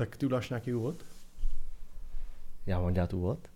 Tak 0.00 0.16
ty 0.16 0.26
udáš 0.26 0.50
nějaký 0.50 0.74
úvod? 0.74 1.04
Já 2.66 2.80
mám 2.80 2.92
dělat 2.92 3.14
úvod? 3.14 3.48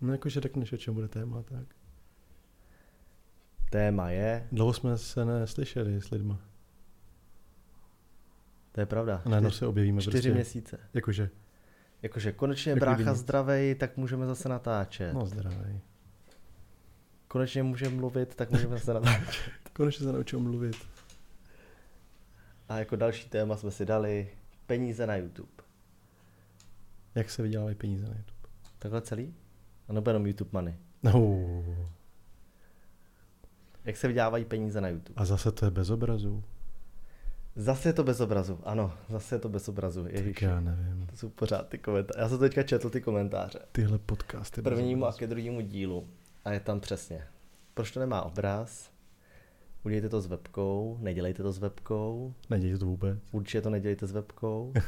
No 0.00 0.12
jakože 0.12 0.40
řekneš, 0.40 0.72
o 0.72 0.76
čem 0.76 0.94
bude 0.94 1.08
téma, 1.08 1.42
tak. 1.42 1.66
Téma 3.70 4.10
je, 4.10 4.48
Dlouho 4.52 4.72
jsme 4.72 4.98
se 4.98 5.24
neslyšeli 5.24 6.00
s 6.00 6.10
lidma. 6.10 6.38
to 8.72 8.80
je 8.80 8.86
pravda, 8.86 9.22
A 9.24 9.28
najednou 9.28 9.50
se 9.50 9.66
objevíme 9.66 10.02
čtyři 10.02 10.12
prostě. 10.16 10.34
měsíce. 10.34 10.78
Jakože, 10.94 11.30
Jakože 12.02 12.32
konečně 12.32 12.74
Takový 12.74 12.80
brácha 13.04 13.14
zdravej, 13.14 13.74
tak 13.74 13.96
můžeme 13.96 14.26
zase 14.26 14.48
natáčet. 14.48 15.14
no 15.14 15.26
zdravý. 15.26 15.80
Konečně 17.28 17.62
můžeme 17.62 17.96
mluvit, 17.96 18.34
tak 18.34 18.50
můžeme 18.50 18.78
zase 18.78 18.94
natáčet. 18.94 19.52
Konečně 19.72 20.06
se 20.06 20.12
naučil 20.12 20.40
mluvit. 20.40 20.76
A 22.68 22.78
jako 22.78 22.96
další 22.96 23.28
téma 23.28 23.56
jsme 23.56 23.70
si 23.70 23.86
dali 23.86 24.30
peníze 24.70 25.06
na 25.06 25.16
YouTube. 25.16 25.50
Jak 27.14 27.30
se 27.30 27.42
vydělávají 27.42 27.74
peníze 27.76 28.04
na 28.04 28.14
YouTube? 28.14 28.48
Takhle 28.78 29.00
celý? 29.02 29.34
A 29.88 29.92
nebo 29.92 30.10
jenom 30.10 30.26
YouTube 30.26 30.50
Money. 30.52 30.74
No. 31.02 31.38
Jak 33.84 33.96
se 33.96 34.08
vydělávají 34.08 34.44
peníze 34.44 34.80
na 34.80 34.88
YouTube? 34.88 35.14
A 35.16 35.24
zase 35.24 35.52
to 35.52 35.64
je 35.64 35.70
bez 35.70 35.90
obrazu. 35.90 36.44
Zase 37.56 37.88
je 37.88 37.92
to 37.92 38.04
bez 38.04 38.20
obrazu, 38.20 38.60
ano, 38.64 38.92
zase 39.08 39.34
je 39.34 39.38
to 39.38 39.48
bez 39.48 39.68
obrazu. 39.68 40.02
Tak 40.04 40.12
Ježíš, 40.12 40.42
já 40.42 40.60
nevím. 40.60 41.06
to 41.06 41.16
jsou 41.16 41.28
pořád 41.28 41.68
ty 41.68 41.78
komentáře. 41.78 42.20
Já 42.20 42.28
jsem 42.28 42.38
teďka 42.38 42.62
četl 42.62 42.90
ty 42.90 43.00
komentáře. 43.00 43.58
Tyhle 43.72 43.98
podcasty. 43.98 44.62
Prvnímu 44.62 45.06
a 45.06 45.12
ke 45.12 45.26
druhému 45.26 45.60
dílu. 45.60 46.08
A 46.44 46.52
je 46.52 46.60
tam 46.60 46.80
přesně. 46.80 47.26
Proč 47.74 47.90
to 47.90 48.00
nemá 48.00 48.22
obraz? 48.22 48.89
Udělejte 49.84 50.08
to 50.08 50.20
s 50.20 50.26
webkou, 50.26 50.98
nedělejte 51.00 51.42
to 51.42 51.52
s 51.52 51.58
webkou, 51.58 52.34
Nedělej 52.50 52.78
to 52.78 52.86
vůbec. 52.86 53.18
určitě 53.32 53.60
to 53.62 53.70
nedělejte 53.70 54.06
s 54.06 54.12
webkou. 54.12 54.72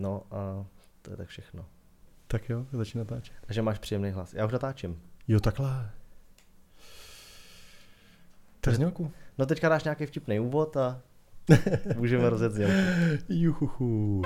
No 0.00 0.22
a 0.30 0.66
to 1.02 1.10
je 1.10 1.16
tak 1.16 1.28
všechno. 1.28 1.64
Tak 2.26 2.48
jo, 2.48 2.66
začni 2.72 2.98
natáčet. 2.98 3.36
Takže 3.46 3.62
máš 3.62 3.78
příjemný 3.78 4.10
hlas. 4.10 4.34
Já 4.34 4.46
už 4.46 4.52
natáčím. 4.52 5.02
Jo, 5.28 5.40
takhle. 5.40 5.90
Je 8.66 8.74
znělku. 8.74 9.12
No 9.38 9.46
teďka 9.46 9.68
dáš 9.68 9.84
nějaký 9.84 10.06
vtipný 10.06 10.40
úvod 10.40 10.76
a 10.76 11.00
můžeme 11.96 12.30
rozjet 12.30 12.52
znělku. 12.52 12.74
Juchuchu. 13.28 14.22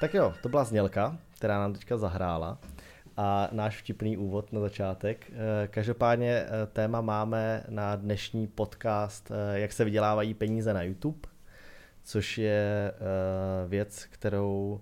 Tak 0.00 0.14
jo, 0.14 0.34
to 0.42 0.48
byla 0.48 0.64
znělka, 0.64 1.18
která 1.36 1.58
nám 1.58 1.72
teďka 1.72 1.96
zahrála. 1.96 2.58
A 3.16 3.48
náš 3.52 3.82
vtipný 3.82 4.16
úvod 4.16 4.52
na 4.52 4.60
začátek. 4.60 5.26
Eh, 5.30 5.68
Každopádně 5.68 6.30
eh, 6.32 6.66
téma 6.72 7.00
máme 7.00 7.64
na 7.68 7.96
dnešní 7.96 8.46
podcast, 8.46 9.30
eh, 9.30 9.60
jak 9.60 9.72
se 9.72 9.84
vydělávají 9.84 10.34
peníze 10.34 10.74
na 10.74 10.82
YouTube, 10.82 11.28
což 12.04 12.38
je 12.38 12.92
věc, 13.66 14.04
kterou 14.04 14.80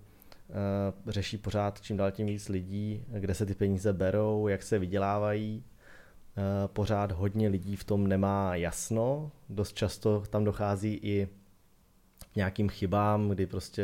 řeší 1.06 1.38
pořád 1.38 1.80
čím 1.80 1.96
dál 1.96 2.10
tím 2.10 2.26
víc 2.26 2.48
lidí, 2.48 3.04
kde 3.08 3.34
se 3.34 3.46
ty 3.46 3.54
peníze 3.54 3.92
berou, 3.92 4.48
jak 4.48 4.62
se 4.62 4.78
vydělávají. 4.78 5.64
Pořád 6.66 7.12
hodně 7.12 7.48
lidí 7.48 7.76
v 7.76 7.84
tom 7.84 8.06
nemá 8.06 8.56
jasno, 8.56 9.30
dost 9.48 9.72
často 9.72 10.20
tam 10.30 10.44
dochází 10.44 11.00
i 11.02 11.28
nějakým 12.36 12.68
chybám, 12.68 13.28
kdy 13.28 13.46
prostě 13.46 13.82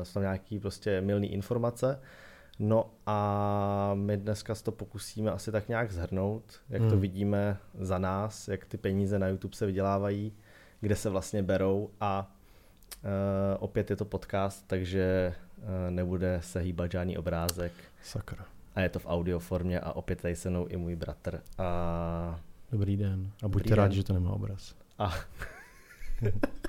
eh, 0.00 0.04
jsou 0.04 0.12
tam 0.12 0.22
nějaký 0.22 0.58
prostě 0.58 1.00
milný 1.00 1.32
informace. 1.32 2.00
No 2.58 2.90
a 3.06 3.90
my 3.94 4.16
dneska 4.16 4.54
se 4.54 4.64
to 4.64 4.72
pokusíme 4.72 5.30
asi 5.30 5.52
tak 5.52 5.68
nějak 5.68 5.92
zhrnout, 5.92 6.42
jak 6.68 6.82
to 6.82 6.88
Hmm. 6.88 7.00
vidíme 7.00 7.56
za 7.80 7.98
nás, 7.98 8.48
jak 8.48 8.64
ty 8.64 8.76
peníze 8.76 9.18
na 9.18 9.28
YouTube 9.28 9.56
se 9.56 9.66
vydělávají, 9.66 10.32
kde 10.80 10.96
se 10.96 11.10
vlastně 11.10 11.42
berou 11.42 11.90
a 12.00 12.30
uh, 13.04 13.08
opět 13.58 13.90
je 13.90 13.96
to 13.96 14.04
podcast, 14.04 14.64
takže 14.66 15.34
uh, 15.58 15.64
nebude 15.90 16.40
se 16.42 16.60
hýbat 16.60 16.90
žádný 16.90 17.18
obrázek 17.18 17.72
Sakra. 18.02 18.44
a 18.74 18.80
je 18.80 18.88
to 18.88 18.98
v 18.98 19.06
audio 19.06 19.38
formě 19.38 19.80
a 19.80 19.92
opět 19.92 20.20
tady 20.22 20.36
se 20.36 20.50
mnou 20.50 20.66
i 20.66 20.76
můj 20.76 20.96
bratr 20.96 21.40
a, 21.58 22.40
Dobrý 22.72 22.96
den. 22.96 23.30
A 23.42 23.48
buďte 23.48 23.74
rádi, 23.74 23.96
že 23.96 24.04
to 24.04 24.12
nemá 24.12 24.30
obraz. 24.30 24.74
a 24.98 25.14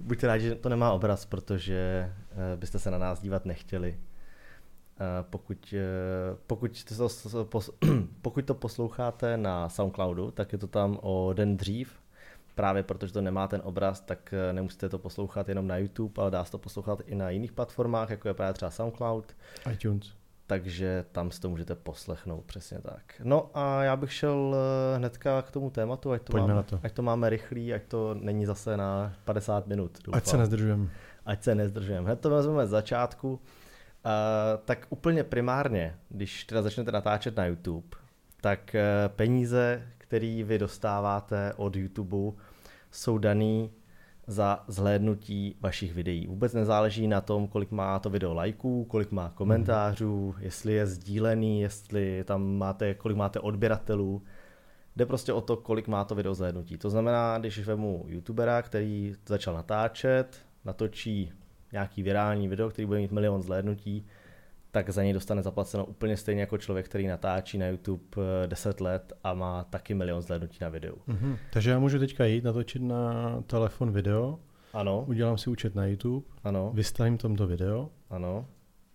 buďte 0.00 0.26
rádi, 0.26 0.44
že 0.44 0.54
to 0.54 0.68
nemá 0.68 0.92
obraz, 0.92 1.24
protože 1.26 2.12
eh, 2.52 2.56
byste 2.56 2.78
se 2.78 2.90
na 2.90 2.98
nás 2.98 3.20
dívat 3.20 3.44
nechtěli. 3.44 3.98
Eh, 5.00 5.24
Pokud, 5.30 5.74
eh, 5.76 6.36
pokud, 6.46 6.84
to, 6.84 7.08
pokud 8.22 8.44
to 8.44 8.54
posloucháte 8.54 9.36
na 9.36 9.68
Soundcloudu, 9.68 10.30
tak 10.30 10.52
je 10.52 10.58
to 10.58 10.66
tam 10.66 10.98
o 11.02 11.32
den 11.32 11.56
dřív. 11.56 11.92
Právě 12.54 12.82
protože 12.82 13.12
to 13.12 13.20
nemá 13.20 13.48
ten 13.48 13.60
obraz, 13.64 14.00
tak 14.00 14.34
nemusíte 14.52 14.88
to 14.88 14.98
poslouchat 14.98 15.48
jenom 15.48 15.66
na 15.66 15.76
YouTube, 15.76 16.22
ale 16.22 16.30
dá 16.30 16.44
se 16.44 16.50
to 16.50 16.58
poslouchat 16.58 17.00
i 17.06 17.14
na 17.14 17.30
jiných 17.30 17.52
platformách, 17.52 18.10
jako 18.10 18.28
je 18.28 18.34
právě 18.34 18.54
třeba 18.54 18.70
Soundcloud. 18.70 19.36
iTunes. 19.72 20.17
Takže 20.48 21.04
tam 21.12 21.30
si 21.30 21.40
to 21.40 21.48
můžete 21.50 21.74
poslechnout, 21.74 22.44
přesně 22.44 22.78
tak. 22.78 23.02
No 23.22 23.50
a 23.54 23.82
já 23.82 23.96
bych 23.96 24.12
šel 24.12 24.56
eh, 24.56 24.96
hnedka 24.96 25.42
k 25.42 25.50
tomu 25.50 25.70
tématu, 25.70 26.12
ať 26.12 26.22
to, 26.22 26.32
Pojďme 26.32 26.48
máme, 26.48 26.62
to. 26.62 26.80
ať 26.82 26.92
to 26.92 27.02
máme 27.02 27.30
rychlý, 27.30 27.74
ať 27.74 27.82
to 27.82 28.14
není 28.14 28.46
zase 28.46 28.76
na 28.76 29.12
50 29.24 29.66
minut. 29.66 29.98
Doufám. 30.04 30.18
Ať 30.18 30.26
se 30.26 30.36
nezdržujeme. 30.36 30.88
ať 31.26 31.42
se 31.42 31.54
nezdržujeme. 31.54 32.06
Hned 32.06 32.20
to 32.20 32.30
vezmeme 32.30 32.66
z 32.66 32.70
začátku. 32.70 33.32
Uh, 33.32 33.40
tak 34.64 34.86
úplně 34.88 35.24
primárně, 35.24 35.96
když 36.08 36.44
teda 36.44 36.62
začnete 36.62 36.92
natáčet 36.92 37.36
na 37.36 37.46
YouTube, 37.46 37.96
tak 38.40 38.74
uh, 38.74 39.14
peníze, 39.16 39.82
které 39.98 40.42
vy 40.44 40.58
dostáváte 40.58 41.52
od 41.56 41.76
YouTube, 41.76 42.36
jsou 42.90 43.18
daný 43.18 43.70
za 44.28 44.64
zhlédnutí 44.68 45.56
vašich 45.60 45.94
videí. 45.94 46.26
Vůbec 46.26 46.54
nezáleží 46.54 47.08
na 47.08 47.20
tom, 47.20 47.48
kolik 47.48 47.70
má 47.70 47.98
to 47.98 48.10
video 48.10 48.34
lajků, 48.34 48.84
kolik 48.84 49.12
má 49.12 49.30
komentářů, 49.34 50.34
jestli 50.40 50.72
je 50.72 50.86
sdílený, 50.86 51.60
jestli 51.60 52.24
tam 52.24 52.56
máte, 52.56 52.94
kolik 52.94 53.16
máte 53.16 53.40
odběratelů. 53.40 54.22
Jde 54.96 55.06
prostě 55.06 55.32
o 55.32 55.40
to, 55.40 55.56
kolik 55.56 55.88
má 55.88 56.04
to 56.04 56.14
video 56.14 56.34
zhlédnutí. 56.34 56.78
To 56.78 56.90
znamená, 56.90 57.38
když 57.38 57.66
vemu 57.66 58.04
youtubera, 58.08 58.62
který 58.62 59.14
začal 59.26 59.54
natáčet, 59.54 60.38
natočí 60.64 61.32
nějaký 61.72 62.02
virální 62.02 62.48
video, 62.48 62.70
který 62.70 62.86
bude 62.86 62.98
mít 62.98 63.12
milion 63.12 63.42
zhlédnutí, 63.42 64.06
tak 64.78 64.90
za 64.90 65.02
něj 65.02 65.12
dostane 65.12 65.42
zaplaceno 65.42 65.84
úplně 65.84 66.16
stejně 66.16 66.40
jako 66.40 66.58
člověk, 66.58 66.86
který 66.86 67.06
natáčí 67.06 67.58
na 67.58 67.66
YouTube 67.66 68.02
eh, 68.44 68.46
10 68.46 68.80
let 68.80 69.12
a 69.24 69.34
má 69.34 69.64
taky 69.64 69.94
milion 69.94 70.22
zhlédnutí 70.22 70.58
na 70.60 70.68
videu. 70.68 70.94
Mhm. 71.06 71.36
Takže 71.52 71.70
já 71.70 71.78
můžu 71.78 71.98
teďka 71.98 72.24
jít 72.24 72.44
natočit 72.44 72.82
na 72.82 73.24
telefon 73.46 73.92
video, 73.92 74.38
Ano, 74.72 75.04
udělám 75.08 75.38
si 75.38 75.50
účet 75.50 75.74
na 75.74 75.86
YouTube, 75.86 76.26
ano, 76.44 76.70
vystavím 76.74 77.18
tomto 77.18 77.46
video 77.46 77.90
ano. 78.10 78.46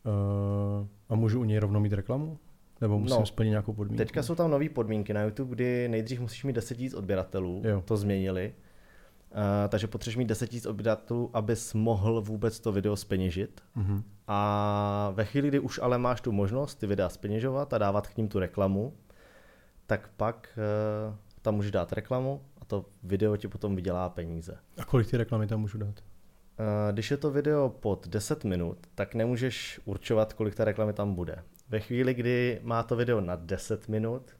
uh, 0.05 0.88
a 1.09 1.16
můžu 1.16 1.39
u 1.39 1.44
něj 1.44 1.57
rovnou 1.59 1.79
mít 1.79 1.94
reklamu? 1.94 2.38
Nebo 2.81 3.00
musím 3.00 3.19
No, 3.19 3.25
splnit 3.25 3.50
nějakou 3.50 3.73
podmínku? 3.73 3.97
Teďka 3.97 4.23
jsou 4.23 4.35
tam 4.35 4.51
nové 4.51 4.69
podmínky 4.69 5.13
na 5.13 5.23
YouTube, 5.23 5.55
kdy 5.55 5.88
nejdřív 5.89 6.19
musíš 6.19 6.44
mít 6.44 6.53
10 6.53 6.79
000 6.79 6.89
odběratelů, 6.97 7.61
Jo. 7.65 7.81
to 7.85 7.97
změnili. 7.97 8.53
Uh, 9.33 9.69
takže 9.69 9.88
potřebuješ 9.88 10.17
mít 10.17 10.25
10 10.25 10.53
000 10.53 10.69
odběratelů, 10.69 11.29
abys 11.33 11.73
mohl 11.73 12.21
vůbec 12.21 12.59
to 12.59 12.71
video 12.71 12.95
speněžit. 12.95 13.61
Mhm. 13.75 14.03
A 14.27 15.11
ve 15.13 15.25
chvíli, 15.25 15.47
kdy 15.47 15.59
už 15.59 15.79
ale 15.83 15.97
máš 15.97 16.21
tu 16.21 16.31
možnost 16.31 16.75
ty 16.75 16.88
videa 16.88 17.09
speněžovat 17.09 17.73
a 17.73 17.77
dávat 17.77 18.07
k 18.07 18.17
ním 18.17 18.27
tu 18.27 18.39
reklamu, 18.39 18.94
tak 19.88 20.09
pak 20.17 20.57
uh, 21.09 21.16
tam 21.41 21.55
můžeš 21.55 21.71
dát 21.71 21.94
reklamu 21.94 22.41
a 22.61 22.66
to 22.66 22.85
video 23.03 23.38
ti 23.38 23.47
potom 23.47 23.75
vydělá 23.75 24.09
peníze. 24.09 24.57
A 24.77 24.85
kolik 24.85 25.09
ty 25.09 25.17
reklamy 25.17 25.47
tam 25.47 25.61
můžu 25.61 25.77
dát? 25.77 25.88
Uh, 25.89 26.65
Když 26.91 27.11
je 27.11 27.17
to 27.17 27.31
video 27.31 27.69
pod 27.69 28.07
10 28.07 28.44
minut, 28.44 28.77
tak 28.95 29.15
nemůžeš 29.15 29.81
určovat, 29.85 30.33
kolik 30.33 30.55
té 30.55 30.65
reklamy 30.65 30.94
tam 30.94 31.15
bude. 31.15 31.44
Ve 31.69 31.79
chvíli, 31.79 32.13
kdy 32.13 32.59
má 32.63 32.83
to 32.83 32.95
video 32.95 33.21
nad 33.21 33.41
10 33.41 33.88
minut, 33.88 34.31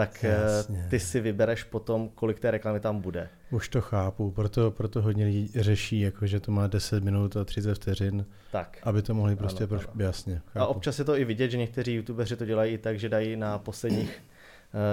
tak 0.00 0.24
eh, 0.24 0.28
Jasně. 0.42 0.86
ty 0.90 1.00
si 1.00 1.20
vybereš 1.20 1.64
potom, 1.64 2.08
kolik 2.14 2.40
té 2.40 2.50
reklamy 2.50 2.80
tam 2.80 3.00
bude. 3.00 3.28
Už 3.50 3.68
to 3.68 3.80
chápu, 3.80 4.30
proto, 4.30 4.70
proto 4.70 5.02
hodně 5.02 5.24
lidí 5.24 5.52
řeší, 5.54 6.00
jako 6.00 6.26
že 6.26 6.40
to 6.40 6.52
má 6.52 6.66
10 6.66 7.04
minut 7.04 7.36
a 7.36 7.44
30 7.44 7.74
vteřin, 7.74 8.26
Tak. 8.52 8.78
aby 8.82 9.02
to 9.02 9.14
mohli 9.14 9.36
prostě, 9.36 9.58
Ano, 9.64 9.68
proš... 9.68 9.86
ano. 9.86 10.04
jasně. 10.04 10.42
A 10.54 10.58
Chápu. 10.58 10.70
občas 10.70 10.98
je 10.98 11.04
to 11.04 11.16
i 11.16 11.24
vidět, 11.24 11.50
že 11.50 11.56
někteří 11.58 11.94
youtubeři 11.94 12.36
to 12.36 12.44
dělají 12.46 12.78
tak, 12.78 12.98
že 12.98 13.08
dají 13.08 13.36
na 13.36 13.58
posledních 13.58 14.22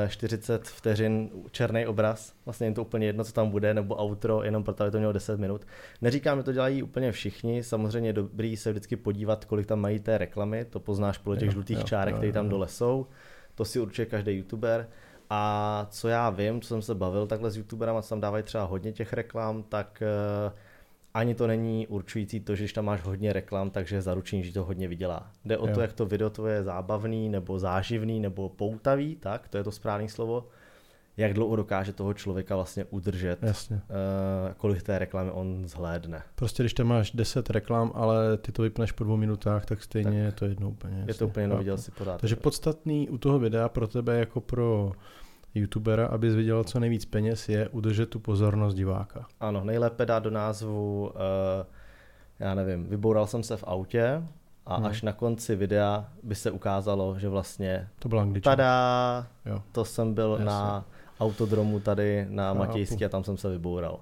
eh, 0.05 0.09
40 0.09 0.63
vteřin 0.67 1.29
černý 1.51 1.85
obraz. 1.85 2.33
Vlastně 2.45 2.67
jim 2.67 2.73
to 2.73 2.81
úplně 2.81 3.05
jedno, 3.07 3.23
co 3.23 3.33
tam 3.33 3.49
bude, 3.49 3.73
nebo 3.73 3.95
outro, 4.03 4.43
jenom 4.43 4.63
proto, 4.63 4.83
aby 4.83 4.91
to 4.91 4.97
mělo 4.97 5.13
10 5.13 5.39
minut. 5.39 5.67
Neříkám, 6.01 6.37
že 6.39 6.43
to 6.43 6.53
dělají 6.53 6.83
úplně 6.83 7.11
všichni. 7.11 7.63
Samozřejmě 7.63 8.09
je 8.09 8.13
dobrý 8.13 8.57
se 8.57 8.71
vždycky 8.71 8.95
podívat, 8.95 9.45
kolik 9.45 9.65
tam 9.67 9.79
mají 9.79 9.99
té 9.99 10.17
reklamy. 10.17 10.65
To 10.65 10.79
poznáš 10.79 11.17
podle 11.17 11.37
těch 11.37 11.45
Jo, 11.47 11.51
žlutých 11.51 11.77
jo, 11.77 11.83
čárek, 11.83 12.15
které 12.15 12.31
tam 12.33 12.49
dole 12.49 12.67
jsou. 12.67 13.07
To 13.57 13.65
si 13.65 13.79
určuje 13.79 14.05
každý 14.05 14.31
youtuber. 14.31 14.87
A 15.29 15.87
co 15.89 16.07
já 16.07 16.29
vím, 16.29 16.61
co 16.61 16.67
jsem 16.67 16.81
se 16.81 16.95
bavil 16.95 17.27
takhle 17.27 17.51
s 17.51 17.57
youtuberama, 17.57 18.01
co 18.01 18.09
tam 18.09 18.21
dávají 18.21 18.43
třeba 18.43 18.63
hodně 18.63 18.91
těch 18.91 19.13
reklam, 19.13 19.63
tak 19.63 20.01
eh, 20.01 20.51
ani 21.13 21.35
to 21.35 21.47
není 21.47 21.87
určující 21.87 22.39
to, 22.39 22.55
že 22.55 22.63
když 22.63 22.73
tam 22.73 22.85
máš 22.85 23.01
hodně 23.03 23.33
reklam, 23.33 23.69
takže 23.69 24.01
zaručení, 24.01 24.43
že 24.43 24.53
to 24.53 24.63
hodně 24.63 24.87
vydělá. 24.87 25.31
Jde 25.45 25.57
o 25.57 25.67
Jo. 25.67 25.73
to, 25.73 25.81
jak 25.81 25.93
to 25.93 26.05
video 26.05 26.29
tvoje 26.29 26.55
je 26.55 26.63
zábavný, 26.63 27.29
nebo 27.29 27.59
záživný, 27.59 28.19
nebo 28.19 28.49
poutavý, 28.49 29.15
tak, 29.15 29.47
to 29.47 29.57
je 29.57 29.63
to 29.63 29.71
správné 29.71 30.09
slovo. 30.09 30.45
Jak 31.17 31.33
dlouho 31.33 31.55
dokáže 31.55 31.93
toho 31.93 32.13
člověka 32.13 32.55
vlastně 32.55 32.85
udržet, 32.85 33.43
Jasně. 33.43 33.75
uh, 33.75 34.53
kolik 34.57 34.83
té 34.83 34.99
reklamy 34.99 35.31
on 35.31 35.67
zhlédne. 35.67 36.21
Prostě 36.35 36.63
když 36.63 36.73
tam 36.73 36.87
máš 36.87 37.11
10 37.11 37.49
reklam, 37.49 37.91
ale 37.95 38.37
ty 38.37 38.51
to 38.51 38.61
vypneš 38.61 38.91
po 38.91 39.03
dvou 39.03 39.17
minutách, 39.17 39.65
tak 39.65 39.83
stejně 39.83 40.19
je 40.19 40.31
to 40.31 40.45
jedno 40.45 40.69
úplně. 40.69 41.03
Je 41.07 41.13
to 41.13 41.27
úplně 41.27 41.45
Chápu. 41.47 41.57
viděl 41.57 41.77
si 41.77 41.91
podat. 41.91 42.21
Takže 42.21 42.35
podstatný 42.35 43.09
u 43.09 43.17
toho 43.17 43.39
videa 43.39 43.69
pro 43.69 43.87
tebe 43.87 44.19
jako 44.19 44.41
pro 44.41 44.91
youtubera, 45.55 46.07
abys 46.07 46.35
vydělal 46.35 46.63
co 46.63 46.79
nejvíc 46.79 47.05
peněz, 47.05 47.49
je 47.49 47.69
udržet 47.69 48.09
tu 48.09 48.19
pozornost 48.19 48.73
diváka. 48.75 49.25
Ano, 49.39 49.63
nejlépe 49.63 50.05
dát 50.05 50.23
do 50.23 50.29
názvu, 50.29 51.07
uh, 51.15 51.15
já 52.39 52.55
nevím, 52.55 52.83
vyboural 52.89 53.27
jsem 53.27 53.43
se 53.43 53.57
v 53.57 53.63
autě 53.67 54.23
a 54.65 54.75
Hmm. 54.75 54.85
až 54.85 55.01
na 55.01 55.13
konci 55.13 55.55
videa 55.55 56.09
by 56.23 56.35
se 56.35 56.51
ukázalo, 56.51 57.19
že 57.19 57.29
vlastně 57.29 57.87
To 57.99 58.09
byla 58.09 58.21
angličtina. 58.21 58.55
tada, 58.55 59.27
Jo. 59.45 59.63
to 59.71 59.85
jsem 59.85 60.13
byl 60.13 60.31
Jasně. 60.31 60.45
na 60.45 60.85
autodromu 61.19 61.79
tady 61.79 62.25
na. 62.29 62.53
Matějský 62.53 63.05
a 63.05 63.09
tam 63.09 63.23
jsem 63.23 63.37
se 63.37 63.49
vyboural. 63.49 64.01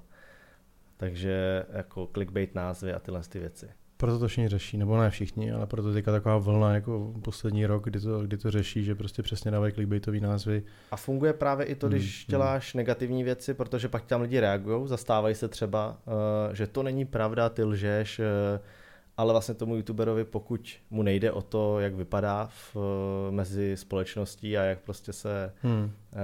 Takže 0.98 1.66
jako 1.74 2.10
clickbait 2.14 2.56
názvy 2.56 2.94
a 2.94 3.00
tyhle 3.00 3.22
ty 3.30 3.40
věci. 3.40 3.68
Proto 3.98 4.20
to 4.20 4.28
všichni 4.28 4.48
řeší, 4.48 4.78
nebo 4.78 5.02
ne 5.02 5.10
všichni, 5.10 5.52
ale 5.52 5.68
proto 5.68 5.94
teďka 5.94 6.12
taková 6.12 6.38
vlna 6.38 6.74
jako 6.74 7.14
poslední 7.24 7.66
rok, 7.66 7.84
kdy 7.84 8.00
to, 8.00 8.20
kdy 8.20 8.38
to 8.38 8.52
řeší, 8.52 8.84
že 8.84 8.96
prostě 8.96 9.24
přesně 9.24 9.52
dávají 9.52 9.74
clickbaitový 9.74 10.20
názvy. 10.20 10.64
A 10.92 10.98
funguje 10.98 11.34
právě 11.34 11.66
i 11.66 11.76
to, 11.76 11.90
když 11.90 12.26
Hmm, 12.26 12.32
děláš 12.32 12.74
negativní 12.74 13.24
věci, 13.24 13.54
protože 13.54 13.90
pak 13.90 14.06
tam 14.06 14.22
lidi 14.22 14.40
reagují, 14.40 14.88
zastávají 14.88 15.36
se 15.36 15.48
třeba, 15.48 15.98
eh, 16.52 16.56
že 16.56 16.68
to 16.68 16.84
není 16.84 17.06
pravda, 17.06 17.50
ty 17.50 17.64
lžeš, 17.64 18.20
eh, 18.20 18.60
ale 19.18 19.34
vlastně 19.34 19.56
tomu 19.56 19.76
youtuberovi, 19.76 20.26
pokud 20.26 20.74
mu 20.90 21.04
nejde 21.04 21.32
o 21.32 21.42
to, 21.42 21.80
jak 21.80 21.96
vypadá 21.96 22.50
v, 22.52 22.78
mezi 23.32 23.78
společností 23.78 24.58
a 24.58 24.64
jak 24.64 24.80
prostě 24.80 25.14
se 25.14 25.54
Hmm. 25.62 25.92
eh, 26.14 26.18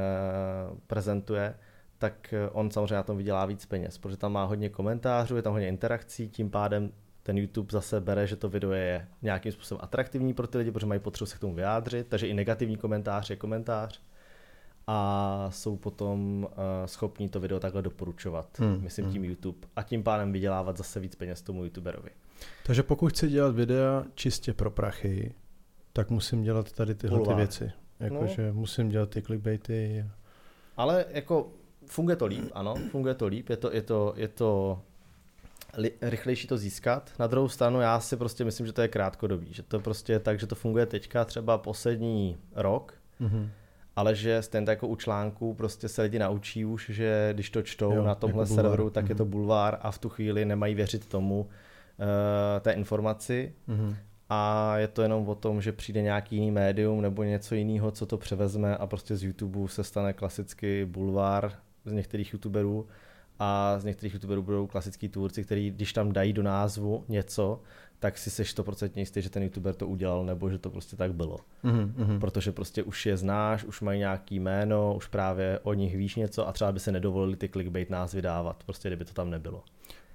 prezentuje, 0.88 1.56
tak 1.98 2.34
eh, 2.34 2.50
on 2.50 2.72
samozřejmě 2.72 2.96
na 2.96 3.04
tom 3.04 3.18
vydělá 3.18 3.46
víc 3.46 3.66
peněz, 3.66 3.98
protože 3.98 4.18
tam 4.18 4.32
má 4.34 4.44
hodně 4.44 4.70
komentářů, 4.70 5.36
je 5.36 5.42
tam 5.42 5.54
hodně 5.54 5.68
interakcí, 5.68 6.30
tím 6.30 6.50
pádem 6.50 6.92
ten 7.24 7.38
YouTube 7.38 7.72
zase 7.72 8.02
bere, 8.02 8.28
že 8.28 8.36
to 8.36 8.50
video 8.50 8.72
je 8.72 9.08
nějakým 9.22 9.52
způsobem 9.52 9.84
atraktivní 9.84 10.34
pro 10.34 10.48
ty 10.48 10.58
lidi, 10.58 10.72
protože 10.72 10.86
mají 10.86 11.00
potřebu 11.00 11.26
se 11.26 11.38
k 11.38 11.40
tomu 11.40 11.56
vyjádřit, 11.56 12.08
takže 12.08 12.28
i 12.28 12.34
negativní 12.34 12.78
komentář 12.78 13.30
je 13.30 13.36
komentář 13.36 14.02
a 14.88 15.48
jsou 15.52 15.78
potom 15.78 16.44
uh, 16.44 16.50
schopní 16.86 17.30
to 17.30 17.40
video 17.40 17.60
takhle 17.60 17.82
doporučovat, 17.82 18.60
Hmm, 18.60 18.74
hmm, 18.74 18.84
myslím 18.84 19.06
hmm. 19.06 19.14
tím 19.14 19.24
YouTube 19.24 19.68
a 19.76 19.84
tím 19.84 20.04
pádem 20.04 20.32
vydělávat 20.32 20.78
zase 20.78 21.00
víc 21.00 21.16
peněz 21.16 21.42
tomu 21.42 21.64
YouTuberovi. 21.64 22.10
Takže 22.66 22.84
pokud 22.84 23.10
chci 23.10 23.28
dělat 23.30 23.56
videa 23.56 24.04
čistě 24.16 24.54
pro 24.54 24.72
prachy, 24.72 25.34
tak 25.94 26.10
musím 26.10 26.44
dělat 26.44 26.72
tady 26.72 26.96
tyhle 26.96 27.20
ty 27.28 27.34
věci. 27.34 27.72
No. 28.00 28.06
Jakože 28.06 28.52
musím 28.52 28.90
dělat 28.90 29.10
ty 29.10 29.22
clickbaity. 29.22 30.06
Ale 30.78 31.06
jako 31.10 31.52
funguje 31.86 32.16
to 32.16 32.26
líp, 32.26 32.50
ano, 32.54 32.76
funguje 32.92 33.14
to 33.14 33.28
líp, 33.28 33.50
je 33.50 33.58
to, 33.58 33.72
je 33.74 33.82
to, 33.82 34.14
je 34.18 34.28
to 34.28 34.82
li, 35.78 35.92
rychlejší 36.02 36.48
to 36.48 36.58
získat. 36.58 37.12
Na 37.20 37.28
druhou 37.28 37.48
stranu 37.50 37.82
já 37.82 38.00
si 38.00 38.18
prostě 38.18 38.46
myslím, 38.46 38.68
že 38.68 38.74
to 38.74 38.82
je 38.82 38.88
krátkodobý, 38.88 39.54
že 39.54 39.64
to 39.64 39.80
prostě 39.80 40.14
je 40.14 40.20
tak, 40.20 40.40
že 40.40 40.48
to 40.48 40.56
funguje 40.56 40.86
teďka 40.86 41.26
třeba 41.26 41.58
poslední 41.58 42.38
rok, 42.56 42.94
Mhm. 43.20 43.50
ale 43.96 44.16
že 44.16 44.42
stejně 44.42 44.70
jako 44.70 44.88
u 44.88 44.96
článků 44.96 45.54
prostě 45.54 45.88
se 45.90 46.02
lidi 46.02 46.20
naučí 46.20 46.66
už, 46.66 46.90
že 46.94 47.30
když 47.34 47.50
to 47.50 47.62
čtou 47.62 47.96
Jo, 47.96 48.04
na 48.04 48.16
tomhle 48.16 48.44
jako 48.44 48.48
bulvár. 48.48 48.66
serveru, 48.66 48.90
tak 48.90 49.10
je 49.10 49.16
to 49.16 49.24
Mhm. 49.26 49.32
bulvár 49.32 49.78
a 49.82 49.92
v 49.92 49.98
tu 49.98 50.10
chvíli 50.10 50.46
nemají 50.46 50.76
věřit 50.76 51.06
tomu 51.08 51.50
té 52.62 52.72
informaci 52.72 53.54
Mhm. 53.68 53.96
a 54.30 54.78
je 54.78 54.88
to 54.88 55.02
jenom 55.02 55.30
o 55.30 55.36
tom, 55.36 55.62
že 55.62 55.72
přijde 55.72 56.02
nějaký 56.02 56.36
jiný 56.36 56.52
médium 56.52 57.02
nebo 57.02 57.24
něco 57.24 57.56
jiného, 57.56 57.92
co 57.92 58.06
to 58.06 58.18
převezme 58.18 58.78
a 58.78 58.88
prostě 58.88 59.16
z 59.16 59.24
YouTube 59.24 59.68
se 59.68 59.84
stane 59.84 60.14
klasický 60.14 60.86
bulvár 60.86 61.52
z 61.86 61.92
některých 61.92 62.34
youtuberů 62.34 62.88
a 63.44 63.80
z 63.80 63.84
některých 63.84 64.14
youtuberů 64.14 64.42
budou 64.44 64.68
klasický 64.68 65.10
tvůrci, 65.10 65.44
který 65.44 65.72
když 65.72 65.94
tam 65.94 66.12
dají 66.12 66.34
do 66.34 66.44
názvu 66.44 67.04
něco, 67.10 67.62
tak 68.00 68.18
si 68.18 68.30
seš 68.30 68.58
100% 68.58 68.92
jistý, 68.96 69.22
že 69.22 69.30
ten 69.30 69.44
youtuber 69.44 69.76
to 69.76 69.88
udělal 69.88 70.26
nebo 70.26 70.50
že 70.50 70.58
to 70.58 70.70
prostě 70.70 70.96
tak 70.96 71.14
bylo. 71.14 71.38
Mhm. 71.64 71.94
Mhm. 71.98 72.20
Protože 72.20 72.52
prostě 72.52 72.84
už 72.84 73.06
je 73.06 73.18
znáš, 73.18 73.64
už 73.64 73.82
mají 73.82 74.00
nějaký 74.00 74.40
jméno, 74.40 74.96
už 74.96 75.08
právě 75.08 75.60
o 75.64 75.74
nich 75.74 75.98
víš 75.98 76.16
něco 76.16 76.48
a 76.48 76.52
třeba 76.52 76.72
by 76.72 76.80
se 76.80 76.92
nedovolili 76.92 77.36
ty 77.36 77.50
clickbait 77.50 77.90
názvy 77.90 78.22
dávat, 78.22 78.64
prostě 78.66 78.90
kdyby 78.90 79.06
to 79.06 79.14
tam 79.14 79.30
nebylo. 79.30 79.64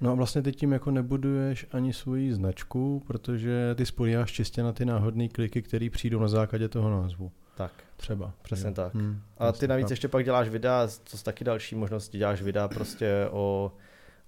No 0.00 0.10
a 0.10 0.14
vlastně 0.14 0.42
ty 0.42 0.52
tím 0.52 0.72
jako 0.72 0.90
nebuduješ 0.90 1.66
ani 1.72 1.92
svoji 1.92 2.34
značku, 2.34 3.02
protože 3.06 3.74
ty 3.74 3.86
spolíháš 3.86 4.32
čistě 4.32 4.62
na 4.62 4.72
ty 4.72 4.84
náhodné 4.84 5.28
kliky, 5.28 5.62
které 5.62 5.90
přijdou 5.90 6.20
na 6.20 6.28
základě 6.28 6.68
toho 6.68 6.90
názvu. 6.90 7.32
Tak. 7.56 7.72
Třeba. 7.96 8.32
Přesně 8.42 8.68
Jo. 8.68 8.74
tak. 8.74 8.94
Hmm, 8.94 9.20
A 9.38 9.44
ty 9.52 9.56
jasně, 9.56 9.68
navíc 9.68 9.84
chápu. 9.84 9.92
ještě 9.92 10.08
pak 10.08 10.24
děláš 10.24 10.48
videa, 10.48 10.88
co 11.04 11.16
jsou 11.18 11.22
taky 11.24 11.44
další 11.44 11.74
možnosti, 11.74 12.18
děláš 12.18 12.42
videa 12.42 12.68
prostě 12.68 13.28
o, 13.30 13.72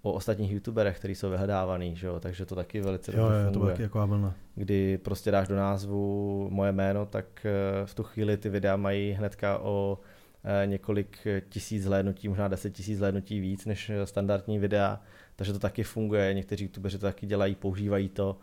o 0.02 0.12
ostatních 0.12 0.52
youtuberech, 0.52 0.98
který 0.98 1.14
jsou 1.14 1.30
vyhledávaný, 1.30 1.96
že 1.96 2.06
jo? 2.06 2.20
takže 2.20 2.46
to 2.46 2.54
taky 2.54 2.80
velice 2.80 3.12
Jo, 3.16 3.18
dobře 3.22 3.38
jo, 3.38 3.46
to 3.46 3.52
funguje. 3.52 3.72
taky 3.72 3.82
jako 3.82 4.06
vlna. 4.06 4.34
Kdy 4.54 4.98
prostě 4.98 5.30
dáš 5.30 5.48
do 5.48 5.56
názvu 5.56 6.48
moje 6.50 6.72
jméno, 6.72 7.06
tak 7.06 7.26
eh, 7.46 7.86
v 7.86 7.94
tu 7.94 8.02
chvíli 8.02 8.36
ty 8.36 8.48
videa 8.48 8.76
mají 8.76 9.12
hnedka 9.12 9.58
o 9.58 9.98
eh, 10.44 10.66
několik 10.66 11.18
tisíc 11.48 11.82
zhlédnutí, 11.82 12.28
možná 12.28 12.48
deset 12.48 12.70
tisíc 12.70 12.98
zhlédnutí 12.98 13.40
víc 13.40 13.66
než 13.66 13.90
standardní 14.04 14.58
videa, 14.58 15.00
takže 15.36 15.52
to 15.52 15.58
taky 15.58 15.82
funguje, 15.82 16.34
někteří 16.34 16.64
youtubeři 16.64 16.98
to 16.98 17.06
taky 17.06 17.26
dělají, 17.26 17.54
používají 17.54 18.08
to, 18.08 18.36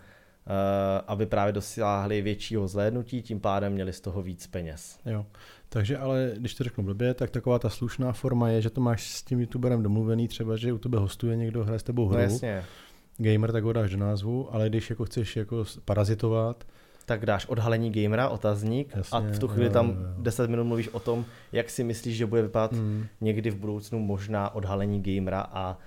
aby 1.08 1.26
právě 1.26 1.54
dosáhli 1.54 2.22
většího 2.22 2.68
zhlédnutí, 2.68 3.22
tím 3.22 3.40
pádem 3.40 3.74
měli 3.74 3.94
z 3.94 4.02
toho 4.02 4.22
víc 4.22 4.48
peněz. 4.48 5.00
Jo. 5.06 5.26
Takže 5.70 5.98
ale, 5.98 6.32
když 6.38 6.56
to 6.56 6.64
řeknu 6.64 6.84
blbě, 6.84 7.14
tak 7.14 7.30
taková 7.30 7.60
ta 7.60 7.70
slušná 7.70 8.12
forma 8.12 8.50
je, 8.50 8.62
že 8.62 8.70
to 8.70 8.82
máš 8.82 9.12
s 9.12 9.24
tím 9.24 9.40
youtuberem 9.40 9.84
domluvený, 9.84 10.28
třeba, 10.28 10.56
že 10.56 10.74
u 10.74 10.78
tebe 10.78 10.98
hostuje 10.98 11.36
někdo, 11.36 11.64
hraje 11.64 11.80
s 11.80 11.84
tebou 11.84 12.08
hru, 12.08 12.18
No 12.18 12.24
jasně, 12.24 12.64
gamer, 13.18 13.52
tak 13.52 13.64
ho 13.64 13.74
dáš 13.74 13.92
do 13.92 13.98
názvu, 13.98 14.56
ale 14.56 14.70
když 14.70 14.90
jako 14.90 15.06
chceš 15.06 15.36
jako 15.36 15.66
parazitovat, 15.86 16.64
tak 17.06 17.26
dáš 17.26 17.46
odhalení 17.46 17.92
gamera, 17.92 18.30
otazník 18.30 18.96
Jasně, 18.96 19.18
a 19.18 19.22
v 19.22 19.40
tu 19.40 19.48
chvíli 19.48 19.68
jo, 19.68 19.74
tam 19.74 19.90
jo. 19.90 19.96
10 20.18 20.50
minut 20.50 20.64
mluvíš 20.64 20.90
o 20.90 21.00
tom, 21.00 21.26
jak 21.52 21.70
si 21.70 21.84
myslíš, 21.84 22.18
že 22.18 22.26
bude 22.26 22.42
vypadat 22.42 22.72
mm, 22.72 23.06
někdy 23.22 23.50
v 23.50 23.56
budoucnu 23.56 24.00
možná 24.00 24.56
odhalení 24.56 25.02
gamera 25.02 25.48
a 25.52 25.78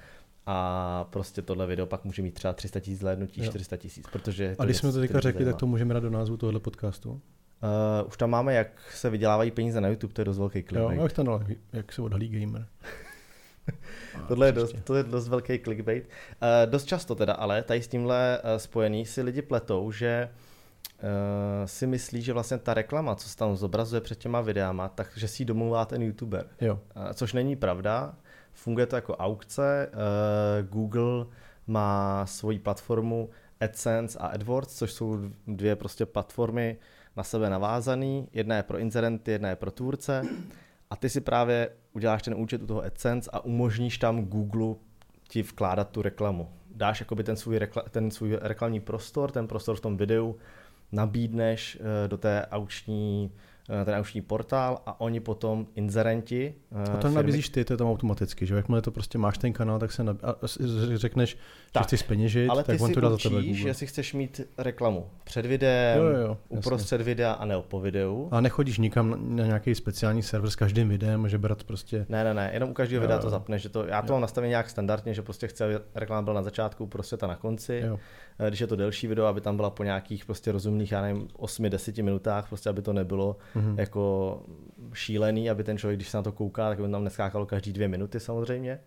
a 0.51 1.07
prostě 1.11 1.43
tohle 1.43 1.67
video 1.67 1.87
pak 1.87 2.05
může 2.05 2.23
mít 2.23 2.35
třeba 2.35 2.53
300 2.53 2.81
tisíc 2.81 2.99
zhlédnutí, 2.99 3.41
Jo. 3.41 3.47
400 3.51 3.77
tisíc, 3.77 4.07
protože... 4.13 4.57
to 4.57 4.63
a 4.63 4.65
když 4.65 4.77
jsme 4.77 4.93
to 4.93 5.01
teďka 5.01 5.21
řekli, 5.21 5.45
zajímá. 5.45 5.53
tak 5.53 5.61
to 5.61 5.67
můžeme 5.67 5.95
dát 5.95 6.01
do 6.01 6.11
názvu 6.11 6.37
tohoto 6.37 6.61
podcastu. 6.61 7.11
Uh, 7.11 8.09
už 8.09 8.17
tam 8.17 8.31
máme, 8.31 8.55
jak 8.55 8.69
se 8.95 9.11
vydělávají 9.11 9.51
peníze 9.51 9.81
na 9.81 9.89
YouTube, 9.89 10.13
to 10.15 10.21
je 10.21 10.25
dost 10.25 10.39
velký 10.39 10.59
Jo, 10.59 10.65
clickbait. 10.69 11.01
jak, 11.01 11.13
to 11.13 11.23
dal, 11.23 11.45
jak 11.73 11.93
se 11.93 12.03
odhalí 12.03 12.29
gamer. 12.29 12.67
Tohle 14.29 14.47
je, 14.49 14.53
dost, 14.53 14.77
to 14.85 14.95
je 14.95 15.03
dost 15.03 15.29
velký 15.29 15.59
clickbait. 15.59 16.05
Uh, 16.05 16.71
dost 16.71 16.85
často 16.85 17.15
teda, 17.15 17.33
ale 17.33 17.63
tady 17.63 17.83
s 17.83 17.89
tímhle 17.89 18.39
uh, 18.45 18.51
spojený 18.57 19.07
si 19.07 19.23
lidi 19.23 19.43
pletou, 19.43 19.93
že 19.93 20.29
uh, 21.03 21.09
si 21.67 21.87
myslí, 21.87 22.23
že 22.23 22.33
vlastně 22.33 22.59
ta 22.59 22.75
reklama, 22.75 23.15
co 23.15 23.29
se 23.29 23.37
tam 23.37 23.57
zobrazuje 23.57 24.01
před 24.01 24.19
těma 24.19 24.41
videama, 24.41 24.89
takže 24.89 25.29
si 25.29 25.43
ji 25.43 25.47
domluvá 25.47 25.85
ten 25.85 26.03
youtuber. 26.03 26.47
Jo, 26.61 26.81
Uh, 26.97 27.13
což 27.13 27.33
není 27.33 27.57
pravda. 27.57 28.15
Funguje 28.59 28.87
to 28.87 28.97
jako 28.97 29.17
aukce. 29.17 29.91
Uh, 29.93 30.69
Google 30.69 31.27
má 31.67 32.27
svoji 32.27 32.59
platformu 32.59 33.31
AdSense 33.61 34.19
a 34.19 34.27
AdWords, 34.27 34.79
což 34.79 34.93
jsou 34.93 35.19
dvě 35.47 35.77
prostě 35.77 36.07
platformy 36.07 36.77
na 37.17 37.23
sebe 37.25 37.51
navázané. 37.51 38.23
Jedna 38.33 38.57
je 38.57 38.63
pro 38.63 38.79
inzerenty, 38.79 39.31
jedna 39.31 39.49
je 39.49 39.57
pro 39.57 39.71
tvůrce. 39.71 40.23
A 40.91 40.97
ty 40.97 41.09
si 41.09 41.21
právě 41.21 41.71
uděláš 41.93 42.23
ten 42.23 42.35
účet 42.35 42.63
u 42.63 42.67
toho 42.67 42.83
AdSense 42.83 43.31
a 43.33 43.45
umožníš 43.45 43.99
tam 43.99 44.25
Google 44.25 44.75
ti 45.29 45.43
vkládat 45.43 45.91
tu 45.91 46.03
reklamu. 46.03 46.49
Dáš 46.75 47.01
jakoby 47.01 47.25
ten 47.25 47.37
svůj, 47.37 47.59
rekla, 47.59 47.83
ten 47.91 48.11
svůj 48.11 48.39
reklamní 48.43 48.81
prostor, 48.81 49.31
ten 49.31 49.47
prostor 49.47 49.77
v 49.77 49.81
tom 49.81 49.97
videu, 49.97 50.37
nabídneš 50.93 51.79
eh, 51.81 52.09
do 52.09 52.19
té 52.19 52.47
auční, 52.51 53.33
eh, 53.35 53.39
ten 53.85 53.95
auční 53.95 54.21
portál 54.21 54.79
a 54.87 55.01
oni 55.01 55.21
potom 55.21 55.67
inzerenti 55.75 56.55
eh, 56.87 56.91
a 56.93 56.97
to 56.97 57.09
nabízíš 57.11 57.49
ty, 57.49 57.65
to 57.65 57.73
je 57.73 57.77
tam 57.77 57.89
automaticky, 57.91 58.47
že 58.47 58.55
jakmile 58.55 58.83
to 58.83 58.91
prostě 58.91 59.19
máš 59.19 59.39
ten 59.39 59.53
kanál, 59.53 59.79
tak 59.79 59.93
se 59.93 60.05
nab... 60.05 60.17
a 60.25 60.35
řekneš, 60.95 61.31
že 61.31 61.37
Tak, 61.73 61.83
chceš 61.83 62.03
peněžit, 62.03 62.51
ale 62.51 62.65
tak 62.65 62.81
on 62.81 62.89
si 62.89 62.95
to 62.95 63.01
dá 63.01 63.11
za 63.11 63.17
tebe 63.17 63.43
Google. 63.43 63.69
jestli 63.69 63.87
chceš 63.87 64.15
mít 64.15 64.41
reklamu 64.59 65.07
před 65.25 65.47
videem, 65.47 65.99
Jo, 65.99 66.05
jo, 66.05 66.17
jo, 66.17 66.37
jasně. 66.51 66.59
uprostřed 66.59 67.01
videa 67.01 67.33
a 67.33 67.45
ne 67.45 67.55
po 67.69 67.81
videu. 67.81 68.29
A 68.31 68.41
nechodíš 68.41 68.79
nikam 68.79 69.37
na, 69.37 69.47
nějaký 69.47 69.75
speciální 69.75 70.23
server 70.23 70.51
s 70.51 70.57
každým 70.57 70.89
videem, 70.89 71.29
že 71.29 71.39
brat 71.39 71.65
prostě... 71.65 72.07
Ne, 72.09 72.25
ne, 72.25 72.35
ne, 72.35 72.51
jenom 72.53 72.71
u 72.71 72.73
každého 72.75 73.01
videa 73.01 73.17
jo. 73.17 73.23
to 73.23 73.31
zapneš, 73.31 73.63
že 73.63 73.69
to, 73.69 73.87
já 73.87 74.03
to 74.03 74.07
Jo. 74.09 74.13
mám 74.15 74.21
nastavené 74.21 74.49
nějak 74.49 74.71
standardně, 74.71 75.15
že 75.15 75.23
prostě 75.23 75.49
chci, 75.49 75.65
aby 75.65 75.75
reklama 75.95 76.23
byla 76.23 76.35
na 76.35 76.43
začátku, 76.43 76.85
uprostřed 76.85 77.23
a 77.23 77.27
na 77.27 77.37
konci. 77.37 77.83
Jo. 77.87 77.99
Eh, 78.39 78.49
Když 78.49 78.61
je 78.61 78.67
to 78.67 78.77
delší 78.77 79.07
video, 79.07 79.27
aby 79.27 79.41
tam 79.41 79.57
byla 79.57 79.71
po 79.71 79.85
nějakých 79.85 80.25
prostě 80.25 80.53
rozumných, 80.53 80.93
já 80.93 81.03
nevím, 81.03 81.29
8-10 81.39 82.03
minutách, 82.03 82.49
prostě 82.49 82.71
aby 82.71 82.83
to 82.83 82.93
nebylo 82.93 83.37
Mhm. 83.55 83.79
jako 83.79 84.43
šílený, 84.93 85.51
aby 85.51 85.65
ten 85.65 85.79
člověk, 85.79 85.99
když 85.99 86.09
se 86.09 86.17
na 86.17 86.23
to 86.23 86.33
kouká, 86.33 86.69
tak 86.69 86.81
by 86.81 86.91
tam 86.91 87.05
neskákalo 87.05 87.47
každý 87.47 87.73
dvě 87.73 87.89
minuty 87.89 88.21
samozřejmě. 88.21 88.81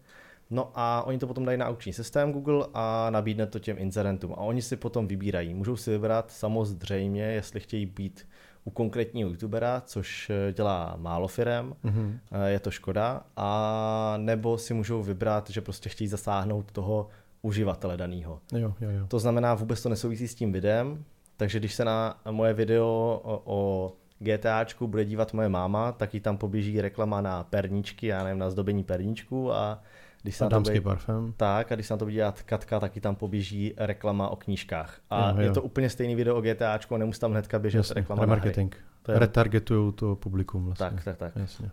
No 0.49 0.71
a 0.75 1.03
oni 1.07 1.17
to 1.17 1.27
potom 1.27 1.45
dají 1.45 1.57
na 1.57 1.67
aukční 1.67 1.93
systém 1.93 2.31
Google 2.31 2.65
a 2.73 3.07
nabídne 3.09 3.47
to 3.47 3.59
těm 3.59 3.77
inzerentům. 3.79 4.31
A 4.33 4.37
oni 4.37 4.61
si 4.61 4.75
potom 4.77 5.07
vybírají. 5.07 5.53
Můžou 5.53 5.75
si 5.75 5.91
vybrat 5.91 6.31
samozřejmě, 6.31 7.23
jestli 7.23 7.59
chtějí 7.59 7.85
být 7.85 8.27
u 8.65 8.69
konkrétního 8.69 9.29
youtubera, 9.29 9.81
což 9.85 10.29
eh, 10.29 10.53
dělá 10.53 10.95
málo 10.99 11.27
firem, 11.27 11.73
mm-hmm. 11.85 12.17
je 12.45 12.59
to 12.59 12.71
škoda, 12.71 13.23
a 13.37 14.13
nebo 14.17 14.57
si 14.57 14.73
můžou 14.73 15.03
vybrat, 15.03 15.49
že 15.49 15.61
prostě 15.61 15.89
chtějí 15.89 16.07
zasáhnout 16.07 16.71
toho 16.71 17.07
uživatele 17.41 17.97
daného. 17.97 18.39
Jo, 18.53 18.73
jo, 18.81 18.89
jo. 18.89 19.07
To 19.07 19.19
znamená, 19.19 19.55
vůbec 19.55 19.81
to 19.83 19.89
nesouvisí 19.89 20.27
s 20.27 20.35
tím 20.35 20.51
videem, 20.51 21.03
takže 21.37 21.59
když 21.59 21.73
se 21.73 21.85
na 21.85 22.21
moje 22.31 22.53
video 22.53 23.21
o, 23.23 23.41
o 23.45 23.91
GTAčku 24.19 24.87
bude 24.87 25.05
dívat 25.05 25.33
moje 25.33 25.49
máma, 25.49 25.91
tak 25.91 26.13
jí 26.13 26.19
tam 26.19 26.37
poběží 26.37 26.81
reklama 26.81 27.21
na 27.21 27.43
perničky, 27.43 28.07
já 28.07 28.23
nevím, 28.23 28.39
na 28.39 28.49
zdobení 28.49 28.83
perničku 28.83 29.53
a 29.53 29.81
když 30.21 30.35
se 30.35 30.45
a 30.45 30.49
dámský 30.49 30.79
bude, 30.79 30.81
parfém. 30.81 31.33
Tak, 31.37 31.71
a 31.71 31.75
když 31.75 31.87
se 31.87 31.93
na 31.93 31.97
to 31.97 32.05
bude 32.05 32.15
dělat 32.15 32.41
Katka, 32.41 32.79
tak 32.79 32.91
tam 33.01 33.15
poběží 33.15 33.73
reklama 33.77 34.29
o 34.29 34.35
knížkách. 34.35 34.99
A 35.09 35.29
jo, 35.29 35.35
jo. 35.35 35.41
je 35.41 35.51
to 35.51 35.61
úplně 35.61 35.89
stejný 35.89 36.15
video 36.15 36.35
o 36.35 36.41
GTAčku 36.41 36.97
nemusí 36.97 37.19
tam 37.19 37.31
hnedka 37.31 37.59
běžet 37.59 37.77
Jasně, 37.77 37.93
reklama 37.93 38.21
remarketing. 38.21 38.75
To 39.01 39.11
je... 39.11 39.19
Retargetují 39.19 39.93
to 39.93 40.15
publikum 40.15 40.65
vlastně. 40.65 40.89
Tak, 40.89 41.03
tak, 41.03 41.17
tak. 41.17 41.35
Jasně. 41.35 41.71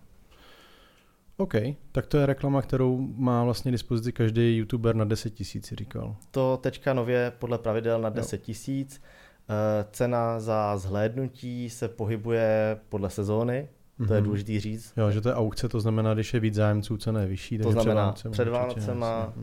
OK, 1.40 1.54
tak 1.92 2.06
to 2.06 2.18
je 2.18 2.26
reklama, 2.26 2.62
kterou 2.62 3.08
má 3.16 3.44
vlastně 3.44 3.72
dispozici 3.72 4.12
každý 4.12 4.56
youtuber 4.56 4.96
na 4.96 5.04
10 5.04 5.30
tisíc, 5.30 5.72
říkal. 5.72 6.16
To 6.30 6.58
teďka 6.62 6.92
nově 6.92 7.32
podle 7.38 7.58
pravidel 7.58 8.00
na 8.00 8.08
10 8.08 8.38
tisíc. 8.42 9.02
Eh, 9.50 9.86
cena 9.92 10.40
za 10.40 10.76
zhlédnutí 10.76 11.70
se 11.70 11.88
pohybuje 11.88 12.78
podle 12.88 13.10
sezóny, 13.10 13.68
to 13.96 14.04
mm-hmm. 14.04 14.12
je 14.12 14.20
mhm. 14.20 14.24
důležité 14.24 14.60
říct. 14.60 14.92
Jo, 14.96 15.10
že 15.10 15.20
to 15.20 15.28
je 15.28 15.34
aukce, 15.34 15.68
to 15.68 15.80
znamená, 15.80 16.14
když 16.14 16.34
je 16.34 16.40
víc 16.40 16.54
zájemců, 16.54 16.96
cena 16.96 17.20
je 17.20 17.26
vyšší. 17.26 17.58
To 17.58 17.72
znamená, 17.72 18.14
před 18.30 18.48
Vánocema, 18.48 19.32
uh, 19.36 19.42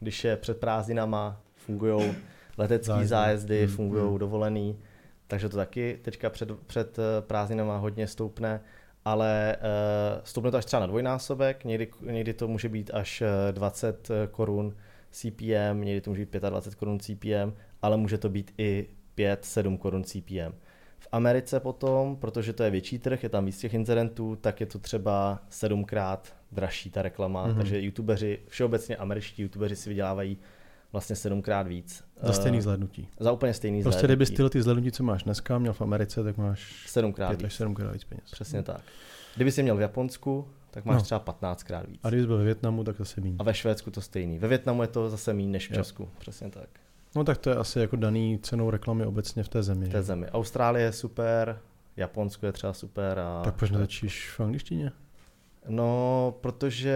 když 0.00 0.24
je 0.24 0.36
před 0.36 0.60
prázdninama, 0.60 1.40
fungují 1.56 2.14
letecké 2.58 2.92
zájezdy, 2.92 3.08
zájezdy 3.08 3.66
mm-hmm. 3.66 3.76
fungují 3.76 4.18
dovolený, 4.18 4.78
takže 5.26 5.48
to 5.48 5.56
taky 5.56 5.98
teďka 6.02 6.30
před, 6.30 6.52
před 6.66 6.98
eh, 6.98 7.22
prázdninama 7.22 7.78
hodně 7.78 8.06
stoupne, 8.06 8.60
ale 9.06 9.56
uh, 9.56 10.20
stoupne 10.24 10.50
to 10.50 10.58
až 10.58 10.64
třeba 10.64 10.80
na 10.80 10.86
dvojnásobek, 10.86 11.64
někdy, 11.64 11.88
někdy 12.00 12.34
to 12.34 12.48
může 12.48 12.68
být 12.68 12.90
až 12.94 13.22
20 13.52 14.08
korun 14.30 14.74
CPM, 15.10 15.80
někdy 15.80 16.00
to 16.00 16.10
může 16.10 16.26
být 16.26 16.32
25 16.32 16.78
korun 16.78 16.98
CPM, 17.00 17.52
ale 17.82 17.96
může 17.96 18.18
to 18.18 18.28
být 18.28 18.54
i 18.58 18.86
5-7 19.18 19.78
korun 19.78 20.04
CPM. 20.04 20.58
V 20.98 21.08
Americe 21.12 21.60
potom, 21.60 22.16
protože 22.16 22.52
to 22.52 22.62
je 22.62 22.70
větší 22.70 22.98
trh, 22.98 23.22
je 23.22 23.28
tam 23.28 23.46
víc 23.46 23.58
těch 23.58 23.74
incidentů, 23.74 24.36
tak 24.36 24.60
je 24.60 24.66
to 24.66 24.78
třeba 24.78 25.40
sedmkrát 25.48 26.36
dražší 26.52 26.90
ta 26.90 27.02
reklama, 27.02 27.48
mm-hmm. 27.48 27.56
takže 27.56 27.80
youtubeři, 27.80 28.38
všeobecně 28.48 28.96
američtí 28.96 29.42
youtubeři 29.42 29.76
si 29.76 29.88
vydělávají 29.88 30.38
vlastně 30.96 31.16
sedmkrát 31.16 31.66
víc. 31.66 32.04
Za 32.22 32.32
stejný 32.32 32.60
zhlednutí. 32.60 33.08
Za 33.20 33.32
úplně 33.32 33.54
stejný 33.54 33.82
Prostě 33.82 33.98
zhlednutí. 33.98 34.12
kdyby 34.12 34.26
styl 34.26 34.48
ty 34.48 34.62
zhlednutí, 34.62 34.92
co 34.92 35.02
máš 35.02 35.22
dneska, 35.22 35.58
měl 35.58 35.72
v 35.72 35.80
Americe, 35.80 36.24
tak 36.24 36.36
máš 36.36 36.84
sedmkrát 36.86 37.42
víc. 37.42 37.52
sedmkrát 37.52 37.92
víc 37.92 38.04
peněz. 38.04 38.24
Přesně 38.30 38.62
tak. 38.62 38.80
Kdyby 39.34 39.52
jsi 39.52 39.62
měl 39.62 39.76
v 39.76 39.80
Japonsku, 39.80 40.48
tak 40.70 40.84
máš 40.84 40.96
no. 40.96 41.02
třeba 41.02 41.20
15krát 41.20 41.86
víc. 41.86 42.00
A 42.02 42.10
když 42.10 42.26
byl 42.26 42.38
ve 42.38 42.44
Větnamu, 42.44 42.84
tak 42.84 42.96
zase 42.98 43.20
méně. 43.20 43.36
A 43.38 43.42
ve 43.42 43.54
Švédsku 43.54 43.90
to 43.90 44.00
stejný. 44.00 44.38
Ve 44.38 44.48
Větnamu 44.48 44.82
je 44.82 44.88
to 44.88 45.10
zase 45.10 45.32
méně 45.32 45.48
než 45.48 45.70
v 45.70 45.74
Česku. 45.74 46.02
Jo. 46.02 46.08
Přesně 46.18 46.50
tak. 46.50 46.68
No 47.16 47.24
tak 47.24 47.38
to 47.38 47.50
je 47.50 47.56
asi 47.56 47.80
jako 47.80 47.96
daný 47.96 48.38
cenou 48.42 48.70
reklamy 48.70 49.06
obecně 49.06 49.42
v 49.42 49.48
té 49.48 49.62
zemi. 49.62 49.86
V 49.86 49.92
té 49.92 50.02
zemi. 50.02 50.26
Austrálie 50.30 50.84
je 50.84 50.92
super, 50.92 51.60
Japonsko 51.96 52.46
je 52.46 52.52
třeba 52.52 52.72
super. 52.72 53.18
A 53.18 53.42
tak 53.44 53.54
proč 53.54 53.70
netočíš 53.70 54.30
v 54.30 54.40
angličtině? 54.40 54.92
No, 55.68 56.34
protože 56.40 56.94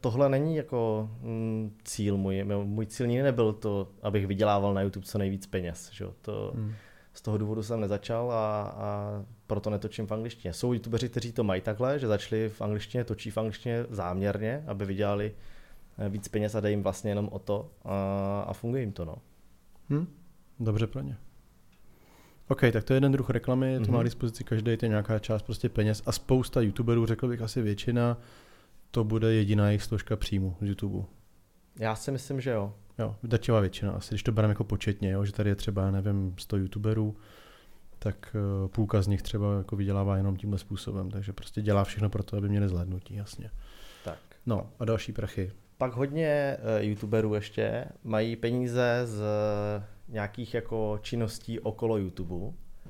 tohle 0.00 0.28
není 0.28 0.56
jako 0.56 1.10
mm, 1.22 1.76
cíl 1.84 2.16
můj. 2.16 2.44
Můj 2.64 2.86
cíl 2.86 3.06
nikdy 3.06 3.22
nebyl 3.22 3.52
to, 3.52 3.88
abych 4.02 4.26
vydělával 4.26 4.74
na 4.74 4.82
YouTube 4.82 5.06
co 5.06 5.18
nejvíc 5.18 5.46
peněz. 5.46 5.90
Že? 5.92 6.04
To, 6.22 6.52
hmm. 6.54 6.72
Z 7.12 7.22
toho 7.22 7.38
důvodu 7.38 7.62
jsem 7.62 7.80
nezačal 7.80 8.32
a, 8.32 8.62
a 8.62 9.10
proto 9.46 9.70
netočím 9.70 10.06
v 10.06 10.12
angličtině. 10.12 10.52
Jsou 10.52 10.72
youtubeři, 10.72 11.08
kteří 11.08 11.32
to 11.32 11.44
mají 11.44 11.60
takhle, 11.60 11.98
že 11.98 12.06
začali 12.06 12.48
v 12.48 12.62
angličtině, 12.62 13.04
točí 13.04 13.30
v 13.30 13.38
angličtině 13.38 13.86
záměrně, 13.90 14.64
aby 14.66 14.84
vydělali 14.84 15.32
Eh, 15.98 16.08
víc 16.08 16.28
peněz 16.28 16.54
a 16.54 16.60
dej 16.60 16.72
jim 16.72 16.82
vlastně 16.82 17.10
jenom 17.10 17.28
o 17.32 17.38
to 17.38 17.70
a, 17.84 18.40
a 18.48 18.52
funguje 18.52 18.82
jim 18.82 18.92
to. 18.92 19.04
No. 19.04 19.16
Hm? 19.90 20.06
Dobře 20.60 20.86
pro 20.86 21.00
ně. 21.00 21.16
OK, 22.48 22.60
tak 22.72 22.84
to 22.84 22.92
je 22.92 22.96
jeden 22.96 23.12
druh 23.12 23.30
reklamy, 23.30 23.78
mm-hmm. 23.78 23.86
to 23.86 23.92
má 23.92 23.98
k 23.98 24.00
mhm. 24.00 24.04
dispozici 24.04 24.44
každý, 24.44 24.76
to 24.76 24.84
je 24.84 24.88
nějaká 24.88 25.18
část 25.18 25.42
prostě 25.42 25.68
peněz 25.68 26.02
a 26.06 26.12
spousta 26.12 26.60
youtuberů, 26.60 27.06
řekl 27.06 27.28
bych 27.28 27.42
asi 27.42 27.62
většina, 27.62 28.16
to 28.90 29.04
bude 29.04 29.32
jediná 29.32 29.66
jejich 29.66 29.82
složka 29.82 30.16
příjmu 30.16 30.56
z 30.60 30.66
YouTube. 30.66 31.06
Já 31.78 31.96
si 31.96 32.10
myslím, 32.10 32.40
že 32.40 32.50
jo. 32.50 32.74
Jo, 32.98 33.16
dačová 33.22 33.60
většina 33.60 33.92
asi, 33.92 34.14
když 34.14 34.22
to 34.22 34.32
bereme 34.32 34.52
jako 34.52 34.64
početně, 34.64 35.10
jo, 35.10 35.24
že 35.24 35.32
tady 35.32 35.50
je 35.50 35.56
třeba, 35.56 35.90
nevím, 35.90 36.34
100 36.38 36.56
youtuberů, 36.56 37.16
tak 37.98 38.36
uh, 38.62 38.68
půlka 38.68 39.02
z 39.02 39.06
nich 39.06 39.22
třeba 39.22 39.58
jako 39.58 39.76
vydělává 39.76 40.16
jenom 40.16 40.36
tímhle 40.36 40.58
způsobem, 40.58 41.10
takže 41.10 41.32
prostě 41.32 41.62
dělá 41.62 41.84
všechno 41.84 42.10
pro 42.10 42.22
to, 42.22 42.36
aby 42.36 42.48
měli 42.48 42.68
zhlédnutí, 42.68 43.14
jasně. 43.14 43.50
Tak. 44.04 44.18
No 44.46 44.70
a 44.78 44.84
další 44.84 45.12
prachy. 45.12 45.52
Pak 45.78 45.92
hodně 45.92 46.56
uh, 46.60 46.84
youtuberů 46.84 47.34
ještě 47.34 47.84
mají 48.04 48.36
peníze 48.36 49.02
z 49.04 49.22
nějakých 50.08 50.54
jako 50.54 50.98
činností 51.02 51.60
okolo 51.60 51.98
YouTube. 51.98 52.34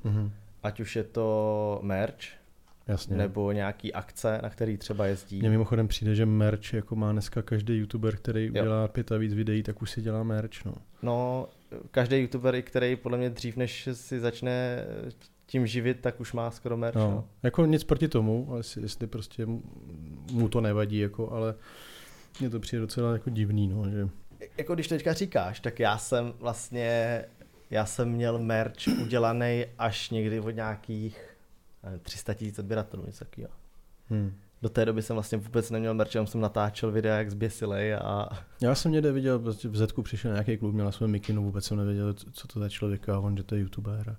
Mm-hmm. 0.05 0.31
Ať 0.63 0.79
už 0.79 0.95
je 0.95 1.03
to 1.03 1.79
merch, 1.83 2.25
Jasně. 2.87 3.17
nebo 3.17 3.51
nějaký 3.51 3.93
akce, 3.93 4.39
na 4.43 4.49
který 4.49 4.77
třeba 4.77 5.05
jezdí. 5.05 5.39
Mně 5.39 5.49
mimochodem 5.49 5.87
přijde, 5.87 6.15
že 6.15 6.25
merch 6.25 6.73
jako 6.73 6.95
má 6.95 7.11
dneska 7.11 7.41
každý 7.41 7.77
youtuber, 7.77 8.15
který 8.15 8.45
jo. 8.45 8.51
dělá 8.51 8.87
pět 8.87 9.11
a 9.11 9.17
víc 9.17 9.33
videí, 9.33 9.63
tak 9.63 9.81
už 9.81 9.91
si 9.91 10.01
dělá 10.01 10.23
merch. 10.23 10.65
No, 10.65 10.73
no 11.01 11.47
každý 11.91 12.17
youtuber, 12.17 12.61
který 12.61 12.95
podle 12.95 13.17
mě 13.17 13.29
dřív, 13.29 13.57
než 13.57 13.89
si 13.91 14.19
začne 14.19 14.85
tím 15.45 15.67
živit, 15.67 15.99
tak 16.01 16.19
už 16.19 16.33
má 16.33 16.51
skoro 16.51 16.77
merch. 16.77 16.95
No. 16.95 17.11
No. 17.11 17.27
Jako 17.43 17.65
nic 17.65 17.83
proti 17.83 18.07
tomu, 18.07 18.53
jestli, 18.57 18.81
jestli 18.81 19.07
prostě 19.07 19.45
mu 20.31 20.49
to 20.49 20.61
nevadí, 20.61 20.99
jako, 20.99 21.31
ale 21.31 21.55
mně 22.39 22.49
to 22.49 22.59
přijde 22.59 22.81
docela 22.81 23.13
jako 23.13 23.29
divný, 23.29 23.67
no, 23.67 23.89
že... 23.89 24.09
Jako 24.57 24.73
když 24.73 24.87
teďka 24.87 25.13
říkáš, 25.13 25.59
tak 25.59 25.79
já 25.79 25.97
jsem 25.97 26.33
vlastně, 26.39 27.25
já 27.69 27.85
jsem 27.85 28.09
měl 28.09 28.39
merch 28.39 28.87
udělaný 29.01 29.65
až 29.77 30.09
někdy 30.09 30.39
od 30.39 30.51
nějakých 30.51 31.37
300 32.01 32.33
tisíc 32.33 32.59
odběratelů, 32.59 33.05
něco 33.05 33.25
takového. 33.25 33.53
Hmm. 34.09 34.33
Do 34.61 34.69
té 34.69 34.85
doby 34.85 35.01
jsem 35.01 35.15
vlastně 35.15 35.37
vůbec 35.37 35.71
neměl 35.71 35.93
merch, 35.93 36.15
jenom 36.15 36.27
jsem 36.27 36.41
natáčel 36.41 36.91
videa 36.91 37.17
jak 37.17 37.31
zběsilej 37.31 37.95
a... 37.95 38.29
Já 38.61 38.75
jsem 38.75 38.91
někde 38.91 39.11
viděl, 39.11 39.39
prostě 39.39 39.67
v 39.67 39.75
Zetku 39.75 40.03
přišel 40.03 40.31
nějaký 40.31 40.57
klub, 40.57 40.73
měl 40.73 40.91
jsem 40.91 41.11
mikinu, 41.11 41.43
vůbec 41.43 41.65
jsem 41.65 41.77
nevěděl, 41.77 42.13
co 42.13 42.47
to 42.47 42.59
za 42.59 42.69
člověka 42.69 43.15
a 43.15 43.19
on, 43.19 43.37
že 43.37 43.43
to 43.43 43.55
je 43.55 43.61
youtuber. 43.61 44.17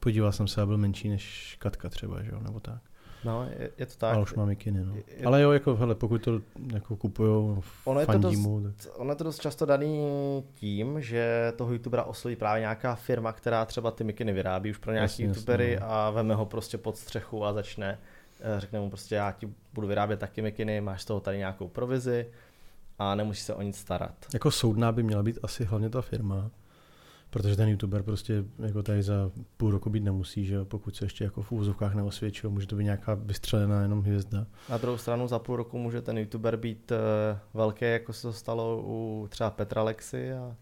Podíval 0.00 0.32
jsem 0.32 0.48
se 0.48 0.62
a 0.62 0.66
byl 0.66 0.78
menší 0.78 1.08
než 1.08 1.56
Katka 1.58 1.88
třeba, 1.88 2.22
že 2.22 2.30
jo, 2.30 2.40
nebo 2.40 2.60
tak. 2.60 2.82
No, 3.24 3.46
je, 3.58 3.70
je 3.78 3.86
to 3.86 3.92
tak. 3.98 4.14
Ale 4.14 4.22
už 4.22 4.34
mám 4.34 4.48
mikiny, 4.48 4.84
no. 4.84 4.94
Je, 4.94 5.26
Ale 5.26 5.42
jo, 5.42 5.50
jako, 5.50 5.76
hele, 5.76 5.94
pokud 5.94 6.22
to 6.22 6.40
jako 6.72 6.96
kupujou 6.96 7.62
ono 7.84 8.00
je, 8.00 8.06
to 8.06 8.18
dost, 8.18 8.46
tak... 8.84 8.92
ono 8.96 9.12
je 9.12 9.16
to 9.16 9.24
dost 9.24 9.38
často 9.38 9.66
daný 9.66 10.04
tím, 10.54 11.00
že 11.00 11.52
toho 11.56 11.72
youtubera 11.72 12.04
osloví 12.04 12.36
právě 12.36 12.60
nějaká 12.60 12.94
firma, 12.94 13.32
která 13.32 13.64
třeba 13.64 13.90
ty 13.90 14.04
mikiny 14.04 14.32
vyrábí 14.32 14.70
už 14.70 14.78
pro 14.78 14.92
nějaký 14.92 15.12
jasně, 15.12 15.24
youtubery 15.24 15.72
jasně, 15.72 15.86
no. 15.86 15.92
a 15.92 16.10
veme 16.10 16.34
ho 16.34 16.46
prostě 16.46 16.78
pod 16.78 16.96
střechu 16.96 17.44
a 17.44 17.52
začne, 17.52 17.98
eh, 18.40 18.60
řekne 18.60 18.80
mu 18.80 18.88
prostě 18.88 19.14
já 19.14 19.32
ti 19.32 19.48
budu 19.74 19.86
vyrábět 19.86 20.16
taky 20.16 20.42
mikiny, 20.42 20.80
máš 20.80 21.02
z 21.02 21.04
toho 21.04 21.20
tady 21.20 21.38
nějakou 21.38 21.68
provizi 21.68 22.26
a 22.98 23.14
nemusíš 23.14 23.44
se 23.44 23.54
o 23.54 23.62
nic 23.62 23.76
starat. 23.76 24.14
Jako 24.34 24.50
soudná 24.50 24.92
by 24.92 25.02
měla 25.02 25.22
být 25.22 25.38
asi 25.42 25.64
hlavně 25.64 25.90
ta 25.90 26.02
firma, 26.02 26.50
Protože 27.32 27.56
ten 27.56 27.68
youtuber 27.68 28.02
prostě 28.02 28.44
jako 28.58 28.82
tady 28.82 29.02
za 29.02 29.30
půl 29.56 29.70
roku 29.70 29.90
být 29.90 30.02
nemusí, 30.02 30.44
že 30.44 30.64
pokud 30.64 30.96
se 30.96 31.04
ještě 31.04 31.24
jako 31.24 31.42
v 31.42 31.52
úvozovkách 31.52 31.94
neosvědčil, 31.94 32.50
může 32.50 32.66
to 32.66 32.76
být 32.76 32.84
nějaká 32.84 33.14
vystřelená 33.14 33.82
jenom 33.82 34.02
hvězda. 34.02 34.46
Na 34.68 34.78
druhou 34.78 34.98
stranu 34.98 35.28
za 35.28 35.38
půl 35.38 35.56
roku 35.56 35.78
může 35.78 36.02
ten 36.02 36.18
youtuber 36.18 36.56
být 36.56 36.92
uh, 36.92 36.98
velký, 37.54 37.84
jako 37.84 38.12
se 38.12 38.22
to 38.22 38.32
stalo 38.32 38.82
u 38.84 39.26
třeba 39.30 39.50
Petra 39.50 39.82
Lexy 39.82 40.32
a, 40.32 40.56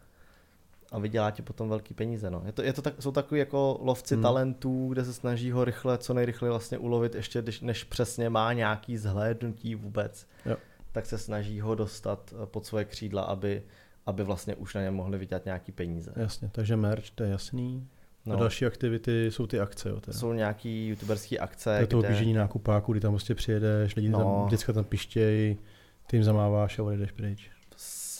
a 0.92 0.98
vydělá 0.98 1.30
ti 1.30 1.42
potom 1.42 1.68
velký 1.68 1.94
peníze. 1.94 2.30
No. 2.30 2.42
Je 2.46 2.52
to, 2.52 2.62
je 2.62 2.72
to 2.72 2.82
tak, 2.82 2.94
jsou 3.02 3.12
takový 3.12 3.38
jako 3.38 3.78
lovci 3.82 4.14
hmm. 4.14 4.22
talentů, 4.22 4.88
kde 4.88 5.04
se 5.04 5.12
snaží 5.12 5.50
ho 5.50 5.64
rychle, 5.64 5.98
co 5.98 6.14
nejrychleji 6.14 6.50
vlastně 6.50 6.78
ulovit, 6.78 7.14
ještě 7.14 7.42
než, 7.42 7.60
než 7.60 7.84
přesně 7.84 8.30
má 8.30 8.52
nějaký 8.52 8.96
zhlédnutí 8.96 9.74
vůbec. 9.74 10.26
Jo. 10.46 10.56
Tak 10.92 11.06
se 11.06 11.18
snaží 11.18 11.60
ho 11.60 11.74
dostat 11.74 12.34
eh, 12.42 12.46
pod 12.46 12.66
svoje 12.66 12.84
křídla, 12.84 13.22
aby 13.22 13.62
aby 14.06 14.24
vlastně 14.24 14.54
už 14.54 14.74
na 14.74 14.82
ně 14.82 14.90
mohli 14.90 15.18
vydělat 15.18 15.44
nějaký 15.44 15.72
peníze. 15.72 16.12
Jasně, 16.16 16.50
takže 16.52 16.76
merch, 16.76 17.10
to 17.14 17.24
je 17.24 17.30
jasný. 17.30 17.88
No. 18.26 18.34
A 18.34 18.38
další 18.38 18.66
aktivity 18.66 19.30
jsou 19.30 19.46
ty 19.46 19.60
akce, 19.60 19.88
jo? 19.88 20.00
Teda. 20.00 20.18
Jsou 20.18 20.32
nějaký 20.32 20.88
youtuberské 20.88 21.38
akce. 21.38 21.74
To 21.76 21.80
je 21.80 21.86
toho 21.86 22.02
kde... 22.02 22.08
běžení 22.08 22.32
nákupáku, 22.32 22.92
kdy 22.92 23.00
tam 23.00 23.12
prostě 23.12 23.34
přijedeš, 23.34 23.96
lidi 23.96 24.08
no. 24.08 24.18
tam 24.18 24.46
vždycky 24.46 24.72
tam 24.72 24.84
pištějí, 24.84 25.58
ty 26.06 26.16
jim 26.16 26.24
zamáváš 26.24 26.78
a 26.78 26.82
odejdeš 26.82 27.12
pryč. 27.12 27.50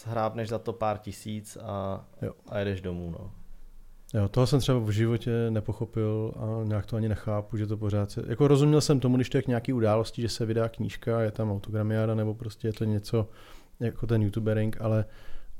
Hrábneš 0.07 0.49
za 0.49 0.59
to 0.59 0.73
pár 0.73 0.99
tisíc 0.99 1.59
a, 1.63 2.05
jo. 2.23 2.33
a 2.49 2.59
jedeš 2.59 2.81
domů, 2.81 3.11
no. 3.11 3.31
Jo, 4.15 4.29
toho 4.29 4.47
jsem 4.47 4.61
třeba 4.61 4.79
v 4.79 4.91
životě 4.91 5.51
nepochopil 5.51 6.35
a 6.37 6.65
nějak 6.65 6.87
to 6.87 6.97
ani 6.97 7.09
nechápu, 7.09 7.57
že 7.57 7.67
to 7.67 7.77
pořád 7.77 8.11
se... 8.11 8.23
Jako 8.27 8.49
rozuměl 8.49 8.81
jsem 8.81 9.01
tomu, 9.01 9.17
když 9.17 9.31
to 9.31 9.39
je 9.39 9.43
k 9.43 9.47
nějaký 9.47 9.73
události, 9.73 10.23
že 10.23 10.29
se 10.29 10.47
vydá 10.47 10.69
knížka, 10.69 11.21
je 11.21 11.31
tam 11.31 11.53
autogramiáda, 11.53 12.15
nebo 12.15 12.35
prostě 12.35 12.69
je 12.69 12.73
to 12.73 12.85
něco, 12.85 13.29
jako 13.81 14.07
ten 14.07 14.23
youtubering, 14.23 14.81
ale 14.81 15.05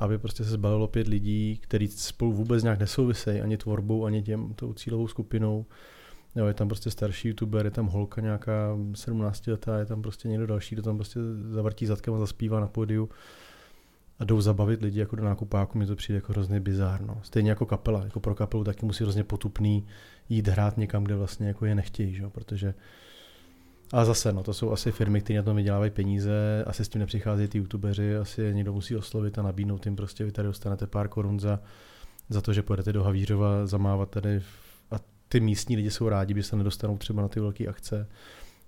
aby 0.01 0.19
prostě 0.19 0.45
se 0.45 0.51
zbalilo 0.51 0.89
pět 0.89 1.09
lidí, 1.09 1.59
kteří 1.63 1.89
spolu 1.89 2.33
vůbec 2.33 2.63
nějak 2.63 2.79
nesouvisejí 2.79 3.41
ani 3.41 3.57
tvorbou, 3.57 4.05
ani 4.05 4.23
těm, 4.23 4.55
tou 4.55 4.73
cílovou 4.73 5.09
skupinou. 5.09 5.67
Jo, 6.37 6.47
je 6.47 6.55
tam 6.55 6.69
prostě 6.69 6.91
starší 6.91 7.29
youtuber, 7.29 7.67
je 7.67 7.71
tam 7.71 7.87
holka 7.87 8.21
nějaká 8.21 8.77
17 8.95 9.47
letá, 9.47 9.79
je 9.79 9.87
tam 9.87 10.03
prostě 10.03 10.29
někdo 10.29 10.47
další, 10.47 10.75
kdo 10.75 10.83
tam 10.83 10.97
prostě 10.97 11.21
zavrtí 11.51 11.87
zadkem 11.87 12.15
a 12.15 12.19
zaspívá 12.19 12.61
na 12.61 12.67
pódiu 12.67 13.09
a 14.19 14.25
jdou 14.25 14.41
zabavit 14.41 14.83
lidi 14.83 15.01
jako 15.01 15.17
do 15.17 15.25
nákupáku, 15.25 15.79
mi 15.79 15.87
to 15.87 15.97
přijde 15.97 16.17
jako 16.17 16.33
hrozně 16.33 16.61
bizárno. 16.61 17.21
Stejně 17.23 17.51
jako 17.51 17.67
kapela, 17.67 18.05
jako 18.05 18.21
pro 18.21 18.35
kapelu 18.35 18.65
taky 18.65 18.87
musí 18.87 19.05
hrozně 19.05 19.25
potupný 19.25 19.87
jít 20.29 20.49
hrát 20.49 20.77
někam, 20.77 21.05
kde 21.05 21.17
vlastně 21.17 21.49
jako 21.49 21.67
je 21.67 21.75
nechtějí, 21.75 22.15
že? 22.15 22.29
protože 22.29 22.75
a 23.93 24.05
zase, 24.05 24.33
no, 24.33 24.43
to 24.43 24.55
jsou 24.55 24.73
asi 24.73 24.93
firmy, 24.93 25.21
které 25.21 25.37
na 25.37 25.43
tom 25.43 25.57
vydělávají 25.57 25.91
peníze, 25.91 26.65
asi 26.67 26.85
s 26.85 26.89
tím 26.89 26.99
nepřicházejí 26.99 27.49
ty 27.49 27.59
youtubeři, 27.59 28.17
asi 28.17 28.43
je 28.43 28.55
někdo 28.55 28.73
musí 28.73 28.97
oslovit 28.97 29.39
a 29.39 29.43
nabídnout 29.43 29.87
jim 29.87 29.97
prostě, 29.97 30.25
vy 30.25 30.33
tady 30.33 30.49
dostanete 30.49 30.87
pár 30.87 31.09
korun 31.09 31.41
za, 31.41 31.61
za 32.29 32.41
to, 32.41 32.53
že 32.53 32.63
pojedete 32.63 32.93
do 32.93 33.03
Havířova 33.03 33.67
zamávat 33.67 34.11
tady 34.11 34.43
a 34.91 34.97
ty 35.29 35.41
místní 35.41 35.77
lidi 35.77 35.91
jsou 35.91 36.09
rádi, 36.09 36.35
by 36.35 36.43
se 36.43 36.57
nedostanou 36.57 36.99
třeba 36.99 37.23
na 37.23 37.29
ty 37.29 37.41
velké 37.41 37.67
akce 37.67 38.09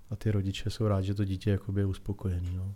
a 0.09 0.15
ty 0.15 0.31
rodiče 0.31 0.69
jsou 0.69 0.87
rádi, 0.87 1.07
že 1.07 1.13
to 1.13 1.25
dítě 1.25 1.51
jakoby 1.51 1.81
je 1.81 1.85
uspokojený. 1.85 2.55
No. 2.55 2.75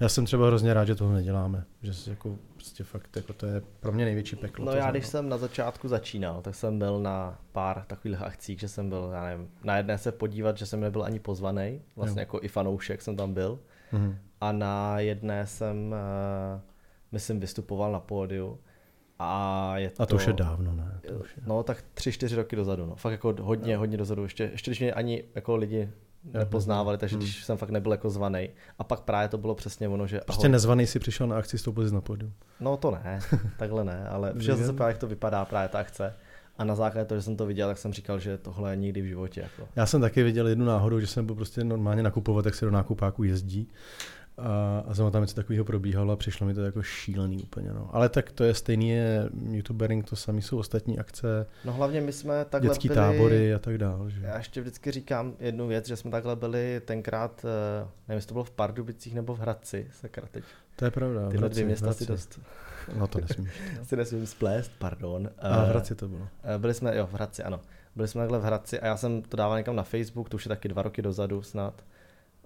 Já 0.00 0.08
jsem 0.08 0.24
třeba 0.24 0.46
hrozně 0.46 0.74
rád, 0.74 0.84
že 0.84 0.94
toho 0.94 1.12
neděláme, 1.12 1.64
že 1.82 1.94
si 1.94 2.10
jako 2.10 2.38
prostě 2.54 2.84
fakt, 2.84 3.16
jako 3.16 3.32
to 3.32 3.46
je 3.46 3.62
pro 3.80 3.92
mě 3.92 4.04
největší 4.04 4.36
peklo. 4.36 4.64
No 4.64 4.72
já, 4.72 4.90
když 4.90 5.06
jsem 5.06 5.28
na 5.28 5.38
začátku 5.38 5.88
začínal, 5.88 6.42
tak 6.42 6.54
jsem 6.54 6.78
byl 6.78 7.00
na 7.00 7.38
pár 7.52 7.84
takových 7.86 8.22
akcích, 8.22 8.60
že 8.60 8.68
jsem 8.68 8.88
byl, 8.88 9.10
já 9.12 9.24
nevím, 9.24 9.50
na 9.64 9.76
jedné 9.76 9.98
se 9.98 10.12
podívat, 10.12 10.58
že 10.58 10.66
jsem 10.66 10.80
nebyl 10.80 11.04
ani 11.04 11.18
pozvaný, 11.18 11.82
vlastně 11.96 12.20
jo. 12.20 12.22
jako 12.22 12.38
i 12.42 12.48
fanoušek 12.48 13.02
jsem 13.02 13.16
tam 13.16 13.34
byl. 13.34 13.58
Mm-hmm. 13.92 14.16
A 14.40 14.52
na 14.52 15.00
jedné 15.00 15.46
jsem, 15.46 15.76
uh, 15.92 16.60
myslím, 17.12 17.40
vystupoval 17.40 17.92
na 17.92 18.00
pódiu. 18.00 18.58
A, 19.18 19.78
je 19.78 19.90
to, 19.90 20.02
a 20.02 20.06
to 20.06 20.16
už 20.16 20.26
je 20.26 20.32
dávno, 20.32 20.74
ne? 20.74 21.00
To 21.08 21.14
už 21.14 21.36
je. 21.36 21.42
No 21.46 21.62
tak 21.62 21.84
tři, 21.94 22.12
čtyři 22.12 22.36
roky 22.36 22.56
dozadu, 22.56 22.86
no. 22.86 22.96
Fakt 22.96 23.12
jako 23.12 23.34
hodně, 23.40 23.74
no. 23.74 23.80
hodně 23.80 23.96
dozadu. 23.96 24.22
Ještě, 24.22 24.44
ještě 24.44 24.70
když 24.70 24.80
mě 24.80 24.92
ani 24.92 25.24
jako 25.34 25.56
lidi 25.56 25.90
nepoznávali, 26.32 26.98
takže 26.98 27.16
hmm. 27.16 27.22
když 27.22 27.44
jsem 27.44 27.56
fakt 27.56 27.70
nebyl 27.70 27.92
jako 27.92 28.10
zvaný. 28.10 28.48
A 28.78 28.84
pak 28.84 29.00
právě 29.00 29.28
to 29.28 29.38
bylo 29.38 29.54
přesně 29.54 29.88
ono, 29.88 30.06
že... 30.06 30.20
Prostě 30.24 30.46
ahoj. 30.46 30.52
nezvaný 30.52 30.86
si 30.86 30.98
přišel 30.98 31.26
na 31.26 31.38
akci 31.38 31.58
s 31.58 31.62
tou 31.62 31.74
na 31.92 32.00
pódium. 32.00 32.32
No 32.60 32.76
to 32.76 32.90
ne, 32.90 33.20
takhle 33.58 33.84
ne, 33.84 34.08
ale 34.08 34.32
přišel 34.34 34.56
jsem 34.56 34.66
se 34.66 34.72
právě, 34.72 34.90
jak 34.90 34.98
to 34.98 35.06
vypadá 35.06 35.44
právě 35.44 35.68
ta 35.68 35.78
akce. 35.78 36.14
A 36.58 36.64
na 36.64 36.74
základě 36.74 37.04
toho, 37.04 37.18
že 37.18 37.22
jsem 37.22 37.36
to 37.36 37.46
viděl, 37.46 37.68
tak 37.68 37.78
jsem 37.78 37.92
říkal, 37.92 38.18
že 38.18 38.38
tohle 38.38 38.72
je 38.72 38.76
nikdy 38.76 39.02
v 39.02 39.04
životě. 39.04 39.40
Jako. 39.40 39.68
Já 39.76 39.86
jsem 39.86 40.00
taky 40.00 40.22
viděl 40.22 40.48
jednu 40.48 40.64
náhodu, 40.64 41.00
že 41.00 41.06
jsem 41.06 41.26
byl 41.26 41.34
prostě 41.34 41.64
normálně 41.64 42.02
nakupovat, 42.02 42.44
jak 42.44 42.54
se 42.54 42.64
do 42.64 42.70
nákupáku 42.70 43.24
jezdí. 43.24 43.68
A, 44.38 44.84
a 44.88 44.94
zrovna 44.94 45.10
tam 45.10 45.22
něco 45.22 45.34
takového 45.34 45.64
probíhalo 45.64 46.12
a 46.12 46.16
přišlo 46.16 46.46
mi 46.46 46.54
to 46.54 46.60
jako 46.60 46.82
šílený 46.82 47.42
úplně. 47.42 47.70
No. 47.72 47.90
Ale 47.92 48.08
tak 48.08 48.32
to 48.32 48.44
je 48.44 48.54
stejný 48.54 48.90
je 48.90 49.28
youtubering, 49.50 50.08
to 50.10 50.16
samý 50.16 50.42
jsou 50.42 50.58
ostatní 50.58 50.98
akce. 50.98 51.46
No 51.64 51.72
hlavně 51.72 52.00
my 52.00 52.12
jsme 52.12 52.44
takhle 52.44 52.68
dětský 52.68 52.88
byli, 52.88 52.96
tábory 52.96 53.54
a 53.54 53.58
tak 53.58 53.78
dále. 53.78 54.10
Že? 54.10 54.20
Já 54.22 54.38
ještě 54.38 54.60
vždycky 54.60 54.90
říkám 54.90 55.34
jednu 55.40 55.66
věc, 55.66 55.86
že 55.86 55.96
jsme 55.96 56.10
takhle 56.10 56.36
byli 56.36 56.80
tenkrát, 56.84 57.44
eh, 57.44 57.88
nevím, 58.08 58.16
jestli 58.16 58.28
to 58.28 58.34
bylo 58.34 58.44
v 58.44 58.50
Pardubicích 58.50 59.14
nebo 59.14 59.34
v 59.34 59.38
Hradci, 59.38 59.88
sakra 59.92 60.26
teď. 60.30 60.44
To 60.76 60.84
je 60.84 60.90
pravda. 60.90 61.28
Tyhle 61.28 61.48
dvě 61.48 61.64
města 61.64 61.92
si 61.92 62.06
dost... 62.06 62.40
No 62.98 63.06
to 63.06 63.20
nesmíš. 63.20 63.50
Si 63.82 63.96
nesmím 63.96 64.26
splést, 64.26 64.72
pardon. 64.78 65.30
A 65.38 65.64
v 65.64 65.68
Hradci 65.68 65.94
to 65.94 66.08
bylo. 66.08 66.28
Eh, 66.54 66.58
byli 66.58 66.74
jsme, 66.74 66.96
jo, 66.96 67.06
v 67.06 67.12
Hradci, 67.14 67.42
ano. 67.42 67.60
Byli 67.96 68.08
jsme 68.08 68.22
takhle 68.22 68.38
v 68.38 68.42
Hradci 68.42 68.80
a 68.80 68.86
já 68.86 68.96
jsem 68.96 69.22
to 69.22 69.36
dával 69.36 69.58
někam 69.58 69.76
na 69.76 69.82
Facebook, 69.82 70.28
to 70.28 70.36
už 70.36 70.44
je 70.44 70.48
taky 70.48 70.68
dva 70.68 70.82
roky 70.82 71.02
dozadu 71.02 71.42
snad. 71.42 71.84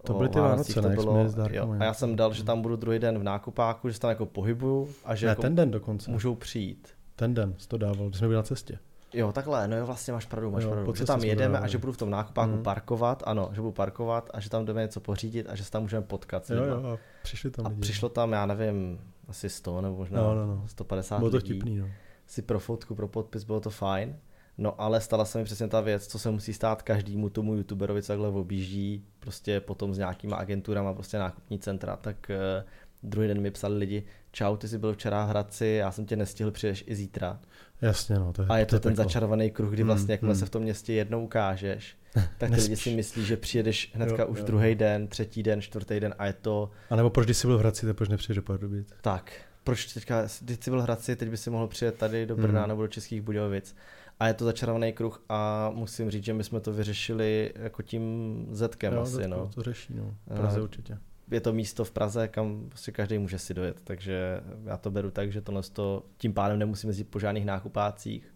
To 0.05 0.15
byly 0.15 0.29
ty 0.29 0.41
Vánoce, 0.41 0.83
to 0.83 0.89
bylo, 0.89 1.27
jo. 1.51 1.77
A 1.79 1.85
já 1.85 1.95
jsem 1.95 2.17
dal, 2.17 2.33
že 2.33 2.45
tam 2.45 2.63
budu 2.63 2.77
druhý 2.77 2.99
den 2.99 3.19
v 3.19 3.23
nákupáku, 3.23 3.89
že 3.89 3.95
se 3.95 4.01
tam 4.01 4.11
jako 4.11 4.27
pohybuju 4.27 4.89
a 5.05 5.15
že 5.15 5.27
ne, 5.27 5.31
jako 5.31 5.43
ten 5.43 5.55
den 5.55 5.71
dokonce. 5.71 6.11
můžou 6.11 6.35
přijít. 6.35 6.89
Ten 7.17 7.35
den 7.35 7.55
jsi 7.59 7.69
to 7.69 7.79
dával, 7.79 8.09
když 8.09 8.19
jsme 8.19 8.29
byli 8.29 8.37
na 8.37 8.43
cestě. 8.43 8.79
Jo, 9.13 9.33
takhle, 9.33 9.69
no 9.69 9.77
jo, 9.77 9.87
vlastně 9.87 10.13
máš 10.13 10.27
pravdu, 10.27 10.51
máš 10.51 10.65
jo, 10.65 10.71
pravdu. 10.71 10.95
Že 10.95 11.05
tam 11.05 11.25
jedeme 11.25 11.59
a 11.59 11.67
že 11.67 11.79
budu 11.79 11.93
v 11.93 11.97
tom 11.97 12.11
nákupáku 12.11 12.53
mm. 12.53 12.63
parkovat, 12.63 13.23
ano, 13.27 13.51
že 13.53 13.61
budu 13.61 13.73
parkovat 13.73 14.31
a 14.35 14.41
že 14.41 14.51
tam 14.51 14.65
jdeme 14.65 14.83
něco 14.83 15.01
pořídit 15.01 15.47
a 15.51 15.55
že 15.55 15.65
se 15.65 15.71
tam 15.71 15.83
můžeme 15.83 16.03
potkat. 16.03 16.51
Jo, 16.51 16.65
jo, 16.65 16.87
a 16.87 16.99
přišli 17.23 17.51
tam 17.51 17.67
a 17.67 17.69
lidi. 17.69 17.81
přišlo 17.81 18.09
tam, 18.09 18.33
já 18.33 18.47
nevím, 18.47 19.01
asi 19.29 19.49
100 19.49 19.81
nebo 19.81 19.97
možná 19.97 20.23
no, 20.23 20.35
no, 20.35 20.47
no. 20.47 20.69
150 20.69 21.19
Bylo 21.19 21.31
to 21.31 21.37
lidí. 21.37 21.51
vtipný, 21.53 21.79
no. 21.79 21.89
Si 22.27 22.43
pro 22.43 22.61
fotku, 22.61 22.95
pro 22.95 23.09
podpis, 23.09 23.45
bylo 23.45 23.61
to 23.61 23.71
fajn. 23.71 24.17
No 24.59 24.81
ale 24.81 25.01
stala 25.01 25.25
se 25.25 25.39
mi 25.39 25.45
přesně 25.45 25.69
ta 25.69 25.81
věc, 25.81 26.07
co 26.07 26.19
se 26.19 26.31
musí 26.31 26.53
stát 26.53 26.83
každému 26.83 27.31
tomu 27.31 27.55
youtuberovi, 27.55 28.03
co 28.03 28.07
takhle 28.07 28.29
objíždí, 28.29 29.05
prostě 29.21 29.61
potom 29.61 29.95
s 29.95 29.99
nějakýma 29.99 30.37
agenturama, 30.37 30.95
prostě 30.95 31.19
nákupní 31.19 31.59
centra, 31.59 31.97
tak 31.97 32.31
uh, 32.31 32.69
druhý 33.03 33.29
den 33.29 33.41
mi 33.41 33.51
psali 33.51 33.79
lidi, 33.79 34.03
čau, 34.33 34.57
ty 34.57 34.69
jsi 34.69 34.79
byl 34.79 34.95
včera 34.95 35.27
v 35.27 35.29
Hradci, 35.29 35.67
já 35.67 35.93
jsem 35.93 36.07
tě 36.07 36.17
nestihl, 36.17 36.51
přijdeš 36.51 36.85
i 36.87 36.95
zítra. 36.95 37.41
Jasně, 37.83 38.19
no. 38.19 38.33
To 38.33 38.43
je, 38.43 38.49
a 38.49 38.59
je 38.59 38.67
to, 38.67 38.77
to 38.77 38.81
ten 38.81 38.93
peklo. 38.93 39.05
začarovaný 39.05 39.51
kruh, 39.51 39.71
kdy 39.71 39.83
vlastně, 39.83 40.13
jakmile 40.13 40.35
hmm. 40.35 40.41
se 40.41 40.47
v 40.47 40.51
tom 40.51 40.63
městě 40.63 40.93
jednou 40.93 41.25
ukážeš, 41.25 41.97
tak 42.39 42.51
ty 42.51 42.61
lidi 42.61 42.77
si 42.77 42.97
myslí, 42.97 43.25
že 43.25 43.37
přijedeš 43.37 43.91
hnedka 43.95 44.23
jo, 44.23 44.29
už 44.29 44.39
jo. 44.39 44.45
druhý 44.45 44.75
den, 44.75 45.09
třetí 45.09 45.43
den, 45.43 45.63
čtvrtý 45.63 46.01
den 46.01 46.15
a 46.19 46.27
je 46.27 46.33
to... 46.33 46.71
A 46.91 46.97
nebo 46.97 47.11
proč, 47.11 47.27
když 47.27 47.37
jsi 47.37 47.47
byl 47.47 47.57
v 47.57 47.61
Hradci, 47.61 47.87
tak 47.87 47.97
proč 47.97 48.09
nepřijdeš 48.09 48.37
do 48.37 48.43
Pardubic? 48.43 48.89
Tak, 49.01 49.33
proč 49.65 49.93
teďka, 49.93 50.29
když 50.41 50.59
jsi 50.61 50.71
byl 50.71 50.81
v 50.81 50.83
Hradci, 50.83 51.17
teď 51.17 51.29
by 51.29 51.37
si 51.37 51.51
mohl 51.51 51.67
přijet 51.67 51.95
tady 51.95 52.27
do 52.27 52.37
Brna 52.37 52.61
hmm. 52.61 52.69
nebo 52.69 52.83
do 52.83 52.89
Českých 52.89 53.23
Budějovic. 53.23 53.77
A 54.21 54.27
je 54.27 54.35
to 54.35 54.45
začarovaný 54.45 54.93
kruh 54.93 55.25
a 55.29 55.71
musím 55.75 56.11
říct, 56.11 56.25
že 56.25 56.35
my 56.35 56.45
jsme 56.45 56.61
to 56.61 56.73
vyřešili 56.73 57.53
jako 57.57 57.83
tím 57.83 58.47
zetkem 58.51 58.95
jo, 58.95 59.01
asi. 59.01 59.13
Zetko, 59.13 59.31
no. 59.31 59.51
to 59.55 59.63
řeší, 59.63 59.95
no. 59.95 60.15
Praze 60.37 60.63
určitě. 60.63 60.99
Je 61.31 61.41
to 61.41 61.53
místo 61.53 61.85
v 61.85 61.91
Praze, 61.91 62.29
kam 62.29 62.67
prostě 62.69 62.93
každý 62.93 63.19
může 63.19 63.39
si 63.39 63.55
dojet, 63.55 63.81
takže 63.85 64.41
já 64.65 64.77
to 64.77 64.91
beru 64.91 65.11
tak, 65.11 65.33
že 65.33 65.41
tohle 65.41 65.63
to, 65.73 66.05
tím 66.17 66.35
pádem 66.35 66.59
nemusíme 66.59 66.91
jezdit 66.91 67.05
po 67.05 67.19
žádných 67.19 67.45
nákupácích. 67.45 68.35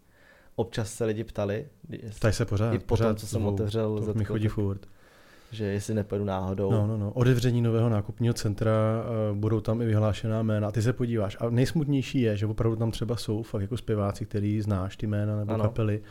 Občas 0.55 0.93
se 0.93 1.05
lidi 1.05 1.23
ptali. 1.23 1.67
Ptají 2.15 2.33
se 2.33 2.45
pořád. 2.45 2.73
I 2.73 2.79
po 2.79 2.85
pořád 2.85 3.07
tom, 3.07 3.15
co 3.15 3.27
jsem 3.27 3.45
otevřel 3.45 4.05
to 4.05 4.13
mi 4.13 4.25
chodí 4.25 4.47
furt 4.47 4.87
že 5.55 5.65
jestli 5.65 5.93
nepojedu 5.93 6.25
náhodou. 6.25 6.71
No, 6.71 6.87
no, 6.87 6.97
no. 6.97 7.11
Odevření 7.11 7.61
nového 7.61 7.89
nákupního 7.89 8.33
centra, 8.33 8.71
uh, 9.31 9.37
budou 9.37 9.61
tam 9.61 9.81
i 9.81 9.85
vyhlášená 9.85 10.43
jména. 10.43 10.71
Ty 10.71 10.81
se 10.81 10.93
podíváš. 10.93 11.37
A 11.39 11.49
nejsmutnější 11.49 12.21
je, 12.21 12.37
že 12.37 12.45
opravdu 12.45 12.75
tam 12.75 12.91
třeba 12.91 13.15
jsou 13.15 13.43
fakt 13.43 13.61
jako 13.61 13.77
zpěváci, 13.77 14.25
který 14.25 14.61
znáš 14.61 14.97
ty 14.97 15.07
jména 15.07 15.37
nebo 15.39 15.53
ano. 15.53 15.63
kapely 15.63 16.01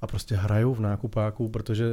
a 0.00 0.06
prostě 0.06 0.36
hrajou 0.36 0.74
v 0.74 0.80
nákupáku, 0.80 1.48
protože 1.48 1.84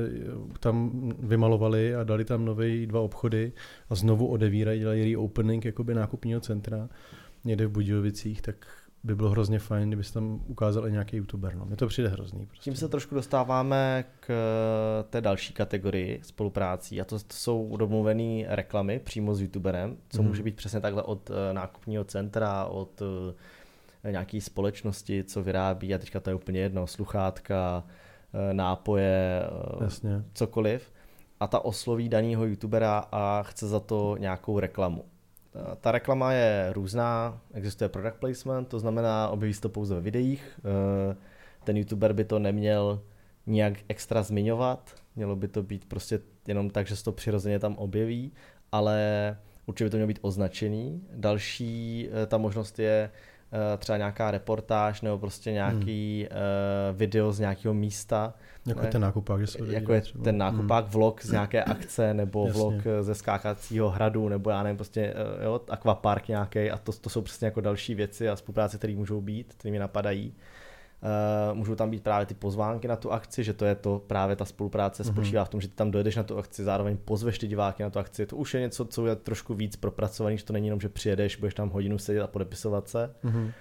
tam 0.59 0.91
vymalovali 1.19 1.95
a 1.95 2.03
dali 2.03 2.25
tam 2.25 2.45
nové 2.45 2.85
dva 2.85 2.99
obchody 2.99 3.51
a 3.89 3.95
znovu 3.95 4.27
odevírají, 4.27 4.79
dělají 4.79 5.11
reopening 5.11 5.65
jakoby 5.65 5.93
nákupního 5.93 6.39
centra 6.39 6.89
někde 7.45 7.67
v 7.67 7.71
Budějovicích, 7.71 8.41
tak 8.41 8.55
by 9.03 9.15
bylo 9.15 9.29
hrozně 9.29 9.59
fajn, 9.59 9.89
kdyby 9.89 10.03
se 10.03 10.13
tam 10.13 10.39
ukázal 10.47 10.87
i 10.87 10.91
nějaký 10.91 11.17
youtuber. 11.17 11.55
No. 11.55 11.65
Mně 11.65 11.75
to 11.75 11.87
přijde 11.87 12.09
hrozný. 12.09 12.45
Prostě. 12.45 12.63
Tím 12.63 12.75
se 12.75 12.89
trošku 12.89 13.15
dostáváme 13.15 14.05
k 14.19 14.29
eh, 14.29 15.03
té 15.03 15.21
další 15.21 15.53
kategorii 15.53 16.19
spoluprácí 16.23 17.01
a 17.01 17.05
to, 17.05 17.19
to 17.19 17.33
jsou 17.33 17.77
domluvené 17.77 18.43
reklamy 18.47 18.99
přímo 18.99 19.35
s 19.35 19.41
youtuberem, 19.41 19.97
co 20.09 20.17
hmm. 20.17 20.27
může 20.27 20.43
být 20.43 20.55
přesně 20.55 20.79
takhle 20.79 21.03
od 21.03 21.29
eh, 21.29 21.53
nákupního 21.53 22.03
centra, 22.03 22.65
od 22.65 23.01
eh, 24.03 24.11
nějaký 24.11 24.41
společnosti, 24.41 25.23
co 25.23 25.43
vyrábí 25.43 25.95
a 25.95 25.97
teďka 25.97 26.19
to 26.19 26.29
je 26.29 26.35
úplně 26.35 26.59
jedno, 26.59 26.87
sluchátka, 26.87 27.83
nápoje, 28.53 29.41
Jasně. 29.81 30.23
cokoliv 30.33 30.91
a 31.39 31.47
ta 31.47 31.65
osloví 31.65 32.09
daného 32.09 32.45
youtubera 32.45 33.05
a 33.11 33.43
chce 33.43 33.67
za 33.67 33.79
to 33.79 34.17
nějakou 34.19 34.59
reklamu. 34.59 35.05
Ta 35.81 35.91
reklama 35.91 36.33
je 36.33 36.73
různá, 36.73 37.41
existuje 37.53 37.89
product 37.89 38.15
placement, 38.19 38.67
to 38.67 38.79
znamená, 38.79 39.29
objeví 39.29 39.53
se 39.53 39.61
to 39.61 39.69
pouze 39.69 39.95
ve 39.95 40.01
videích. 40.01 40.59
Eh, 40.59 41.15
ten 41.63 41.77
youtuber 41.77 42.13
by 42.13 42.25
to 42.25 42.39
neměl 42.39 43.01
nějak 43.45 43.73
extra 43.87 44.23
zmiňovat, 44.23 44.95
mělo 45.15 45.35
by 45.35 45.47
to 45.47 45.63
být 45.63 45.85
prostě 45.85 46.19
jenom 46.47 46.69
tak, 46.69 46.87
že 46.87 46.95
se 46.95 47.03
to 47.03 47.11
přirozeně 47.11 47.59
tam 47.59 47.75
objeví, 47.75 48.31
ale 48.71 49.37
určitě 49.65 49.83
by 49.83 49.89
to 49.89 49.97
mělo 49.97 50.07
být 50.07 50.19
označený. 50.21 51.03
Další 51.15 52.07
eh, 52.11 52.25
ta 52.25 52.37
možnost 52.37 52.79
je 52.79 53.09
třeba 53.77 53.97
nějaká 53.97 54.31
reportáž 54.31 55.01
nebo 55.01 55.17
prostě 55.17 55.51
nějaký 55.51 56.27
hmm. 56.31 56.39
uh, 56.91 56.97
video 56.97 57.33
z 57.33 57.39
nějakého 57.39 57.73
místa. 57.73 58.33
Jako 58.65 58.81
ne? 58.81 58.87
ten 58.87 59.01
nákupák, 59.01 59.41
že 59.41 59.47
se 59.47 59.57
Jako 59.65 59.93
je 59.93 60.01
třeba. 60.01 60.23
ten 60.23 60.37
nákupák, 60.37 60.83
hmm. 60.83 60.93
vlog 60.93 61.23
z 61.23 61.31
nějaké 61.31 61.63
akce 61.63 62.13
nebo 62.13 62.47
Jasně. 62.47 62.61
vlog 62.61 62.73
ze 63.01 63.15
skákacího 63.15 63.89
hradu 63.89 64.29
nebo 64.29 64.49
já 64.49 64.63
nevím, 64.63 64.77
prostě 64.77 65.13
jo, 65.43 65.61
akvapark 65.69 66.27
nějaký 66.27 66.71
a 66.71 66.77
to, 66.77 66.91
to 66.91 67.09
jsou 67.09 67.21
přesně 67.21 67.45
jako 67.45 67.61
další 67.61 67.95
věci 67.95 68.29
a 68.29 68.35
spolupráce, 68.35 68.77
které 68.77 68.95
můžou 68.95 69.21
být, 69.21 69.53
které 69.53 69.71
mi 69.71 69.79
napadají. 69.79 70.33
Uh, 71.03 71.57
můžou 71.57 71.75
tam 71.75 71.89
být 71.89 72.03
právě 72.03 72.25
ty 72.25 72.33
pozvánky 72.33 72.87
na 72.87 72.95
tu 72.95 73.11
akci, 73.11 73.43
že 73.43 73.53
to 73.53 73.65
je 73.65 73.75
to 73.75 74.01
právě 74.07 74.35
ta 74.35 74.45
spolupráce 74.45 75.03
mm-hmm. 75.03 75.11
spočívá 75.11 75.45
v 75.45 75.49
tom, 75.49 75.61
že 75.61 75.67
ty 75.67 75.75
tam 75.75 75.91
dojedeš 75.91 76.15
na 76.15 76.23
tu 76.23 76.37
akci, 76.37 76.63
zároveň 76.63 76.97
pozveš 76.97 77.39
ty 77.39 77.47
diváky 77.47 77.83
na 77.83 77.89
tu 77.89 77.99
akci. 77.99 78.25
To 78.25 78.35
už 78.35 78.53
je 78.53 78.61
něco, 78.61 78.85
co 78.85 79.07
je 79.07 79.15
trošku 79.15 79.53
víc 79.53 79.75
propracovaný, 79.75 80.37
že 80.37 80.45
to 80.45 80.53
není 80.53 80.67
jenom, 80.67 80.79
že 80.79 80.89
přijedeš, 80.89 81.35
budeš 81.35 81.53
tam 81.53 81.69
hodinu 81.69 81.97
sedět 81.97 82.21
a 82.21 82.27
podepisovat 82.27 82.87
se. 82.87 83.15
Mm-hmm. 83.23 83.51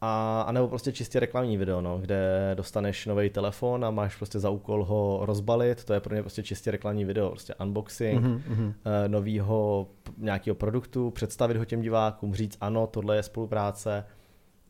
a, 0.00 0.42
a 0.42 0.52
nebo 0.52 0.68
prostě 0.68 0.92
čistě 0.92 1.20
reklamní 1.20 1.56
video, 1.56 1.80
no, 1.80 1.98
kde 1.98 2.52
dostaneš 2.54 3.06
nový 3.06 3.30
telefon 3.30 3.84
a 3.84 3.90
máš 3.90 4.16
prostě 4.16 4.38
za 4.38 4.50
úkol 4.50 4.84
ho 4.84 5.20
rozbalit, 5.22 5.84
to 5.84 5.92
je 5.92 6.00
pro 6.00 6.14
mě 6.14 6.22
prostě 6.22 6.42
čistě 6.42 6.70
reklamní 6.70 7.04
video, 7.04 7.30
prostě 7.30 7.54
unboxing 7.54 8.24
mm-hmm. 8.24 8.66
uh, 8.66 8.72
novýho 9.06 9.88
nějakého 10.18 10.54
produktu, 10.54 11.10
představit 11.10 11.56
ho 11.56 11.64
těm 11.64 11.80
divákům, 11.80 12.34
říct 12.34 12.58
ano, 12.60 12.86
tohle 12.86 13.16
je 13.16 13.22
spolupráce, 13.22 14.04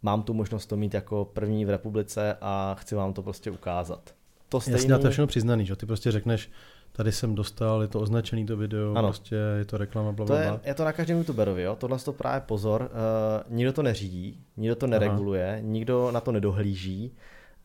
mám 0.02 0.22
tu 0.22 0.34
možnost 0.34 0.66
to 0.66 0.76
mít 0.76 0.94
jako 0.94 1.24
první 1.32 1.64
v 1.64 1.70
republice 1.70 2.36
a 2.40 2.76
chci 2.80 2.94
vám 2.94 3.12
to 3.12 3.22
prostě 3.22 3.50
ukázat. 3.50 4.14
To 4.48 4.60
stejný... 4.60 4.76
Jasně, 4.76 4.98
to 4.98 5.06
je 5.06 5.10
všechno 5.10 5.26
přiznaný, 5.26 5.66
že 5.66 5.76
ty 5.76 5.86
prostě 5.86 6.10
řekneš, 6.10 6.50
tady 6.92 7.12
jsem 7.12 7.34
dostal, 7.34 7.82
je 7.82 7.88
to 7.88 8.00
označený 8.00 8.46
to 8.46 8.56
video, 8.56 8.94
ano. 8.94 9.08
prostě 9.08 9.36
je 9.58 9.64
to 9.64 9.78
reklama, 9.78 10.12
bla, 10.12 10.26
bla, 10.26 10.36
bla. 10.36 10.46
To 10.46 10.52
je, 10.64 10.70
je 10.70 10.74
to 10.74 10.84
na 10.84 10.92
každém 10.92 11.18
youtuberovi, 11.18 11.62
jo? 11.62 11.76
tohle 11.76 11.98
to 11.98 12.12
právě 12.12 12.40
pozor, 12.40 12.82
uh, 12.82 13.56
nikdo 13.56 13.72
to 13.72 13.82
neřídí, 13.82 14.40
nikdo 14.56 14.76
to 14.76 14.86
nereguluje, 14.86 15.52
Aha. 15.52 15.58
nikdo 15.62 16.10
na 16.10 16.20
to 16.20 16.32
nedohlíží, 16.32 17.12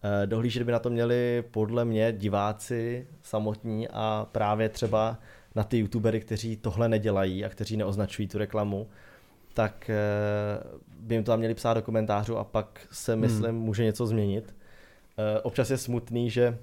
uh, 0.04 0.28
dohlížet 0.28 0.64
by 0.64 0.72
na 0.72 0.80
to 0.80 0.90
měli 0.90 1.44
podle 1.52 1.86
mě 1.86 2.12
diváci 2.12 3.08
samotní 3.22 3.88
a 3.88 4.28
právě 4.32 4.70
třeba 4.70 5.18
na 5.56 5.64
ty 5.64 5.78
youtubery, 5.80 6.20
kteří 6.20 6.58
tohle 6.58 6.90
nedělají 6.90 7.46
a 7.46 7.50
kteří 7.50 7.78
neoznačují 7.78 8.28
tu 8.28 8.38
reklamu, 8.38 8.88
tak 9.54 9.90
uh, 10.74 10.80
by 11.00 11.16
jim 11.16 11.24
to 11.24 11.32
tam 11.32 11.40
měli 11.40 11.54
psát 11.54 11.74
do 11.74 11.82
komentářů 11.82 12.38
a 12.38 12.44
pak 12.44 12.88
se, 12.92 13.12
hmm. 13.12 13.22
myslím, 13.22 13.50
hmm. 13.50 13.60
může 13.60 13.84
něco 13.84 14.08
změnit. 14.08 14.56
Uh, 15.18 15.40
občas 15.44 15.70
je 15.70 15.78
smutný, 15.78 16.30
že 16.30 16.58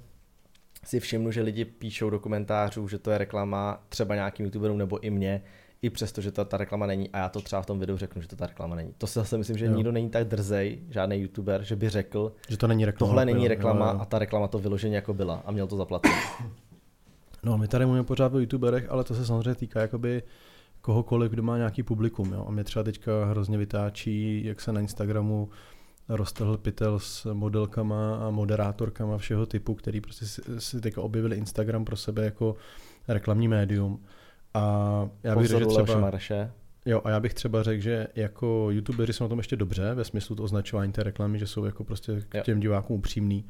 si 0.84 1.00
všimnu, 1.00 1.30
že 1.30 1.42
lidi 1.42 1.64
píšou 1.64 2.10
do 2.10 2.20
komentářů, 2.20 2.88
že 2.88 2.98
to 2.98 3.10
je 3.10 3.18
reklama 3.18 3.82
třeba 3.88 4.14
nějakým 4.14 4.46
youtuberům 4.46 4.78
nebo 4.78 5.04
i 5.04 5.10
mě, 5.10 5.42
i 5.82 5.90
přesto, 5.90 6.20
že 6.20 6.32
to 6.32 6.44
ta 6.44 6.56
reklama 6.56 6.86
není 6.86 7.10
a 7.10 7.18
já 7.18 7.28
to 7.28 7.40
třeba 7.40 7.62
v 7.62 7.66
tom 7.66 7.78
videu 7.78 7.96
řeknu, 7.96 8.22
že 8.22 8.28
to 8.28 8.36
ta 8.36 8.46
reklama 8.46 8.76
není. 8.76 8.94
To 8.98 9.06
si 9.06 9.18
zase 9.18 9.38
myslím, 9.38 9.58
že 9.58 9.66
jo. 9.66 9.74
nikdo 9.74 9.92
není 9.92 10.10
tak 10.10 10.28
drzej, 10.28 10.78
žádný 10.90 11.16
youtuber, 11.16 11.62
že 11.62 11.76
by 11.76 11.88
řekl, 11.88 12.32
že 12.48 12.56
to 12.56 12.66
není 12.66 12.84
reklama. 12.84 13.08
Tohle 13.08 13.24
není 13.24 13.48
reklama 13.48 13.86
jo, 13.86 13.92
jo. 13.94 14.00
a 14.00 14.04
ta 14.04 14.18
reklama 14.18 14.48
to 14.48 14.58
vyloženě 14.58 14.96
jako 14.96 15.14
byla 15.14 15.42
a 15.44 15.50
měl 15.50 15.66
to 15.66 15.76
zaplatit. 15.76 16.12
No, 17.42 17.58
my 17.58 17.68
tady 17.68 17.86
mluvíme 17.86 18.04
pořád 18.04 18.34
o 18.34 18.38
youtuberech, 18.38 18.90
ale 18.90 19.04
to 19.04 19.14
se 19.14 19.26
samozřejmě 19.26 19.54
týká 19.54 19.80
jakoby 19.80 20.22
kohokoliv, 20.80 21.30
kdo 21.30 21.42
má 21.42 21.56
nějaký 21.56 21.82
publikum. 21.82 22.32
Jo? 22.32 22.44
A 22.48 22.50
mě 22.50 22.64
třeba 22.64 22.82
teďka 22.82 23.24
hrozně 23.24 23.58
vytáčí, 23.58 24.44
jak 24.44 24.60
se 24.60 24.72
na 24.72 24.80
Instagramu 24.80 25.48
roztrhl 26.08 26.56
pytel 26.56 26.98
s 26.98 27.32
modelkama 27.32 28.16
a 28.16 28.30
moderátorkama 28.30 29.18
všeho 29.18 29.46
typu, 29.46 29.74
který 29.74 30.00
prostě 30.00 30.26
si, 30.58 30.80
teďka 30.80 31.00
objevili 31.00 31.36
Instagram 31.36 31.84
pro 31.84 31.96
sebe 31.96 32.24
jako 32.24 32.56
reklamní 33.08 33.48
médium. 33.48 34.04
A 34.54 35.08
já 35.22 35.36
bych 35.36 35.46
řekl, 35.46 35.60
že 35.60 35.82
třeba... 35.82 36.12
Jo, 36.86 37.00
a 37.04 37.10
já 37.10 37.20
bych 37.20 37.34
třeba 37.34 37.62
řekl, 37.62 37.82
že 37.82 38.08
jako 38.14 38.66
youtuberi 38.70 39.12
jsou 39.12 39.24
na 39.24 39.28
tom 39.28 39.38
ještě 39.38 39.56
dobře, 39.56 39.94
ve 39.94 40.04
smyslu 40.04 40.36
to 40.36 40.42
označování 40.42 40.92
té 40.92 41.02
reklamy, 41.02 41.38
že 41.38 41.46
jsou 41.46 41.64
jako 41.64 41.84
prostě 41.84 42.22
k 42.28 42.42
těm 42.42 42.60
divákům 42.60 42.96
upřímný, 42.96 43.44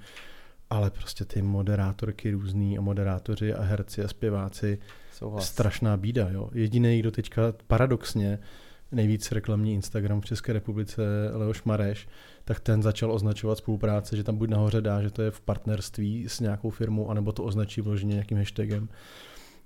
ale 0.71 0.91
prostě 0.91 1.25
ty 1.25 1.43
moderátorky 1.43 2.31
různý 2.31 2.79
a 2.79 2.81
moderátoři 2.81 3.55
a 3.55 3.63
herci 3.63 4.05
a 4.05 4.09
zpěváci, 4.09 4.79
Souhlas. 5.21 5.49
strašná 5.49 5.97
bída, 5.97 6.29
jo. 6.29 6.51
Jediný, 6.53 6.99
kdo 6.99 7.11
teďka 7.11 7.43
paradoxně 7.67 8.39
nejvíc 8.93 9.33
reklamní 9.33 9.75
Instagram 9.75 10.21
v 10.21 10.25
České 10.25 10.53
republice, 10.53 11.03
Leoš 11.33 11.63
Mareš, 11.63 12.09
tak 12.45 12.61
ten 12.61 12.83
začal 12.83 13.13
označovat 13.13 13.59
spolupráce, 13.59 14.17
že 14.17 14.25
tam 14.25 14.37
buď 14.37 14.49
nahoře 14.49 14.81
dá, 14.81 15.03
že 15.03 15.11
to 15.11 15.23
je 15.23 15.31
v 15.31 15.41
partnerství 15.41 16.25
s 16.29 16.41
nějakou 16.41 16.71
firmou, 16.71 17.11
anebo 17.11 17.33
to 17.33 17.45
označí 17.45 17.81
vloženě 17.81 18.13
nějakým 18.13 18.39
hashtagem. 18.39 18.89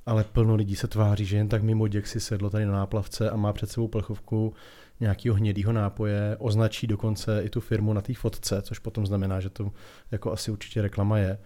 Ale 0.07 0.25
plno 0.25 0.55
lidí 0.55 0.77
se 0.77 0.89
tváří, 0.89 1.25
že 1.25 1.37
jen 1.37 1.49
tak 1.49 1.63
mimo 1.63 1.89
děk 1.89 2.07
si 2.07 2.21
sedlo 2.21 2.51
tady 2.51 2.67
na 2.67 2.73
náplavce 2.73 3.31
a 3.31 3.37
má 3.37 3.53
před 3.53 3.71
sebou 3.71 3.89
plechovku 3.89 4.55
nějakého 5.01 5.37
hnědého 5.37 5.73
nápoje, 5.73 6.37
označí 6.39 6.87
dokonce 6.87 7.43
i 7.43 7.49
tu 7.49 7.61
firmu 7.61 7.93
na 7.93 8.01
té 8.01 8.15
fotce, 8.15 8.63
což 8.63 8.79
potom 8.79 9.07
znamená, 9.07 9.41
že 9.41 9.51
to 9.51 9.73
jako 10.11 10.33
asi 10.33 10.51
určitě 10.51 10.83
reklama 10.83 11.19
je 11.19 11.39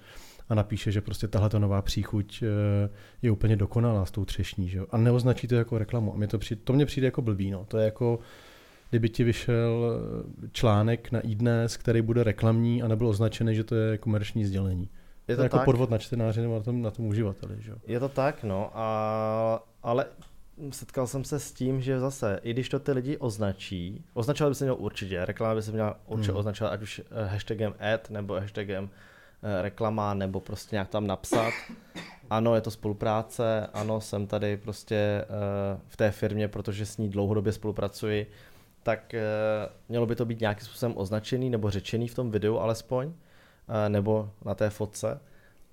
a 0.49 0.55
napíše, 0.55 0.93
že 0.93 1.01
prostě 1.01 1.29
tahle 1.29 1.61
nová 1.61 1.83
příchuť 1.83 2.43
eh, 2.43 2.91
je 3.23 3.31
úplně 3.31 3.57
dokonalá 3.57 4.07
s 4.07 4.11
tou 4.11 4.25
třešní, 4.25 4.69
že? 4.69 4.81
a 4.91 4.97
neoznačí 4.97 5.49
to 5.49 5.55
jako 5.55 5.79
reklamu. 5.79 6.15
A 6.15 6.17
mě 6.17 6.27
to, 6.27 6.39
přijde, 6.39 6.61
to 6.65 6.73
mě 6.73 6.87
přijde 6.87 7.07
jako 7.07 7.23
blbý, 7.23 7.51
no. 7.51 7.65
to 7.69 7.79
je 7.79 7.85
jako 7.85 8.19
kdyby 8.91 9.09
ti 9.09 9.25
vyšel 9.25 10.01
eh, 10.45 10.49
článek 10.53 11.13
na 11.13 11.21
iDnes, 11.21 11.77
který 11.77 12.03
bude 12.03 12.25
reklamní 12.25 12.83
a 12.83 12.89
nebyl 12.89 13.09
označený, 13.09 13.55
že 13.55 13.65
to 13.65 13.75
je 13.75 13.99
komerční 13.99 14.45
sdělení. 14.45 14.89
Je 15.29 15.37
to, 15.37 15.39
to 15.39 15.43
je 15.43 15.45
jako 15.45 15.57
tak. 15.57 15.65
podvod 15.65 15.91
na 15.91 15.99
čtenáři 15.99 16.41
nebo 16.41 16.55
na 16.55 16.63
tom, 16.63 16.83
na 16.83 16.91
tom 16.91 17.07
uživateli. 17.07 17.57
Že? 17.59 17.73
Je 17.87 18.01
to 18.01 18.09
tak, 18.09 18.45
no, 18.45 18.71
a, 18.75 19.65
ale 19.83 20.07
setkal 20.71 21.07
jsem 21.07 21.25
se 21.25 21.41
s 21.41 21.53
tím, 21.53 21.81
že 21.81 22.01
zase, 22.01 22.41
i 22.43 22.53
když 22.53 22.69
to 22.69 22.79
ty 22.79 22.93
lidi 22.93 23.17
označí, 23.17 24.05
označovat 24.15 24.51
by 24.51 24.55
se 24.55 24.65
měl 24.65 24.77
určitě, 24.79 25.25
reklama 25.25 25.55
by 25.55 25.63
se 25.63 25.73
měla 25.73 26.01
určitě 26.07 26.31
hmm. 26.31 26.39
označovat 26.39 26.73
ať 26.73 26.83
už 26.83 27.01
eh, 27.11 27.25
hashtagem 27.25 27.75
ad 27.95 28.11
nebo 28.11 28.35
hashtagem 28.35 28.91
reklama, 29.63 30.15
nebo 30.15 30.41
prostě 30.41 30.77
nějak 30.77 30.89
tam 30.89 31.07
napsat. 31.07 31.53
Ano, 32.31 32.55
je 32.55 32.61
to 32.61 32.71
spolupráce, 32.71 33.67
ano, 33.73 34.01
jsem 34.01 34.27
tady 34.27 34.57
prostě 34.57 35.25
v 35.89 35.97
té 35.97 36.11
firmě, 36.11 36.49
protože 36.49 36.87
s 36.87 36.97
ní 36.97 37.09
dlouhodobě 37.09 37.53
spolupracuji, 37.53 38.27
tak 38.89 39.15
eh, 39.15 39.23
mělo 39.89 40.07
by 40.07 40.17
to 40.17 40.25
být 40.25 40.41
nějakým 40.41 40.67
způsobem 40.67 40.97
označený 40.97 41.51
nebo 41.51 41.71
řečený 41.71 42.09
v 42.09 42.15
tom 42.15 42.31
videu 42.31 42.59
alespoň, 42.59 43.13
eh, 43.69 43.89
nebo 43.89 44.31
na 44.45 44.55
té 44.55 44.71
fotce, 44.71 45.21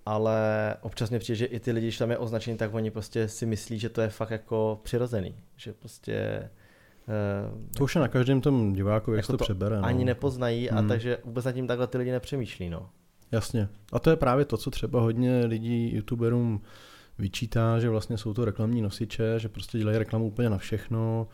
ale 0.06 0.40
občas 0.82 1.10
mě 1.10 1.20
přijde, 1.20 1.36
že 1.36 1.46
i 1.46 1.60
ty 1.60 1.72
lidi, 1.72 1.88
když 1.88 1.98
tam 1.98 2.12
je 2.12 2.18
označený, 2.18 2.58
tak 2.58 2.74
oni 2.74 2.92
prostě 2.92 3.28
si 3.28 3.46
myslí, 3.46 3.80
že 3.80 3.90
to 3.90 4.02
je 4.02 4.10
fakt 4.10 4.32
jako 4.32 4.80
přirozený, 4.84 5.36
že 5.56 5.74
prostě 5.74 6.14
eh, 6.14 6.50
to 7.78 7.84
už 7.84 7.96
je 7.96 8.02
na 8.02 8.08
každém 8.08 8.42
tom 8.42 8.74
diváku, 8.74 9.12
jak 9.12 9.18
jako 9.18 9.32
to, 9.32 9.38
to 9.38 9.44
přebere. 9.44 9.78
No. 9.78 9.86
Ani 9.86 10.06
nepoznají 10.06 10.68
hmm. 10.68 10.78
a 10.78 10.88
takže 10.88 11.18
vůbec 11.26 11.46
nad 11.46 11.52
tím 11.52 11.68
takhle 11.68 11.88
ty 11.88 11.98
lidi 11.98 12.12
nepřemýšlí. 12.12 12.70
No. 12.70 12.90
Jasně. 13.32 13.70
A 13.92 14.00
to 14.00 14.10
je 14.10 14.16
právě 14.16 14.46
to, 14.46 14.58
co 14.58 14.72
třeba 14.72 15.02
hodně 15.02 15.46
lidí, 15.46 15.96
youtuberům 15.96 16.62
vyčítá, 17.20 17.80
že 17.80 17.90
vlastně 17.90 18.18
jsou 18.18 18.34
to 18.34 18.46
reklamní 18.46 18.82
nosiče, 18.82 19.40
že 19.40 19.50
prostě 19.50 19.78
dělají 19.78 19.98
reklamu 19.98 20.28
úplně 20.28 20.50
na 20.50 20.58
všechno, 20.58 21.28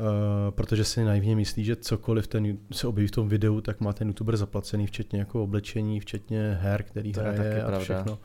Uh, 0.00 0.50
protože 0.50 0.84
si 0.84 1.04
naivně 1.04 1.36
myslí, 1.36 1.64
že 1.64 1.76
cokoliv 1.76 2.26
ten 2.26 2.58
se 2.72 2.86
objeví 2.86 3.08
v 3.08 3.10
tom 3.10 3.28
videu, 3.28 3.60
tak 3.60 3.80
má 3.80 3.92
ten 3.92 4.08
youtuber 4.08 4.36
zaplacený, 4.36 4.86
včetně 4.86 5.18
jako 5.18 5.42
oblečení, 5.42 6.00
včetně 6.00 6.58
her, 6.60 6.82
který 6.82 7.12
to 7.12 7.20
hraje 7.20 7.40
je 7.40 7.62
a 7.62 7.66
pravda. 7.66 7.84
všechno. 7.84 8.18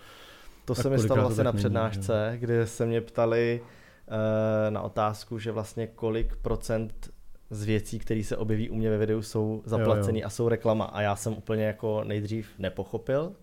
To 0.65 0.75
se 0.75 0.89
mi 0.89 0.99
stalo 0.99 1.21
vlastně 1.21 1.43
na 1.43 1.53
přednášce, 1.53 2.27
není, 2.29 2.39
kdy 2.39 2.67
se 2.67 2.85
mě 2.85 3.01
ptali 3.01 3.61
uh, 3.61 4.73
na 4.73 4.81
otázku, 4.81 5.39
že 5.39 5.51
vlastně 5.51 5.87
kolik 5.87 6.35
procent 6.35 7.12
z 7.53 7.63
věcí, 7.63 7.99
které 7.99 8.23
se 8.23 8.37
objeví 8.37 8.69
u 8.69 8.75
mě 8.75 8.89
ve 8.89 8.97
videu, 8.97 9.21
jsou 9.21 9.61
zaplacený 9.65 10.19
jo, 10.19 10.23
jo. 10.23 10.27
a 10.27 10.29
jsou 10.29 10.49
reklama. 10.49 10.85
A 10.85 11.01
já 11.01 11.15
jsem 11.15 11.33
úplně 11.33 11.63
jako 11.63 12.03
nejdřív 12.03 12.49
nepochopil. 12.59 13.33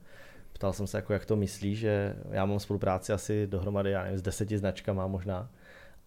Ptal 0.52 0.72
jsem 0.72 0.86
se, 0.86 0.98
jako 0.98 1.12
jak 1.12 1.26
to 1.26 1.36
myslí, 1.36 1.76
že 1.76 2.16
já 2.30 2.44
mám 2.44 2.60
spolupráci 2.60 3.12
asi 3.12 3.46
dohromady, 3.46 3.90
já 3.90 4.02
nevím, 4.02 4.18
s 4.18 4.22
deseti 4.22 4.58
značkama 4.58 5.06
možná 5.06 5.50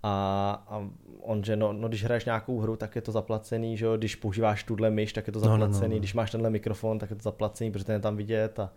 a, 0.03 0.63
a 0.67 0.89
on, 1.21 1.43
že 1.43 1.55
no, 1.55 1.73
no, 1.73 1.87
když 1.87 2.03
hraješ 2.03 2.25
nějakou 2.25 2.59
hru, 2.59 2.75
tak 2.75 2.95
je 2.95 3.01
to 3.01 3.11
zaplacený, 3.11 3.77
že 3.77 3.85
jo? 3.85 3.97
když 3.97 4.15
používáš 4.15 4.63
tuhle 4.63 4.91
myš, 4.91 5.13
tak 5.13 5.27
je 5.27 5.33
to 5.33 5.39
zaplacený, 5.39 5.71
no, 5.71 5.79
no, 5.79 5.87
no, 5.87 5.93
no. 5.93 5.99
když 5.99 6.13
máš 6.13 6.31
tenhle 6.31 6.49
mikrofon, 6.49 6.99
tak 6.99 7.09
je 7.09 7.15
to 7.15 7.21
zaplacený, 7.21 7.71
protože 7.71 7.85
ten 7.85 7.93
je 7.93 7.99
tam 7.99 8.17
vidět 8.17 8.59
a, 8.59 8.73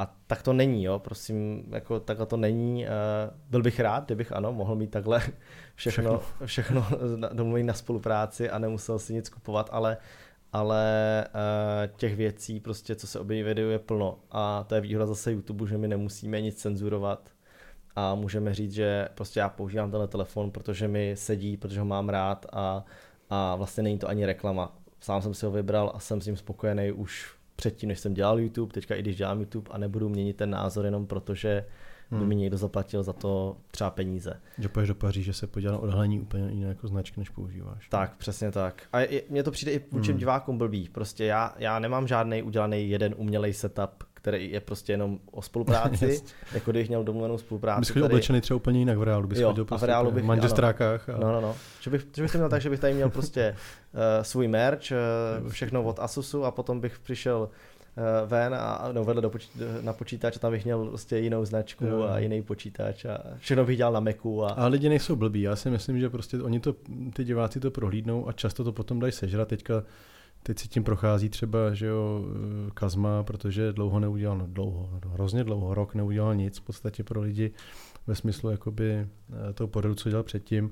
a 0.00 0.14
tak 0.26 0.42
to 0.42 0.52
není, 0.52 0.84
jo, 0.84 0.98
prosím, 0.98 1.64
jako 1.70 2.00
takhle 2.00 2.26
to 2.26 2.36
není. 2.36 2.84
Uh, 2.84 2.90
byl 3.50 3.62
bych 3.62 3.80
rád, 3.80 4.04
kdybych 4.04 4.32
ano, 4.32 4.52
mohl 4.52 4.76
mít 4.76 4.90
takhle 4.90 5.22
všechno, 5.74 6.20
všechno, 6.44 6.86
domluvit 7.32 7.62
na 7.62 7.74
spolupráci 7.74 8.50
a 8.50 8.58
nemusel 8.58 8.98
si 8.98 9.14
nic 9.14 9.28
kupovat, 9.28 9.68
ale 9.72 9.96
ale 10.52 11.24
uh, 11.28 11.96
těch 11.96 12.16
věcí, 12.16 12.60
prostě, 12.60 12.94
co 12.94 13.06
se 13.06 13.18
objeví 13.20 13.42
videu, 13.42 13.68
je 13.68 13.78
plno. 13.78 14.18
A 14.30 14.64
to 14.64 14.74
je 14.74 14.80
výhoda 14.80 15.06
zase 15.06 15.32
YouTube, 15.32 15.66
že 15.66 15.78
my 15.78 15.88
nemusíme 15.88 16.40
nic 16.40 16.56
cenzurovat 16.56 17.30
a 17.96 18.14
můžeme 18.14 18.54
říct, 18.54 18.72
že 18.72 19.08
prostě 19.14 19.40
já 19.40 19.48
používám 19.48 19.90
tenhle 19.90 20.08
telefon, 20.08 20.50
protože 20.50 20.88
mi 20.88 21.12
sedí, 21.16 21.56
protože 21.56 21.80
ho 21.80 21.86
mám 21.86 22.08
rád 22.08 22.46
a, 22.52 22.84
a 23.30 23.56
vlastně 23.56 23.82
není 23.82 23.98
to 23.98 24.08
ani 24.08 24.26
reklama. 24.26 24.76
Sám 25.00 25.22
jsem 25.22 25.34
si 25.34 25.46
ho 25.46 25.52
vybral 25.52 25.92
a 25.94 25.98
jsem 25.98 26.20
s 26.20 26.26
ním 26.26 26.36
spokojený 26.36 26.92
už 26.92 27.39
předtím, 27.60 27.88
než 27.88 28.00
jsem 28.00 28.14
dělal 28.14 28.40
YouTube, 28.40 28.72
teďka 28.72 28.94
i 28.94 29.02
když 29.02 29.16
dělám 29.16 29.40
YouTube 29.40 29.70
a 29.70 29.78
nebudu 29.78 30.08
měnit 30.08 30.36
ten 30.36 30.50
názor 30.50 30.84
jenom 30.84 31.06
protože 31.06 31.64
hmm. 32.10 32.20
by 32.20 32.26
mi 32.26 32.34
někdo 32.34 32.56
zaplatil 32.56 33.02
za 33.02 33.12
to 33.12 33.56
třeba 33.70 33.90
peníze. 33.90 34.40
Že 34.58 34.68
půjdeš 34.68 34.88
do 34.88 34.94
Paříže 34.94 35.32
se 35.32 35.46
podívat 35.46 35.72
na 35.72 35.78
odhalení 35.78 36.20
úplně 36.20 36.50
jiné 36.50 36.68
jako 36.68 36.88
značky, 36.88 37.20
než 37.20 37.28
používáš. 37.28 37.88
Tak, 37.88 38.16
přesně 38.16 38.52
tak. 38.52 38.82
A 38.92 38.98
mně 39.30 39.42
to 39.42 39.50
přijde 39.50 39.72
i 39.72 39.84
vůči 39.90 40.10
hmm. 40.10 40.18
divákům 40.18 40.58
blbý. 40.58 40.88
Prostě 40.88 41.24
já, 41.24 41.54
já 41.58 41.78
nemám 41.78 42.06
žádný 42.06 42.42
udělaný 42.42 42.90
jeden 42.90 43.14
umělej 43.16 43.52
setup, 43.52 44.04
který 44.20 44.50
je 44.52 44.60
prostě 44.60 44.92
jenom 44.92 45.18
o 45.30 45.42
spolupráci, 45.42 46.22
jako 46.52 46.70
když 46.70 46.88
měl 46.88 47.04
domluvenou 47.04 47.38
spolupráci. 47.38 47.80
Bys 47.80 47.88
chodil 47.88 48.04
oblečený 48.04 48.40
třeba 48.40 48.56
úplně 48.56 48.78
jinak 48.78 48.98
v 48.98 49.02
reálu, 49.02 49.26
bys 49.26 49.38
jo, 49.38 49.48
chodil 49.48 49.64
prostě 49.64 49.86
v 49.86 49.88
reálu 49.88 50.10
bych, 50.10 50.24
v 50.24 50.26
manžestrákách. 50.26 51.08
A... 51.08 51.18
No, 51.18 51.32
no, 51.32 51.40
no. 51.40 51.56
Že 51.80 51.90
bych, 51.90 52.06
že 52.16 52.22
bych 52.22 52.32
to 52.32 52.38
měl 52.38 52.48
tak, 52.48 52.62
že 52.62 52.70
bych 52.70 52.80
tady 52.80 52.94
měl 52.94 53.10
prostě 53.10 53.56
uh, 53.94 54.00
svůj 54.22 54.48
merch, 54.48 54.92
uh, 55.42 55.50
všechno 55.50 55.82
od 55.82 55.98
Asusu 55.98 56.44
a 56.44 56.50
potom 56.50 56.80
bych 56.80 56.98
přišel 56.98 57.48
uh, 57.96 58.30
ven 58.30 58.54
a 58.54 58.88
no, 58.92 59.04
vedle 59.04 59.22
do 59.22 59.30
počí- 59.30 59.50
na 59.80 59.92
počítač 59.92 60.36
a 60.36 60.38
tam 60.38 60.52
bych 60.52 60.64
měl 60.64 60.86
prostě 60.86 61.18
jinou 61.18 61.44
značku 61.44 61.86
jo. 61.86 62.02
a 62.02 62.18
jiný 62.18 62.42
počítač 62.42 63.04
a 63.04 63.18
všechno 63.38 63.64
bych 63.64 63.76
dělal 63.76 63.92
na 63.92 64.00
Macu. 64.00 64.44
A... 64.44 64.48
a 64.48 64.66
lidi 64.66 64.88
nejsou 64.88 65.16
blbí, 65.16 65.40
já 65.40 65.56
si 65.56 65.70
myslím, 65.70 66.00
že 66.00 66.10
prostě 66.10 66.42
oni 66.42 66.60
to, 66.60 66.74
ty 67.12 67.24
diváci 67.24 67.60
to 67.60 67.70
prohlídnou 67.70 68.28
a 68.28 68.32
často 68.32 68.64
to 68.64 68.72
potom 68.72 69.00
dají 69.00 69.12
sežrat. 69.12 69.48
Teďka 69.48 69.82
Teď 70.42 70.58
si 70.58 70.68
tím 70.68 70.84
prochází 70.84 71.28
třeba, 71.28 71.74
že 71.74 71.86
jo, 71.86 72.24
Kazma, 72.74 73.22
protože 73.22 73.72
dlouho 73.72 74.00
neudělal, 74.00 74.38
no 74.38 74.46
dlouho, 74.46 75.00
no 75.04 75.10
hrozně 75.10 75.44
dlouho, 75.44 75.74
rok 75.74 75.94
neudělal 75.94 76.34
nic 76.34 76.58
v 76.58 76.62
podstatě 76.62 77.04
pro 77.04 77.20
lidi 77.20 77.52
ve 78.06 78.14
smyslu 78.14 78.50
jakoby 78.50 78.90
eh, 78.90 79.52
toho 79.52 79.68
pořadu, 79.68 79.94
co 79.94 80.08
dělal 80.08 80.22
předtím. 80.22 80.70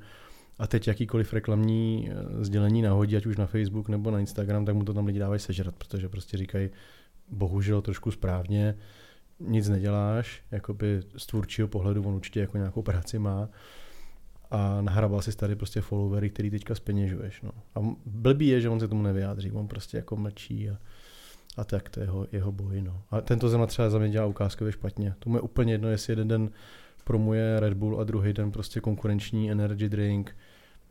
A 0.59 0.67
teď 0.67 0.89
jakýkoliv 0.89 1.33
reklamní 1.33 2.11
eh, 2.11 2.45
sdělení 2.45 2.83
nahodí, 2.83 3.17
ať 3.17 3.27
už 3.27 3.37
na 3.37 3.47
Facebook 3.47 3.89
nebo 3.89 4.11
na 4.11 4.21
Instagram, 4.21 4.65
tak 4.65 4.75
mu 4.75 4.85
to 4.85 4.95
tam 4.95 5.07
lidi 5.07 5.19
dávají 5.19 5.41
sežrat, 5.41 5.75
protože 5.75 6.09
prostě 6.09 6.37
říkají, 6.37 6.71
bohužel 7.31 7.83
trošku 7.83 8.11
správně, 8.11 8.75
nic 9.41 9.69
neděláš, 9.69 10.43
jakoby 10.51 11.01
z 11.17 11.27
tvůrčího 11.27 11.69
pohledu 11.69 12.03
on 12.03 12.15
určitě 12.15 12.41
jako 12.41 12.57
nějakou 12.57 12.83
práci 12.83 13.19
má 13.19 13.49
a 14.51 14.81
nahrabal 14.81 15.23
si 15.23 15.37
tady 15.37 15.57
prostě 15.57 15.81
followery, 15.81 16.31
který 16.31 16.51
teďka 16.51 16.75
speněžuješ. 16.75 17.43
No. 17.43 17.51
A 17.75 17.95
blbý 18.07 18.49
je, 18.49 18.61
že 18.61 18.69
on 18.69 18.81
se 18.81 18.89
tomu 18.89 19.03
nevyjádří, 19.03 19.53
on 19.53 19.69
prostě 19.69 19.97
jako 19.97 20.17
mlčí 20.17 20.71
a, 20.71 20.79
a 21.57 21.65
tak 21.65 21.89
to 21.89 22.01
je 22.01 22.05
jeho, 22.05 22.27
jeho 22.33 22.53
boj. 22.53 22.83
No. 22.83 23.03
A 23.11 23.21
tento 23.21 23.49
zema 23.49 23.67
třeba 23.67 23.91
za 23.91 23.99
mě 23.99 24.11
dělá 24.11 24.27
ukázkově 24.27 24.73
špatně. 24.73 25.15
To 25.19 25.35
je 25.35 25.41
úplně 25.41 25.75
jedno, 25.75 25.89
jestli 25.89 26.13
jeden 26.13 26.29
den 26.29 26.51
promuje 27.05 27.61
Red 27.61 27.75
Bull 27.75 28.01
a 28.01 28.05
druhý 28.05 28.33
den 28.33 28.53
prostě 28.53 28.81
konkurenční 28.81 29.51
energy 29.51 29.89
drink, 29.89 30.37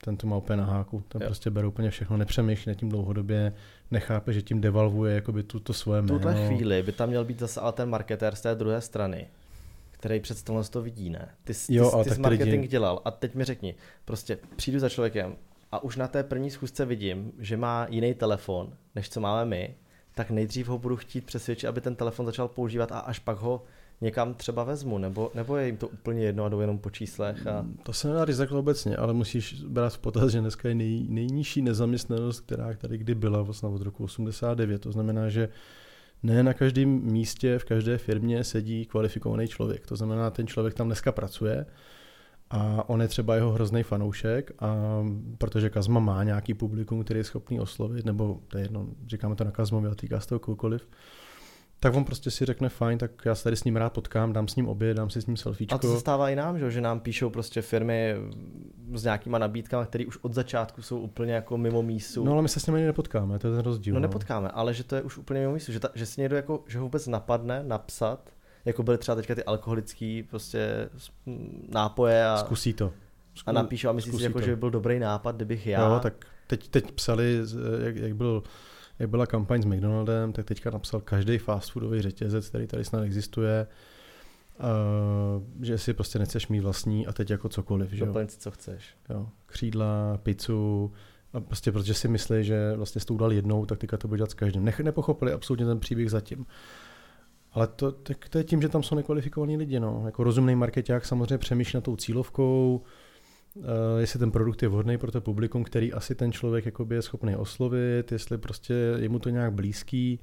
ten 0.04 0.17
to 0.17 0.28
má 0.28 0.38
úplně 0.38 0.58
na 0.58 0.65
háku, 0.65 1.04
ten 1.08 1.22
jo. 1.22 1.28
prostě 1.28 1.50
bere 1.50 1.67
úplně 1.67 1.89
všechno, 1.89 2.17
nepřemýšlí 2.17 2.70
nad 2.70 2.76
tím 2.76 2.89
dlouhodobě, 2.89 3.54
nechápe, 3.91 4.34
že 4.34 4.41
tím 4.41 4.62
devalvuje 4.62 5.15
jakoby 5.15 5.43
tu, 5.43 5.60
to 5.60 5.74
svoje 5.74 6.02
jméno. 6.02 6.20
V 6.20 6.22
tuhle 6.22 6.48
chvíli 6.48 6.84
by 6.84 6.91
tam 6.91 7.10
měl 7.10 7.26
být 7.26 7.39
zase 7.39 7.62
ale 7.62 7.72
ten 7.72 7.89
marketér 7.89 8.36
z 8.36 8.41
té 8.41 8.56
druhé 8.56 8.82
strany, 8.82 9.28
který 9.98 10.20
před 10.20 10.44
tohle 10.44 10.64
to 10.64 10.82
vidí, 10.82 11.10
ne? 11.10 11.30
Ty, 11.44 11.54
ty, 11.54 11.76
jo, 11.76 11.92
ty, 12.04 12.10
ty 12.10 12.16
jsi 12.16 12.22
marketing 12.22 12.62
lidi... 12.62 12.68
dělal 12.68 13.02
a 13.06 13.12
teď 13.12 13.36
mi 13.36 13.44
řekni, 13.44 13.76
prostě 14.06 14.38
přijdu 14.56 14.80
za 14.80 14.90
člověkem 14.90 15.36
a 15.72 15.84
už 15.84 15.96
na 15.96 16.08
té 16.08 16.24
první 16.24 16.52
schůzce 16.52 16.86
vidím, 16.86 17.32
že 17.40 17.58
má 17.58 17.88
jiný 17.90 18.14
telefon, 18.14 18.74
než 18.96 19.10
co 19.10 19.20
máme 19.20 19.46
my, 19.46 19.76
tak 20.16 20.32
nejdřív 20.32 20.68
ho 20.68 20.78
budu 20.78 20.96
chtít 20.98 21.26
přesvědčit, 21.26 21.68
aby 21.68 21.82
ten 21.82 21.96
telefon 21.96 22.26
začal 22.26 22.48
používat 22.48 22.92
a 22.92 23.00
až 23.00 23.20
pak 23.20 23.38
ho 23.38 23.64
někam 24.02 24.34
třeba 24.34 24.64
vezmu, 24.64 24.98
nebo, 24.98 25.32
nebo 25.34 25.58
je 25.58 25.66
jim 25.66 25.78
to 25.78 25.88
úplně 25.88 26.24
jedno 26.24 26.46
a 26.46 26.50
jdou 26.50 26.60
jenom 26.60 26.80
po 26.80 26.90
číslech? 26.90 27.48
A... 27.48 27.66
To 27.84 27.94
se 27.94 28.08
nedá 28.08 28.26
říct 28.26 28.52
obecně, 28.52 28.98
ale 28.98 29.14
musíš 29.14 29.64
brát 29.64 29.94
v 29.94 29.98
potaz, 29.98 30.32
že 30.32 30.40
dneska 30.40 30.70
je 30.70 30.76
nej, 30.76 31.06
nejnižší 31.10 31.62
nezaměstnanost, 31.62 32.40
která 32.40 32.74
tady 32.74 32.98
kdy 32.98 33.16
byla 33.16 33.42
vlastně 33.42 33.70
od 33.70 33.82
roku 33.82 34.04
89. 34.04 34.82
To 34.82 34.92
znamená, 34.92 35.30
že 35.30 35.50
ne 36.23 36.43
na 36.43 36.53
každém 36.53 36.89
místě, 36.89 37.60
v 37.60 37.65
každé 37.65 37.97
firmě 37.97 38.43
sedí 38.43 38.86
kvalifikovaný 38.86 39.47
člověk. 39.47 39.88
To 39.88 39.95
znamená, 39.95 40.30
ten 40.30 40.47
člověk 40.47 40.73
tam 40.73 40.88
dneska 40.88 41.12
pracuje 41.12 41.65
a 42.49 42.89
on 42.89 43.01
je 43.01 43.08
třeba 43.08 43.36
jeho 43.36 43.51
hrozný 43.51 43.84
fanoušek, 43.84 44.51
a 44.60 44.75
protože 45.38 45.69
Kazma 45.69 45.99
má 45.99 46.23
nějaký 46.23 46.53
publikum, 46.53 47.03
který 47.03 47.19
je 47.19 47.23
schopný 47.23 47.60
oslovit, 47.60 48.06
nebo 48.06 48.39
to 48.47 48.58
je 48.58 48.63
jedno, 48.63 48.88
říkáme 49.08 49.36
to 49.36 49.43
na 49.43 49.51
Kazmovi, 49.51 49.88
ale 49.88 49.95
týká 49.95 50.19
se 50.19 50.27
toho 50.27 50.39
kohokoliv, 50.39 50.88
tak 51.80 51.96
on 51.96 52.06
prostě 52.06 52.32
si 52.32 52.46
řekne 52.46 52.70
fajn, 52.70 52.98
tak 52.98 53.12
já 53.26 53.36
se 53.36 53.44
tady 53.44 53.56
s 53.56 53.63
ním 53.63 53.76
rád 53.76 53.94
potkám, 53.94 54.34
dám 54.34 54.48
s 54.48 54.56
ním 54.56 54.68
oběd, 54.68 54.98
dám 54.98 55.10
si 55.10 55.22
s 55.22 55.26
ním 55.26 55.38
selfiečko. 55.38 55.76
A 55.76 55.78
to 55.78 55.94
se 55.94 56.00
stává 56.00 56.30
i 56.30 56.36
nám, 56.36 56.60
že, 56.60 56.72
že 56.72 56.82
nám 56.82 57.00
píšou 57.00 57.30
prostě 57.30 57.62
firmy 57.62 58.16
s 58.94 59.04
nějakýma 59.04 59.38
nabídkami, 59.38 59.86
které 59.86 60.06
už 60.06 60.18
od 60.22 60.34
začátku 60.34 60.82
jsou 60.82 61.00
úplně 61.00 61.34
jako 61.34 61.58
mimo 61.58 61.84
mísu. 61.84 62.24
No 62.26 62.32
ale 62.32 62.42
my 62.42 62.50
se 62.50 62.60
s 62.60 62.68
nimi 62.68 62.86
nepotkáme, 62.86 63.40
to 63.40 63.48
je 63.48 63.54
ten 63.54 63.63
rozdíl. 63.63 63.94
No, 63.94 64.00
no. 64.00 64.08
nepotkáme, 64.08 64.50
ale 64.50 64.74
že 64.74 64.84
to 64.84 64.96
je 64.96 65.02
už 65.02 65.18
úplně 65.18 65.40
mimo 65.40 65.54
mísu, 65.54 65.72
že, 65.72 65.80
ta, 65.80 65.90
že 65.96 66.06
si 66.06 66.22
někdo 66.22 66.36
jako, 66.36 66.63
že 66.68 66.78
ho 66.78 66.84
vůbec 66.84 67.08
napadne 67.08 67.63
napsat, 67.63 68.30
jako 68.66 68.84
byly 68.84 68.98
třeba 68.98 69.16
teďka 69.16 69.36
ty 69.36 69.44
alkoholické 69.44 70.24
prostě 70.30 70.90
nápoje 71.70 72.26
a... 72.26 72.38
Zkusí 72.38 72.74
to. 72.74 72.94
Zku, 73.36 73.50
a 73.50 73.54
napíšu 73.54 73.90
a 73.90 73.92
myslíš 73.92 74.16
si, 74.16 74.24
jako, 74.24 74.42
že 74.42 74.52
by 74.52 74.56
byl 74.56 74.70
dobrý 74.70 75.00
nápad, 75.00 75.36
kdybych 75.36 75.68
já... 75.68 75.94
Jo, 75.94 76.00
tak 76.00 76.13
teď, 76.48 76.68
teď 76.70 76.92
psali, 76.92 77.40
jak, 77.84 77.96
jak 77.96 78.16
byl 78.16 78.44
jak 79.00 79.10
byla 79.10 79.26
kampaň 79.26 79.62
s 79.62 79.66
McDonaldem, 79.66 80.34
tak 80.34 80.46
teďka 80.46 80.70
napsal 80.70 81.02
každý 81.02 81.38
fast 81.38 81.72
foodový 81.72 82.02
řetězec, 82.02 82.50
který 82.50 82.68
tady 82.68 82.86
snad 82.86 83.04
existuje, 83.04 83.68
Uh, 84.60 85.64
že 85.66 85.78
si 85.78 85.94
prostě 85.94 86.20
nechceš 86.20 86.48
mít 86.48 86.60
vlastní 86.60 87.08
a 87.08 87.14
teď 87.14 87.30
jako 87.30 87.50
cokoliv. 87.50 87.92
Že 87.92 88.06
Doplň 88.06 88.28
si, 88.28 88.38
co 88.38 88.52
chceš. 88.52 88.96
Jo. 89.10 89.30
Křídla, 89.46 90.20
pizzu, 90.24 90.92
a 91.34 91.40
prostě 91.40 91.72
protože 91.72 91.94
si 91.94 92.08
myslí, 92.08 92.44
že 92.44 92.74
vlastně 92.76 93.02
jsi 93.02 93.08
to 93.08 93.14
udal 93.14 93.34
jednou, 93.34 93.66
tak 93.66 93.80
teďka 93.80 93.98
to 93.98 94.08
bude 94.08 94.18
dělat 94.18 94.32
s 94.32 94.34
každým. 94.34 94.66
Nech, 94.66 94.80
nepochopili 94.80 95.32
absolutně 95.32 95.66
ten 95.66 95.80
příběh 95.80 96.12
zatím. 96.12 96.46
Ale 97.52 97.68
to, 97.68 97.92
tak 97.92 98.30
to 98.30 98.38
je 98.38 98.44
tím, 98.44 98.62
že 98.62 98.70
tam 98.70 98.84
jsou 98.84 98.96
nekvalifikovaní 98.96 99.58
lidi. 99.58 99.80
No. 99.80 100.04
Jako 100.06 100.24
rozumný 100.24 100.56
marketák 100.56 101.06
samozřejmě 101.06 101.38
přemýšlí 101.38 101.78
na 101.78 101.82
tou 101.82 101.96
cílovkou, 101.96 102.84
jestli 103.98 104.20
ten 104.20 104.32
produkt 104.32 104.63
je 104.63 104.70
vhodný 104.70 104.98
pro 104.98 105.12
to 105.12 105.22
publikum, 105.22 105.63
který 105.63 105.93
asi 105.93 106.15
ten 106.15 106.32
člověk 106.32 106.65
jakoby 106.65 106.96
je 106.96 107.02
schopný 107.02 107.36
oslovit, 107.36 108.12
jestli 108.12 108.38
prostě 108.38 108.74
je 108.98 109.10
mu 109.10 109.20
to 109.20 109.30
nějak 109.30 109.54
blízký. 109.54 110.20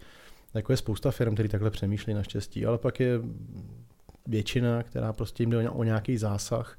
Jako 0.54 0.72
je 0.72 0.76
spousta 0.76 1.10
firm, 1.10 1.34
který 1.34 1.48
takhle 1.48 1.70
přemýšlí 1.70 2.14
naštěstí, 2.14 2.66
ale 2.66 2.78
pak 2.78 3.00
je 3.00 3.20
většina, 4.26 4.82
která 4.82 5.12
prostě 5.12 5.42
jim 5.42 5.50
jde 5.50 5.70
o 5.70 5.84
nějaký 5.84 6.18
zásah. 6.18 6.78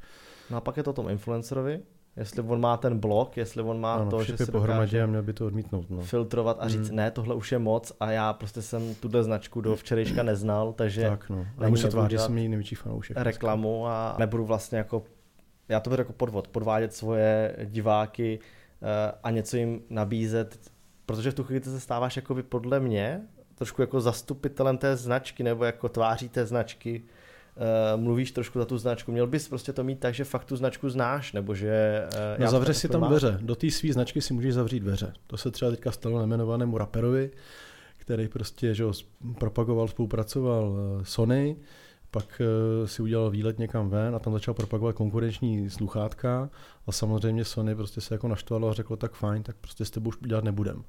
No 0.50 0.58
a 0.58 0.62
pak 0.62 0.78
je 0.78 0.84
to 0.84 0.94
tom 0.94 1.10
influencerovi, 1.10 1.80
jestli 2.18 2.41
on 2.41 2.62
má 2.62 2.78
ten 2.78 3.00
blok, 3.00 3.38
jestli 3.38 3.63
on 3.63 3.80
má 3.80 3.96
ano, 3.96 4.12
to, 4.12 4.24
že 4.24 4.38
si 4.38 4.52
pohromadě 4.52 5.04
a 5.04 5.06
měl 5.06 5.24
by 5.24 5.34
to 5.34 5.46
odmítnout. 5.46 5.89
No. 5.89 6.02
Filtrovat 6.02 6.58
a 6.60 6.68
říct, 6.68 6.89
mm. 6.89 6.96
ne, 6.96 7.12
tohle 7.12 7.36
už 7.36 7.52
je 7.52 7.60
moc 7.60 7.91
a 8.00 8.12
já 8.12 8.34
prostě 8.34 8.62
jsem 8.62 8.96
tuhle 8.96 9.24
značku 9.24 9.62
do 9.62 9.76
včerejška 9.76 10.24
neznal, 10.24 10.74
takže 10.74 11.02
tak 11.02 11.30
no. 11.30 11.46
A 11.58 11.76
se 11.76 11.88
tváří, 11.88 12.12
že 12.12 12.20
jsem 12.20 12.38
její 12.38 12.50
největší 12.50 12.76
fanoušek. 12.76 13.18
Reklamu 13.20 13.88
a 13.88 14.15
nebudu 14.20 14.46
vlastně 14.46 14.78
jako 14.78 15.04
já 15.69 15.80
to 15.80 15.89
beru 15.89 16.01
jako 16.01 16.13
podvod, 16.13 16.47
podvádět 16.47 16.93
svoje 16.93 17.56
diváky 17.65 18.39
eh, 18.82 19.12
a 19.23 19.32
něco 19.32 19.58
jim 19.58 19.82
nabízet, 19.89 20.71
protože 21.06 21.32
v 21.32 21.34
tu 21.34 21.43
chvíli 21.43 21.63
se 21.63 21.80
stáváš 21.80 22.15
jako 22.15 22.36
podle 22.49 22.80
mě 22.80 23.21
trošku 23.56 23.82
jako 23.82 24.01
zastupitelem 24.01 24.78
té 24.78 24.95
značky 24.95 25.43
nebo 25.43 25.65
jako 25.65 25.89
tváří 25.89 26.30
té 26.30 26.45
značky, 26.45 27.04
uh, 27.95 28.01
mluvíš 28.01 28.32
trošku 28.32 28.60
za 28.60 28.65
tu 28.65 28.78
značku. 28.78 29.12
Měl 29.12 29.28
bys 29.28 29.47
prostě 29.47 29.73
to 29.73 29.84
mít 29.84 29.99
tak, 29.99 30.13
že 30.13 30.23
fakt 30.23 30.45
tu 30.45 30.56
značku 30.56 30.89
znáš, 30.89 31.34
nebo 31.34 31.56
že... 31.56 32.04
Uh, 32.38 32.43
no 32.43 32.51
zavře 32.51 32.73
si 32.73 32.89
tam 32.89 33.04
dveře. 33.04 33.38
Do 33.41 33.56
té 33.56 33.71
své 33.71 33.93
značky 33.93 34.21
si 34.21 34.34
můžeš 34.34 34.54
zavřít 34.54 34.80
dveře. 34.80 35.13
To 35.28 35.38
se 35.38 35.51
třeba 35.51 35.71
teďka 35.71 35.91
stalo 35.91 36.19
nemenovanému 36.19 36.78
raperovi, 36.78 37.32
který 37.97 38.28
prostě 38.28 38.73
že 38.73 38.86
propagoval, 39.39 39.88
spolupracoval 39.88 40.78
Sony, 41.04 41.56
pak 42.15 42.41
eh, 42.41 42.88
si 42.88 43.01
udělal 43.01 43.32
výlet 43.32 43.60
někam 43.60 43.89
ven 43.89 44.15
a 44.15 44.19
tam 44.19 44.34
začal 44.34 44.54
propagovat 44.54 44.95
konkurenční 44.95 45.69
sluchátka 45.69 46.49
a 46.88 46.91
samozřejmě 46.91 47.45
Sony 47.45 47.75
prostě 47.75 48.01
se 48.01 48.13
jako 48.13 48.28
naštvalo 48.28 48.69
a 48.69 48.73
řeklo 48.73 48.97
tak 48.97 49.13
fajn, 49.13 49.43
tak 49.43 49.56
prostě 49.62 49.86
s 49.86 49.91
tebou 49.91 50.08
už 50.08 50.17
dělat 50.28 50.43
nebudem. 50.43 50.84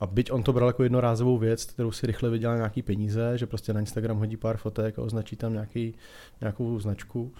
A 0.00 0.06
byť 0.06 0.32
on 0.32 0.42
to 0.42 0.52
bral 0.52 0.68
jako 0.68 0.82
jednorázovou 0.82 1.38
věc, 1.38 1.64
kterou 1.64 1.92
si 1.92 2.06
rychle 2.06 2.30
vydělal 2.30 2.56
nějaký 2.56 2.82
peníze, 2.82 3.38
že 3.38 3.46
prostě 3.46 3.72
na 3.72 3.80
Instagram 3.80 4.18
hodí 4.18 4.36
pár 4.36 4.56
fotek 4.56 4.98
a 4.98 5.02
označí 5.02 5.36
tam 5.36 5.52
nějaký, 5.52 5.94
nějakou 6.40 6.80
značku, 6.80 7.32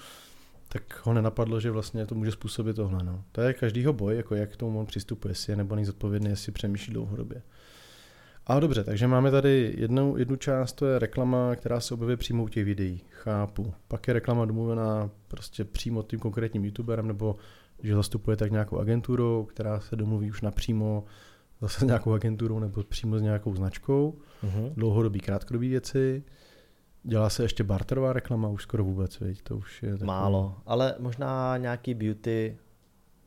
tak 0.68 1.06
ho 1.06 1.12
nenapadlo, 1.12 1.60
že 1.60 1.70
vlastně 1.70 2.06
to 2.06 2.14
může 2.14 2.32
způsobit 2.32 2.76
tohle. 2.76 3.04
No. 3.04 3.24
To 3.32 3.40
je 3.40 3.54
každýho 3.54 3.92
boj, 3.92 4.16
jako 4.16 4.34
jak 4.34 4.52
k 4.52 4.56
tomu 4.56 4.80
on 4.80 4.86
přistupuje, 4.86 5.30
jestli 5.30 5.52
je 5.52 5.56
nebo 5.56 5.74
není 5.74 5.86
zodpovědný, 5.86 6.30
jestli 6.30 6.52
přemýšlí 6.52 6.92
dlouhodobě. 6.92 7.42
Ale 8.50 8.60
dobře, 8.60 8.84
takže 8.84 9.06
máme 9.06 9.30
tady 9.30 9.74
jednu, 9.78 10.16
jednu 10.16 10.36
část, 10.36 10.72
to 10.72 10.86
je 10.86 10.98
reklama, 10.98 11.56
která 11.56 11.80
se 11.80 11.94
objevuje 11.94 12.16
přímo 12.16 12.44
u 12.44 12.48
těch 12.48 12.64
videí. 12.64 13.00
Chápu. 13.10 13.74
Pak 13.88 14.08
je 14.08 14.14
reklama 14.14 14.44
domluvená 14.44 15.10
prostě 15.28 15.64
přímo 15.64 16.02
tím 16.02 16.18
konkrétním 16.18 16.64
youtuberem, 16.64 17.06
nebo 17.08 17.36
že 17.82 17.94
zastupuje 17.94 18.36
tak 18.36 18.50
nějakou 18.50 18.78
agenturu, 18.78 19.44
která 19.44 19.80
se 19.80 19.96
domluví 19.96 20.30
už 20.30 20.42
napřímo 20.42 21.04
zase 21.60 21.80
s 21.80 21.82
nějakou 21.82 22.12
agenturou 22.12 22.58
nebo 22.58 22.82
přímo 22.82 23.18
s 23.18 23.22
nějakou 23.22 23.54
značkou. 23.54 24.18
Uh-huh. 24.44 24.72
Dlouhodobý, 24.74 25.20
krátkodobý 25.20 25.68
věci. 25.68 26.24
Dělá 27.02 27.30
se 27.30 27.42
ještě 27.42 27.64
barterová 27.64 28.12
reklama, 28.12 28.48
už 28.48 28.62
skoro 28.62 28.84
vůbec, 28.84 29.20
viď? 29.20 29.42
to 29.42 29.56
už 29.56 29.82
je 29.82 29.92
takový... 29.92 30.06
Málo, 30.06 30.56
ale 30.66 30.94
možná 30.98 31.56
nějaký 31.56 31.94
beauty 31.94 32.58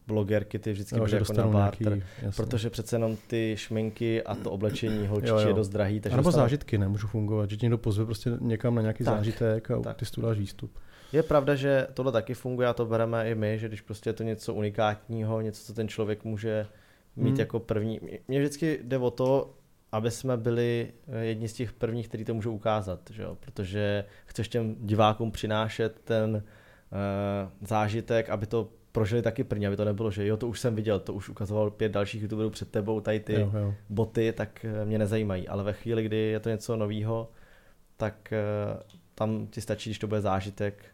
blogerky 0.07 0.59
ty 0.59 0.71
vždycky 0.71 0.95
no, 0.95 1.05
byly 1.05 1.17
jako 1.17 1.33
na 1.33 1.47
barter, 1.47 2.01
nějaký, 2.21 2.35
protože 2.35 2.69
přece 2.69 2.95
jenom 2.95 3.17
ty 3.27 3.55
šminky 3.57 4.23
a 4.23 4.35
to 4.35 4.51
oblečení 4.51 5.07
holčičí 5.07 5.47
je 5.47 5.53
dost 5.53 5.69
drahý. 5.69 5.99
Takže 5.99 6.15
nebo 6.15 6.27
dostane... 6.27 6.43
zážitky 6.43 6.77
nemůžu 6.77 7.07
fungovat, 7.07 7.49
že 7.49 7.57
tě 7.57 7.65
někdo 7.65 7.77
pozve 7.77 8.05
prostě 8.05 8.31
někam 8.41 8.75
na 8.75 8.81
nějaký 8.81 9.03
tak, 9.03 9.15
zážitek 9.15 9.71
a 9.71 9.79
tak. 9.79 9.97
ty 9.97 10.05
si 10.05 10.21
dáš 10.21 10.37
výstup. 10.37 10.77
Je 11.13 11.23
pravda, 11.23 11.55
že 11.55 11.87
tohle 11.93 12.11
taky 12.11 12.33
funguje 12.33 12.67
a 12.67 12.73
to 12.73 12.85
bereme 12.85 13.29
i 13.29 13.35
my, 13.35 13.59
že 13.59 13.67
když 13.67 13.81
prostě 13.81 14.09
je 14.09 14.13
to 14.13 14.23
něco 14.23 14.53
unikátního, 14.53 15.41
něco, 15.41 15.63
co 15.63 15.73
ten 15.73 15.87
člověk 15.87 16.23
může 16.23 16.67
mít 17.15 17.29
hmm. 17.29 17.39
jako 17.39 17.59
první. 17.59 17.99
Mně 18.27 18.39
vždycky 18.39 18.79
jde 18.83 18.97
o 18.97 19.11
to, 19.11 19.53
aby 19.91 20.11
jsme 20.11 20.37
byli 20.37 20.93
jedni 21.21 21.47
z 21.47 21.53
těch 21.53 21.73
prvních, 21.73 22.07
kteří 22.07 22.25
to 22.25 22.33
můžou 22.33 22.55
ukázat, 22.55 22.99
že 23.09 23.23
jo? 23.23 23.37
protože 23.39 24.05
chceš 24.25 24.47
těm 24.47 24.75
divákům 24.79 25.31
přinášet 25.31 26.01
ten 26.03 26.35
uh, 26.35 27.67
zážitek, 27.67 28.29
aby 28.29 28.45
to 28.45 28.69
prožili 28.93 29.21
taky 29.21 29.43
první, 29.43 29.67
aby 29.67 29.75
to 29.75 29.85
nebylo, 29.85 30.11
že 30.11 30.27
jo, 30.27 30.37
to 30.37 30.47
už 30.47 30.59
jsem 30.59 30.75
viděl, 30.75 30.99
to 30.99 31.13
už 31.13 31.29
ukazoval 31.29 31.71
pět 31.71 31.91
dalších 31.91 32.21
youtuberů 32.21 32.49
před 32.49 32.71
tebou, 32.71 33.01
tady 33.01 33.19
ty 33.19 33.33
jo, 33.33 33.51
jo. 33.59 33.73
boty, 33.89 34.33
tak 34.37 34.65
eh, 34.65 34.85
mě 34.85 34.99
nezajímají. 34.99 35.47
Ale 35.47 35.63
ve 35.63 35.73
chvíli, 35.73 36.03
kdy 36.03 36.17
je 36.17 36.39
to 36.39 36.49
něco 36.49 36.75
nového, 36.75 37.31
tak 37.97 38.33
eh, 38.33 38.43
tam 39.15 39.47
ti 39.47 39.61
stačí, 39.61 39.89
když 39.89 39.99
to 39.99 40.07
bude 40.07 40.21
zážitek, 40.21 40.85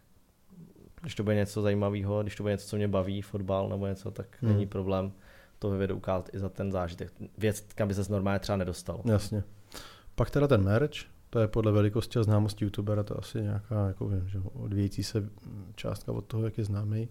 když 1.01 1.15
to 1.15 1.23
bude 1.23 1.35
něco 1.35 1.61
zajímavého, 1.61 2.21
když 2.21 2.35
to 2.35 2.43
bude 2.43 2.53
něco, 2.53 2.67
co 2.67 2.75
mě 2.75 2.87
baví, 2.87 3.21
fotbal 3.21 3.69
nebo 3.69 3.87
něco, 3.87 4.11
tak 4.11 4.27
hmm. 4.41 4.51
není 4.51 4.65
problém 4.65 5.11
to 5.59 5.69
video 5.69 5.97
ukázat 5.97 6.29
i 6.33 6.39
za 6.39 6.49
ten 6.49 6.71
zážitek. 6.71 7.13
Věc, 7.37 7.65
kam 7.75 7.87
by 7.87 7.93
se 7.93 8.11
normálně 8.11 8.39
třeba 8.39 8.55
nedostal. 8.55 9.01
Jasně. 9.05 9.43
Pak 10.15 10.29
teda 10.29 10.47
ten 10.47 10.63
merch, 10.63 10.99
to 11.29 11.39
je 11.39 11.47
podle 11.47 11.71
velikosti 11.71 12.19
a 12.19 12.23
známosti 12.23 12.65
youtubera, 12.65 13.03
to 13.03 13.19
asi 13.19 13.41
nějaká 13.41 13.87
jako 13.87 14.07
vím, 14.07 14.29
že 14.29 14.39
odvíjející 14.53 15.03
se 15.03 15.29
částka 15.75 16.11
od 16.11 16.25
toho, 16.25 16.43
jak 16.43 16.57
je 16.57 16.63
známý. 16.63 17.09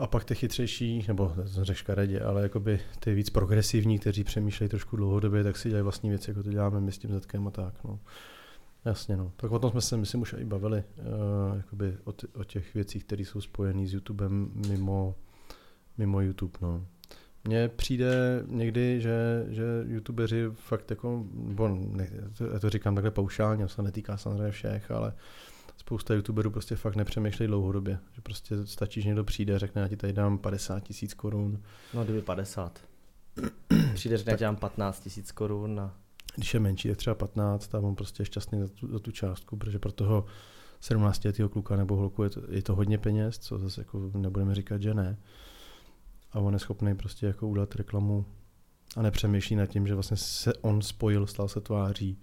A 0.00 0.06
pak 0.06 0.24
ty 0.24 0.34
chytřejší, 0.34 1.04
nebo 1.08 1.32
řekl 1.44 1.78
škaredě, 1.78 2.20
ale 2.20 2.42
jakoby 2.42 2.80
ty 3.00 3.14
víc 3.14 3.30
progresivní, 3.30 3.98
kteří 3.98 4.24
přemýšlejí 4.24 4.68
trošku 4.68 4.96
dlouhodobě, 4.96 5.44
tak 5.44 5.56
si 5.56 5.68
dělají 5.68 5.82
vlastní 5.82 6.10
věci, 6.10 6.30
jako 6.30 6.42
to 6.42 6.50
děláme 6.50 6.80
my 6.80 6.92
s 6.92 6.98
tím 6.98 7.12
Zetkem 7.12 7.46
a 7.46 7.50
tak. 7.50 7.84
No. 7.84 7.98
Jasně, 8.84 9.16
no. 9.16 9.32
Tak 9.36 9.52
o 9.52 9.58
tom 9.58 9.70
jsme 9.70 9.80
se, 9.80 9.96
myslím, 9.96 10.20
už 10.20 10.34
i 10.38 10.44
bavili, 10.44 10.84
uh, 10.98 11.56
jakoby 11.56 11.96
o, 12.04 12.12
t- 12.12 12.26
o 12.34 12.44
těch 12.44 12.74
věcích, 12.74 13.04
které 13.04 13.22
jsou 13.22 13.40
spojené 13.40 13.86
s 13.86 13.92
YouTubem 13.92 14.50
mimo, 14.68 15.14
mimo 15.98 16.20
YouTube, 16.20 16.58
no. 16.62 16.86
Mně 17.44 17.68
přijde 17.68 18.42
někdy, 18.46 19.00
že, 19.00 19.46
že 19.48 19.64
youtubeři 19.86 20.44
fakt 20.54 20.90
jako, 20.90 21.24
bo 21.32 21.68
ne, 21.68 22.10
to, 22.38 22.60
to 22.60 22.70
říkám 22.70 22.94
takhle 22.94 23.10
paušálně, 23.10 23.64
to 23.64 23.68
se 23.68 23.82
netýká 23.82 24.16
samozřejmě 24.16 24.50
všech, 24.50 24.90
ale 24.90 25.12
spousta 25.80 26.14
youtuberů 26.14 26.50
prostě 26.50 26.76
fakt 26.76 26.96
nepřemýšlí 26.96 27.46
dlouhodobě. 27.46 27.98
Že 28.12 28.20
prostě 28.20 28.66
stačí, 28.66 29.02
že 29.02 29.08
někdo 29.08 29.24
přijde 29.24 29.54
a 29.54 29.58
řekne, 29.58 29.82
já 29.82 29.88
ti 29.88 29.96
tady 29.96 30.12
dám 30.12 30.38
50 30.38 30.80
tisíc 30.80 31.14
korun. 31.14 31.62
No 31.94 32.04
kdyby 32.04 32.22
50. 32.22 32.80
Přijde, 33.94 34.16
řekne, 34.16 34.32
já 34.32 34.36
ti 34.36 34.44
dám 34.44 34.56
15 34.56 35.00
tisíc 35.00 35.32
korun 35.32 35.80
a 35.80 35.94
když 36.36 36.54
je 36.54 36.60
menší, 36.60 36.88
tak 36.88 36.96
třeba 36.96 37.14
15 37.14 37.74
a 37.74 37.78
on 37.78 37.94
prostě 37.94 38.20
je 38.20 38.24
šťastný 38.26 38.60
za 38.60 38.68
tu, 38.68 38.92
za 38.92 38.98
tu 38.98 39.10
částku, 39.10 39.56
protože 39.56 39.78
pro 39.78 39.92
toho 39.92 40.24
17 40.80 41.24
letého 41.24 41.48
kluka 41.48 41.76
nebo 41.76 41.96
holku 41.96 42.22
je 42.22 42.30
to, 42.30 42.42
je 42.48 42.62
to 42.62 42.74
hodně 42.74 42.98
peněz, 42.98 43.38
co 43.38 43.58
zase 43.58 43.80
jako 43.80 44.10
nebudeme 44.14 44.54
říkat, 44.54 44.82
že 44.82 44.94
ne. 44.94 45.18
A 46.32 46.38
on 46.38 46.52
je 46.52 46.58
schopný 46.58 46.94
prostě 46.94 47.26
jako 47.26 47.48
udělat 47.48 47.74
reklamu 47.74 48.26
a 48.96 49.02
nepřemýšlí 49.02 49.56
nad 49.56 49.66
tím, 49.66 49.86
že 49.86 49.94
vlastně 49.94 50.16
se 50.16 50.54
on 50.54 50.82
spojil, 50.82 51.26
stal 51.26 51.48
se 51.48 51.60
tváří 51.60 52.20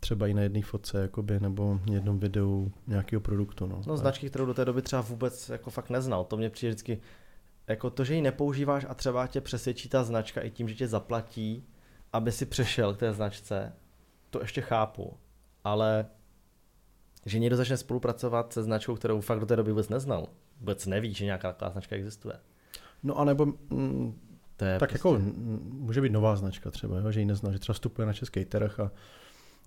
třeba 0.00 0.26
i 0.26 0.34
na 0.34 0.42
jedné 0.42 0.62
fotce 0.62 1.02
jakoby, 1.02 1.40
nebo 1.40 1.80
jednom 1.92 2.18
videu 2.18 2.72
nějakého 2.86 3.20
produktu. 3.20 3.66
No, 3.66 3.82
no 3.86 3.96
značky, 3.96 4.28
kterou 4.28 4.46
do 4.46 4.54
té 4.54 4.64
doby 4.64 4.82
třeba 4.82 5.02
vůbec 5.02 5.48
jako 5.48 5.70
fakt 5.70 5.90
neznal. 5.90 6.24
To 6.24 6.36
mě 6.36 6.50
přijde 6.50 6.70
vždycky, 6.70 7.00
jako 7.66 7.90
to, 7.90 8.04
že 8.04 8.14
ji 8.14 8.22
nepoužíváš 8.22 8.86
a 8.88 8.94
třeba 8.94 9.26
tě 9.26 9.40
přesvědčí 9.40 9.88
ta 9.88 10.04
značka 10.04 10.40
i 10.40 10.50
tím, 10.50 10.68
že 10.68 10.74
tě 10.74 10.88
zaplatí, 10.88 11.64
aby 12.12 12.32
si 12.32 12.46
přešel 12.46 12.94
k 12.94 12.98
té 12.98 13.12
značce, 13.12 13.72
to 14.30 14.40
ještě 14.40 14.60
chápu, 14.60 15.16
ale 15.64 16.06
že 17.26 17.38
někdo 17.38 17.56
začne 17.56 17.76
spolupracovat 17.76 18.52
se 18.52 18.62
značkou, 18.62 18.94
kterou 18.94 19.20
fakt 19.20 19.40
do 19.40 19.46
té 19.46 19.56
doby 19.56 19.70
vůbec 19.70 19.88
neznal, 19.88 20.28
vůbec 20.60 20.86
neví, 20.86 21.14
že 21.14 21.24
nějaká 21.24 21.52
taková 21.52 21.70
značka 21.70 21.96
existuje. 21.96 22.34
No 23.02 23.18
a 23.18 23.24
nebo 23.24 23.46
mm, 23.46 24.20
to 24.56 24.64
je 24.64 24.78
tak 24.78 24.92
jako, 24.92 25.10
prostě... 25.10 25.28
jako 25.28 25.40
může 25.62 26.00
být 26.00 26.12
nová 26.12 26.36
značka 26.36 26.70
třeba, 26.70 26.98
jo, 26.98 27.10
že 27.10 27.20
ji 27.20 27.26
nezná, 27.26 27.52
že 27.52 27.58
třeba 27.58 27.74
vstupuje 27.74 28.06
na 28.06 28.12
český 28.12 28.44
trh 28.44 28.80
a 28.80 28.90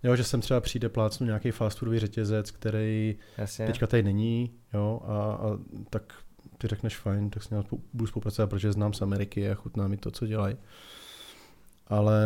jo, 0.03 0.15
že 0.15 0.23
sem 0.23 0.41
třeba 0.41 0.59
přijde 0.59 0.89
plácnu 0.89 1.25
nějaký 1.25 1.51
fast 1.51 1.77
foodový 1.77 1.99
řetězec, 1.99 2.51
který 2.51 3.15
Jasně. 3.37 3.67
teďka 3.67 3.87
tady 3.87 4.03
není, 4.03 4.51
jo, 4.73 5.01
a, 5.03 5.13
a 5.13 5.57
tak 5.89 6.13
ty 6.57 6.67
řekneš 6.67 6.97
fajn, 6.97 7.29
tak 7.29 7.43
s 7.43 7.49
ním 7.49 7.63
budu 7.93 8.07
spolupracovat, 8.07 8.49
protože 8.49 8.71
znám 8.71 8.93
z 8.93 9.01
Ameriky 9.01 9.51
a 9.51 9.55
chutná 9.55 9.87
mi 9.87 9.97
to, 9.97 10.11
co 10.11 10.27
dělají. 10.27 10.57
Ale 11.87 12.21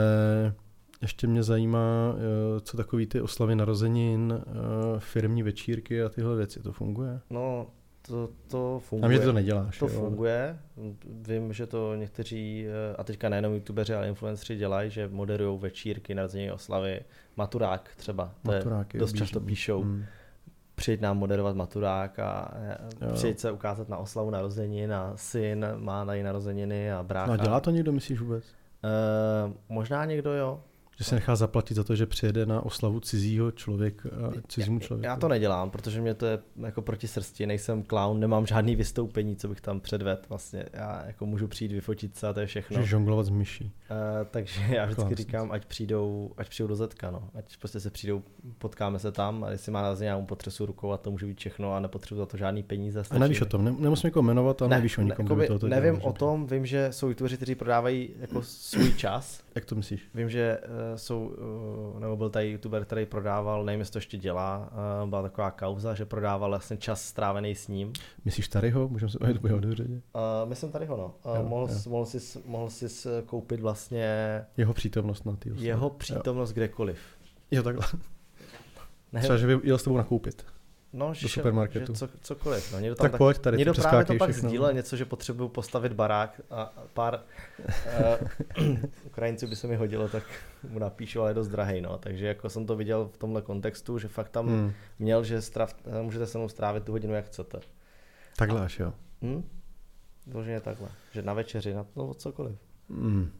ještě 1.01 1.27
mě 1.27 1.43
zajímá, 1.43 2.15
eh, 2.15 2.59
co 2.59 2.77
takový 2.77 3.07
ty 3.07 3.21
oslavy 3.21 3.55
narozenin, 3.55 4.33
eh, 4.39 4.43
firmní 4.99 5.43
večírky 5.43 6.03
a 6.03 6.09
tyhle 6.09 6.35
věci, 6.35 6.59
to 6.59 6.71
funguje? 6.71 7.19
No, 7.29 7.67
to, 8.07 8.29
to 8.47 8.79
funguje. 8.83 9.05
A 9.05 9.09
mě 9.09 9.19
to 9.25 9.33
neděláš. 9.33 9.79
To 9.79 9.85
jo? 9.85 9.91
funguje. 9.91 10.59
Vím, 11.27 11.53
že 11.53 11.67
to 11.67 11.95
někteří, 11.95 12.65
eh, 12.67 12.95
a 12.95 13.03
teďka 13.03 13.29
nejenom 13.29 13.53
youtubeři, 13.53 13.93
ale 13.93 14.07
influenceri 14.07 14.59
dělají, 14.59 14.91
že 14.91 15.07
moderují 15.07 15.59
večírky, 15.59 16.15
narozeniny, 16.15 16.51
oslavy. 16.51 16.99
Maturák 17.37 17.89
třeba, 17.97 18.31
to 18.43 18.51
Maturák 18.51 18.93
je, 18.93 18.99
dost 18.99 19.11
bíž, 19.11 19.19
často 19.19 19.39
píšou. 19.39 19.81
Hmm. 19.81 20.05
Přijď 20.75 21.01
nám 21.01 21.17
moderovat 21.17 21.55
maturák 21.55 22.19
a 22.19 22.53
přijď 23.13 23.39
se 23.39 23.51
ukázat 23.51 23.89
na 23.89 23.97
oslavu 23.97 24.29
narozenin 24.29 24.93
a 24.93 25.13
syn 25.15 25.65
má 25.75 26.03
na 26.03 26.13
její 26.13 26.23
narozeniny 26.23 26.91
a 26.91 27.03
brácha. 27.03 27.27
No 27.27 27.33
a 27.33 27.37
dělá 27.37 27.59
to 27.59 27.71
někdo, 27.71 27.91
myslíš 27.91 28.19
vůbec? 28.19 28.43
Uh, 28.43 29.53
možná 29.69 30.05
někdo 30.05 30.33
jo. 30.33 30.63
Že 30.97 31.03
se 31.03 31.15
nechá 31.15 31.35
zaplatit 31.35 31.73
za 31.73 31.83
to, 31.83 31.95
že 31.95 32.05
přijede 32.05 32.45
na 32.45 32.61
oslavu 32.61 32.99
cizího 32.99 33.51
člověka, 33.51 34.09
cizímu 34.47 34.79
člověku. 34.79 35.05
Já 35.05 35.15
to 35.15 35.27
nedělám, 35.27 35.69
protože 35.69 36.01
mě 36.01 36.13
to 36.13 36.25
je 36.25 36.39
jako 36.61 36.81
proti 36.81 37.07
srsti, 37.07 37.45
nejsem 37.45 37.83
clown, 37.83 38.19
nemám 38.19 38.45
žádný 38.45 38.75
vystoupení, 38.75 39.35
co 39.35 39.47
bych 39.47 39.61
tam 39.61 39.79
předvedl. 39.79 40.21
Vlastně 40.29 40.65
já 40.73 41.05
jako 41.05 41.25
můžu 41.25 41.47
přijít, 41.47 41.71
vyfotit 41.71 42.15
se 42.15 42.27
a 42.27 42.33
to 42.33 42.39
je 42.39 42.45
všechno. 42.45 42.77
Můžeš 42.77 42.89
žonglovat 42.89 43.25
s 43.25 43.29
myší. 43.29 43.63
Uh, 43.63 44.27
takže 44.31 44.61
já 44.69 44.85
vždycky 44.85 45.01
Klásný. 45.01 45.15
říkám, 45.15 45.51
ať 45.51 45.65
přijdou, 45.65 46.31
ať 46.37 46.49
přijdou 46.49 46.67
do 46.67 46.75
Zetka, 46.75 47.11
no. 47.11 47.29
Ať 47.33 47.57
prostě 47.57 47.79
se 47.79 47.89
přijdou, 47.89 48.23
potkáme 48.57 48.99
se 48.99 49.11
tam 49.11 49.43
a 49.43 49.51
jestli 49.51 49.71
má 49.71 49.81
na 49.81 50.17
mu 50.17 50.25
potřesu 50.25 50.65
rukou 50.65 50.91
a 50.91 50.97
to 50.97 51.11
může 51.11 51.25
být 51.25 51.39
všechno 51.39 51.73
a 51.73 51.79
nepotřebuji 51.79 52.19
za 52.19 52.25
to 52.25 52.37
žádný 52.37 52.63
peníze. 52.63 53.03
A 53.09 53.17
nevíš 53.17 53.41
o 53.41 53.45
tom, 53.45 53.65
ne, 53.65 53.75
nemusím 53.79 54.07
někoho 54.07 54.23
jmenovat 54.23 54.61
a 54.61 54.67
ne, 54.67 54.75
nevíš 54.75 54.97
o 54.97 55.01
nikom, 55.01 55.37
ne, 55.37 55.47
to 55.47 55.67
Nevím 55.67 55.95
dělá, 55.95 56.05
o 56.05 56.13
tom, 56.13 56.47
vím, 56.47 56.65
že 56.65 56.87
jsou 56.91 57.07
youtubeři, 57.07 57.35
kteří 57.35 57.55
prodávají 57.55 58.09
jako 58.19 58.41
svůj 58.41 58.93
čas. 58.93 59.44
Jak 59.55 59.65
to 59.65 59.75
myslíš? 59.75 60.09
Vím, 60.13 60.29
že 60.29 60.57
uh, 60.63 60.71
jsou, 60.95 61.27
uh, 61.93 61.99
nebo 61.99 62.17
byl 62.17 62.29
tady 62.29 62.51
youtuber, 62.51 62.85
který 62.85 63.05
prodával, 63.05 63.65
nevím, 63.65 63.79
jestli 63.79 63.91
to 63.91 63.97
ještě 63.97 64.17
dělá, 64.17 64.69
uh, 65.03 65.09
byla 65.09 65.21
taková 65.21 65.51
kauza, 65.51 65.93
že 65.93 66.05
prodával 66.05 66.49
vlastně 66.49 66.77
čas 66.77 67.01
strávený 67.01 67.55
s 67.55 67.67
ním. 67.67 67.93
Myslíš 68.25 68.47
Taryho? 68.47 68.89
Můžeme 68.89 69.11
se 69.11 69.17
bavit 69.19 69.37
o 69.43 69.57
Uh, 69.57 69.61
myslím 70.45 70.71
Taryho, 70.71 70.97
no. 70.97 71.15
Uh, 71.31 71.37
jo, 71.37 71.43
mohl, 71.43 71.67
jo. 71.71 71.79
mohl, 71.87 72.05
jsi, 72.05 72.39
mohl 72.45 72.69
jsi 72.69 72.85
koupit 73.25 73.59
vlastně... 73.59 74.05
Jeho 74.57 74.73
přítomnost 74.73 75.25
na 75.25 75.35
ty 75.35 75.51
Jeho 75.55 75.89
přítomnost 75.89 76.49
jo. 76.49 76.53
kdekoliv. 76.53 76.99
Jo, 77.51 77.63
takhle. 77.63 77.85
Ne, 79.11 79.21
Třeba, 79.21 79.37
že 79.37 79.47
by 79.47 79.59
jel 79.63 79.77
s 79.77 79.83
tebou 79.83 79.97
nakoupit. 79.97 80.45
No, 80.95 81.07
do 81.07 81.13
že, 81.13 81.29
supermarketu. 81.29 81.93
Že 81.93 81.99
co, 81.99 82.09
cokoliv. 82.21 82.73
No, 82.73 82.79
někdo 82.79 82.95
tam 82.95 83.03
tak, 83.03 83.11
tak 83.11 83.17
pojď, 83.17 83.37
tady 83.37 83.57
někdo 83.57 83.73
právě 83.73 84.05
to 84.05 84.13
pak 84.15 84.33
sdílel 84.33 84.73
něco, 84.73 84.97
že 84.97 85.05
potřebuju 85.05 85.49
postavit 85.49 85.93
barák 85.93 86.41
a 86.51 86.73
pár 86.93 87.19
uh, 88.59 88.77
Ukrajinců 89.05 89.47
by 89.47 89.55
se 89.55 89.67
mi 89.67 89.75
hodilo, 89.75 90.09
tak 90.09 90.23
mu 90.69 90.79
napíšu, 90.79 91.21
ale 91.21 91.29
je 91.29 91.33
dost 91.33 91.47
drahej. 91.47 91.81
No. 91.81 91.97
Takže 91.97 92.27
jako 92.27 92.49
jsem 92.49 92.65
to 92.65 92.75
viděl 92.75 93.09
v 93.13 93.17
tomhle 93.17 93.41
kontextu, 93.41 93.99
že 93.99 94.07
fakt 94.07 94.29
tam 94.29 94.47
hmm. 94.47 94.73
měl, 94.99 95.23
že 95.23 95.41
strav, 95.41 95.75
eh, 95.85 96.01
můžete 96.01 96.27
se 96.27 96.37
mnou 96.37 96.49
strávit 96.49 96.83
tu 96.83 96.91
hodinu, 96.91 97.13
jak 97.13 97.25
chcete. 97.25 97.59
Takhle 98.37 98.61
až 98.61 98.79
jo. 98.79 98.93
Hmm? 99.21 99.49
Vloženě 100.27 100.61
takhle. 100.61 100.89
Že 101.11 101.21
na 101.21 101.33
večeři, 101.33 101.73
na 101.73 101.85
no, 101.95 102.13
cokoliv. 102.13 102.57
Hmm. 102.89 103.31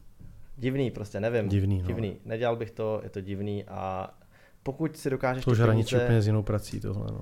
Divný 0.56 0.90
prostě, 0.90 1.20
nevím. 1.20 1.48
Divný, 1.48 1.82
no. 1.82 1.86
divný. 1.86 2.16
Nedělal 2.24 2.56
bych 2.56 2.70
to, 2.70 3.00
je 3.02 3.10
to 3.10 3.20
divný 3.20 3.64
a 3.64 4.10
pokud 4.62 4.96
si 4.96 5.10
dokážeš 5.10 5.44
to 5.44 5.50
už 5.50 5.60
hraničí 5.60 5.96
úplně 5.96 6.22
s 6.22 6.26
jinou 6.26 6.42
prací 6.42 6.80
tohle, 6.80 7.06
no. 7.12 7.20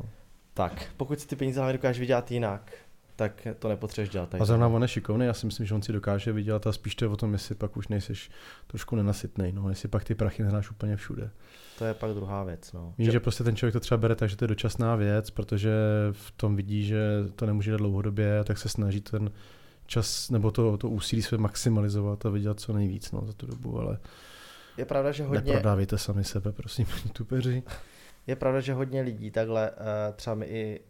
Tak, 0.54 0.86
pokud 0.96 1.20
si 1.20 1.26
ty 1.26 1.36
peníze 1.36 1.60
hlavně 1.60 1.72
dokážeš 1.72 2.00
vydělat 2.00 2.30
jinak, 2.30 2.72
tak 3.16 3.46
to 3.58 3.68
nepotřebuješ 3.68 4.10
dělat. 4.10 4.28
Tak. 4.28 4.40
A 4.40 4.44
zrovna 4.44 4.66
on 4.66 4.82
je 4.82 4.88
šikovný, 4.88 5.26
já 5.26 5.34
si 5.34 5.46
myslím, 5.46 5.66
že 5.66 5.74
on 5.74 5.82
si 5.82 5.92
dokáže 5.92 6.32
vydělat 6.32 6.66
a 6.66 6.72
spíš 6.72 6.94
to 6.94 7.04
je 7.04 7.08
o 7.08 7.16
tom, 7.16 7.32
jestli 7.32 7.54
pak 7.54 7.76
už 7.76 7.88
nejseš 7.88 8.30
trošku 8.66 8.96
nenasytný, 8.96 9.52
no, 9.52 9.68
jestli 9.68 9.88
pak 9.88 10.04
ty 10.04 10.14
prachy 10.14 10.42
nedáš 10.42 10.70
úplně 10.70 10.96
všude. 10.96 11.30
To 11.78 11.84
je 11.84 11.94
pak 11.94 12.10
druhá 12.10 12.44
věc. 12.44 12.72
No. 12.72 12.94
Víš, 12.98 13.06
že... 13.06 13.12
že 13.12 13.20
prostě 13.20 13.44
ten 13.44 13.56
člověk 13.56 13.72
to 13.72 13.80
třeba 13.80 13.98
bere 13.98 14.14
tak, 14.14 14.30
že 14.30 14.36
to 14.36 14.44
je 14.44 14.48
dočasná 14.48 14.96
věc, 14.96 15.30
protože 15.30 15.72
v 16.12 16.30
tom 16.30 16.56
vidí, 16.56 16.86
že 16.86 17.00
to 17.36 17.46
nemůže 17.46 17.70
dělat 17.70 17.78
dlouhodobě, 17.78 18.44
tak 18.44 18.58
se 18.58 18.68
snaží 18.68 19.00
ten 19.00 19.30
čas 19.86 20.30
nebo 20.30 20.50
to, 20.50 20.76
to 20.76 20.88
úsilí 20.88 21.22
své 21.22 21.38
maximalizovat 21.38 22.26
a 22.26 22.30
vydělat 22.30 22.60
co 22.60 22.72
nejvíc 22.72 23.12
no, 23.12 23.22
za 23.26 23.32
tu 23.32 23.46
dobu, 23.46 23.78
ale 23.78 23.98
je 24.76 24.84
pravda, 24.84 25.12
že 25.12 25.24
hodně... 25.24 25.52
Neprodávejte 25.52 25.98
sami 25.98 26.24
sebe, 26.24 26.52
prosím, 26.52 26.86
youtubeři. 27.04 27.62
Je 28.26 28.36
pravda, 28.36 28.60
že 28.60 28.74
hodně 28.74 29.00
lidí 29.00 29.30
takhle, 29.30 29.70
eh, 29.70 30.12
třeba 30.12 30.34
mi 30.34 30.46
i 30.46 30.80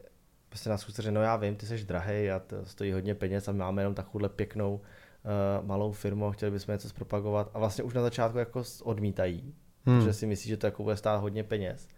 prostě 0.48 0.70
nás 0.70 0.84
chce 0.84 1.10
no 1.10 1.22
já 1.22 1.36
vím, 1.36 1.56
ty 1.56 1.66
jsi 1.66 1.84
drahý 1.84 2.30
a 2.30 2.38
to 2.38 2.64
stojí 2.64 2.92
hodně 2.92 3.14
peněz 3.14 3.48
a 3.48 3.52
my 3.52 3.58
máme 3.58 3.82
jenom 3.82 3.94
takovouhle 3.94 4.28
pěknou 4.28 4.74
uh, 4.74 5.66
malou 5.66 5.92
firmu, 5.92 6.30
chtěli 6.30 6.52
bychom 6.52 6.72
něco 6.72 6.88
zpropagovat 6.88 7.50
a 7.54 7.58
vlastně 7.58 7.84
už 7.84 7.94
na 7.94 8.02
začátku 8.02 8.38
jako 8.38 8.62
odmítají, 8.82 9.54
hmm. 9.86 9.98
protože 9.98 10.12
si 10.12 10.26
myslí, 10.26 10.48
že 10.48 10.56
to 10.56 10.66
jako 10.66 10.82
bude 10.82 10.96
stát 10.96 11.20
hodně 11.20 11.44
peněz. 11.44 11.88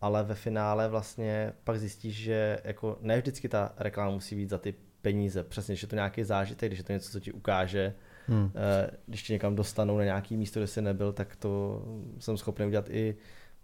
Ale 0.00 0.24
ve 0.24 0.34
finále 0.34 0.88
vlastně 0.88 1.52
pak 1.64 1.78
zjistíš, 1.78 2.16
že 2.16 2.58
jako 2.64 2.98
ne 3.00 3.18
vždycky 3.18 3.48
ta 3.48 3.72
reklama 3.76 4.10
musí 4.10 4.36
být 4.36 4.50
za 4.50 4.58
ty 4.58 4.74
peníze. 5.02 5.44
Přesně, 5.44 5.76
že 5.76 5.84
je 5.84 5.88
to 5.88 5.94
nějaký 5.94 6.24
zážitek, 6.24 6.68
když 6.68 6.78
je 6.78 6.84
to 6.84 6.92
něco, 6.92 7.10
co 7.10 7.20
ti 7.20 7.32
ukáže, 7.32 7.94
Hmm. 8.28 8.50
Eh, 8.54 8.90
když 9.06 9.22
tě 9.22 9.32
někam 9.32 9.56
dostanou 9.56 9.98
na 9.98 10.04
nějaký 10.04 10.36
místo, 10.36 10.60
kde 10.60 10.66
jsi 10.66 10.82
nebyl, 10.82 11.12
tak 11.12 11.36
to 11.36 11.82
jsem 12.18 12.36
schopný 12.36 12.66
udělat 12.66 12.90
i 12.90 13.16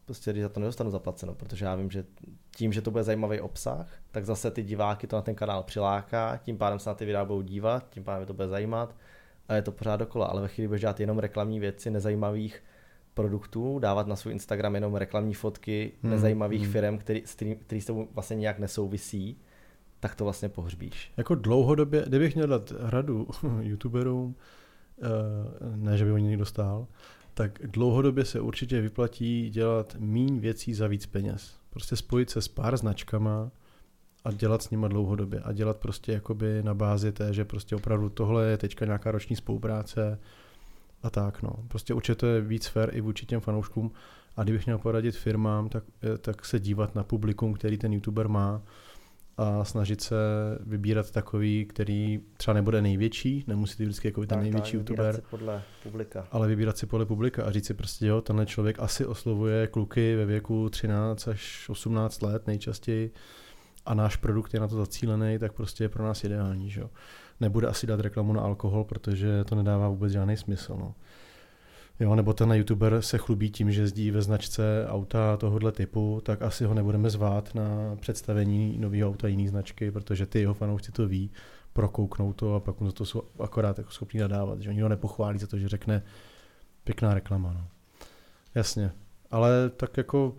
prostě, 0.04 0.32
když 0.32 0.42
za 0.42 0.48
to 0.48 0.60
nedostanu 0.60 0.90
zaplaceno, 0.90 1.34
protože 1.34 1.64
já 1.64 1.74
vím, 1.74 1.90
že 1.90 2.04
tím, 2.56 2.72
že 2.72 2.82
to 2.82 2.90
bude 2.90 3.04
zajímavý 3.04 3.40
obsah, 3.40 3.86
tak 4.10 4.24
zase 4.24 4.50
ty 4.50 4.62
diváky 4.62 5.06
to 5.06 5.16
na 5.16 5.22
ten 5.22 5.34
kanál 5.34 5.62
přiláká, 5.62 6.36
tím 6.36 6.58
pádem 6.58 6.78
se 6.78 6.90
na 6.90 6.94
ty 6.94 7.04
videa 7.04 7.24
budou 7.24 7.42
dívat, 7.42 7.90
tím 7.90 8.04
pádem 8.04 8.26
to 8.26 8.34
bude 8.34 8.48
zajímat 8.48 8.96
a 9.48 9.54
je 9.54 9.62
to 9.62 9.72
pořád 9.72 9.96
dokola, 9.96 10.26
ale 10.26 10.42
ve 10.42 10.48
chvíli 10.48 10.68
budeš 10.68 10.80
dělat 10.80 11.00
jenom 11.00 11.18
reklamní 11.18 11.60
věci 11.60 11.90
nezajímavých 11.90 12.62
produktů, 13.14 13.78
dávat 13.78 14.06
na 14.06 14.16
svůj 14.16 14.32
Instagram 14.32 14.74
jenom 14.74 14.94
reklamní 14.94 15.34
fotky 15.34 15.92
hmm. 16.02 16.12
nezajímavých 16.12 16.62
hmm. 16.62 16.72
firm, 16.72 16.98
který, 16.98 17.22
který, 17.22 17.56
který 17.56 17.80
s 17.80 17.84
tebou 17.84 18.08
vlastně 18.14 18.36
nějak 18.36 18.58
nesouvisí, 18.58 19.38
tak 20.00 20.14
to 20.14 20.24
vlastně 20.24 20.48
pohřbíš. 20.48 21.12
Jako 21.16 21.34
dlouhodobě, 21.34 22.04
kdybych 22.06 22.34
měl 22.34 22.46
dát 22.46 22.72
radu 22.78 23.28
youtuberům, 23.60 24.34
eh, 25.02 25.06
ne, 25.76 25.98
že 25.98 26.04
by 26.04 26.12
oni 26.12 26.28
někdo 26.28 26.44
stál, 26.44 26.86
tak 27.34 27.58
dlouhodobě 27.66 28.24
se 28.24 28.40
určitě 28.40 28.80
vyplatí 28.80 29.50
dělat 29.50 29.96
míň 29.98 30.38
věcí 30.38 30.74
za 30.74 30.86
víc 30.86 31.06
peněz. 31.06 31.56
Prostě 31.70 31.96
spojit 31.96 32.30
se 32.30 32.42
s 32.42 32.48
pár 32.48 32.76
značkama 32.76 33.50
a 34.24 34.32
dělat 34.32 34.62
s 34.62 34.70
nima 34.70 34.88
dlouhodobě. 34.88 35.40
A 35.40 35.52
dělat 35.52 35.76
prostě 35.76 36.12
jakoby 36.12 36.62
na 36.62 36.74
bázi 36.74 37.12
té, 37.12 37.32
že 37.32 37.44
prostě 37.44 37.76
opravdu 37.76 38.08
tohle 38.08 38.46
je 38.46 38.56
teďka 38.56 38.84
nějaká 38.84 39.10
roční 39.10 39.36
spolupráce 39.36 40.18
a 41.02 41.10
tak 41.10 41.42
no. 41.42 41.52
Prostě 41.68 41.94
určitě 41.94 42.14
to 42.14 42.26
je 42.26 42.40
víc 42.40 42.66
fair 42.66 42.90
i 42.92 43.00
vůči 43.00 43.26
těm 43.26 43.40
fanouškům. 43.40 43.92
A 44.36 44.42
kdybych 44.42 44.66
měl 44.66 44.78
poradit 44.78 45.16
firmám, 45.16 45.68
tak, 45.68 45.84
eh, 46.02 46.18
tak 46.18 46.44
se 46.44 46.60
dívat 46.60 46.94
na 46.94 47.04
publikum, 47.04 47.54
který 47.54 47.78
ten 47.78 47.92
youtuber 47.92 48.28
má 48.28 48.62
a 49.42 49.64
snažit 49.64 50.00
se 50.00 50.14
vybírat 50.60 51.10
takový, 51.10 51.66
který 51.66 52.20
třeba 52.36 52.54
nebude 52.54 52.82
největší, 52.82 53.44
nemusí 53.46 53.76
to 53.76 53.82
vždycky 53.82 54.08
jako 54.08 54.26
ten 54.26 54.40
největší 54.40 54.72
tak, 54.72 54.74
youtuber, 54.74 55.14
si 55.14 55.22
podle 55.30 55.62
publika. 55.82 56.26
ale 56.30 56.48
vybírat 56.48 56.78
si 56.78 56.86
podle 56.86 57.06
publika 57.06 57.44
a 57.44 57.50
říct 57.50 57.66
si 57.66 57.74
prostě, 57.74 58.06
jo, 58.06 58.20
tenhle 58.20 58.46
člověk 58.46 58.78
asi 58.78 59.06
oslovuje 59.06 59.66
kluky 59.66 60.16
ve 60.16 60.26
věku 60.26 60.68
13 60.68 61.28
až 61.28 61.68
18 61.68 62.22
let 62.22 62.46
nejčastěji 62.46 63.12
a 63.86 63.94
náš 63.94 64.16
produkt 64.16 64.54
je 64.54 64.60
na 64.60 64.68
to 64.68 64.76
zacílený, 64.76 65.38
tak 65.38 65.52
prostě 65.52 65.84
je 65.84 65.88
pro 65.88 66.04
nás 66.04 66.24
ideální, 66.24 66.70
že 66.70 66.80
jo. 66.80 66.90
Nebude 67.40 67.66
asi 67.66 67.86
dát 67.86 68.00
reklamu 68.00 68.32
na 68.32 68.40
alkohol, 68.40 68.84
protože 68.84 69.44
to 69.44 69.54
nedává 69.54 69.88
vůbec 69.88 70.12
žádný 70.12 70.36
smysl, 70.36 70.76
no. 70.78 70.94
Jo, 72.00 72.14
nebo 72.14 72.32
ten 72.32 72.52
youtuber 72.52 73.02
se 73.02 73.18
chlubí 73.18 73.50
tím, 73.50 73.72
že 73.72 73.82
jezdí 73.82 74.10
ve 74.10 74.22
značce 74.22 74.86
auta 74.88 75.36
tohohle 75.36 75.72
typu, 75.72 76.20
tak 76.24 76.42
asi 76.42 76.64
ho 76.64 76.74
nebudeme 76.74 77.10
zvát 77.10 77.54
na 77.54 77.96
představení 78.00 78.78
nového 78.78 79.10
auta 79.10 79.28
jiný 79.28 79.48
značky, 79.48 79.90
protože 79.90 80.26
ty 80.26 80.40
jeho 80.40 80.54
fanoušci 80.54 80.92
to 80.92 81.08
ví, 81.08 81.30
prokouknou 81.72 82.32
to 82.32 82.54
a 82.54 82.60
pak 82.60 82.80
mu 82.80 82.92
to 82.92 83.04
jsou 83.04 83.22
akorát 83.38 83.78
jako 83.78 83.90
schopní 83.90 84.20
nadávat, 84.20 84.60
že 84.60 84.70
oni 84.70 84.80
ho 84.80 84.88
nepochválí 84.88 85.38
za 85.38 85.46
to, 85.46 85.58
že 85.58 85.68
řekne 85.68 86.02
pěkná 86.84 87.14
reklama. 87.14 87.52
No. 87.52 87.66
Jasně, 88.54 88.92
ale 89.30 89.70
tak 89.70 89.96
jako 89.96 90.36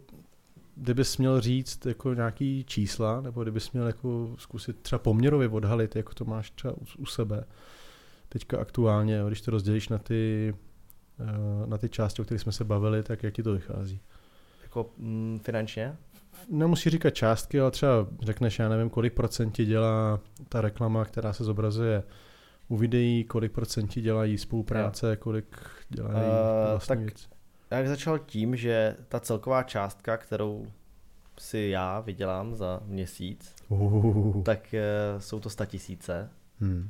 kdybys 0.76 1.18
měl 1.18 1.41
říct 1.41 1.86
jako 1.86 2.14
nějaký 2.14 2.64
čísla, 2.64 3.22
nebo 3.22 3.43
kdybys 3.43 3.72
měl 3.72 3.88
jako 3.88 4.36
zkusit 4.38 4.80
třeba 4.80 4.99
poměrově 4.99 5.49
odhalit, 5.49 5.95
jako 5.95 6.14
to 6.14 6.26
máš 6.26 6.51
třeba 6.51 6.74
u, 6.74 6.86
u 6.97 7.06
sebe, 7.06 7.43
teďka 8.30 8.60
aktuálně, 8.60 9.22
když 9.28 9.41
to 9.41 9.51
rozdělíš 9.51 9.89
na 9.89 9.97
ty 9.97 10.54
na 11.66 11.78
ty 11.78 11.89
části, 11.89 12.22
o 12.22 12.26
kterých 12.26 12.41
jsme 12.41 12.51
se 12.51 12.64
bavili, 12.64 13.03
tak 13.03 13.24
jak 13.24 13.34
ti 13.34 13.43
to 13.43 13.53
vychází? 13.53 13.99
Jako 14.64 14.89
mm, 14.97 15.39
finančně? 15.43 15.95
Nemusí 16.49 16.89
říkat 16.89 17.09
částky, 17.09 17.59
ale 17.59 17.72
třeba 17.72 18.07
řekneš, 18.22 18.59
já 18.59 18.70
nevím, 18.70 18.89
kolik 18.89 19.14
procentí 19.14 19.66
dělá 19.66 20.20
ta 20.49 20.61
reklama, 20.61 21.05
která 21.05 21.34
se 21.34 21.43
zobrazuje 21.43 22.03
u 22.68 22.78
videí, 22.78 23.24
kolik 23.24 23.51
procentí 23.51 24.01
dělají 24.01 24.38
spolupráce, 24.38 25.09
jo. 25.09 25.16
kolik 25.20 25.59
dělají 25.89 26.16
uh, 26.16 26.70
vlastní 26.70 26.88
tak 26.88 26.99
věc. 26.99 27.30
Já 27.72 27.80
bych 27.80 27.89
začal 27.89 28.20
tím, 28.20 28.55
že 28.55 28.95
ta 29.07 29.20
celková 29.20 29.64
částka, 29.64 30.18
kterou 30.18 30.68
si 31.39 31.59
já 31.59 31.99
vydělám 31.99 32.55
za 32.55 32.82
měsíc, 32.86 33.55
uh. 33.70 34.43
tak 34.43 34.76
uh, 35.14 35.22
jsou 35.22 35.39
to 35.39 35.49
sta 35.49 35.66
tisíce. 35.66 36.30
Hmm. 36.59 36.89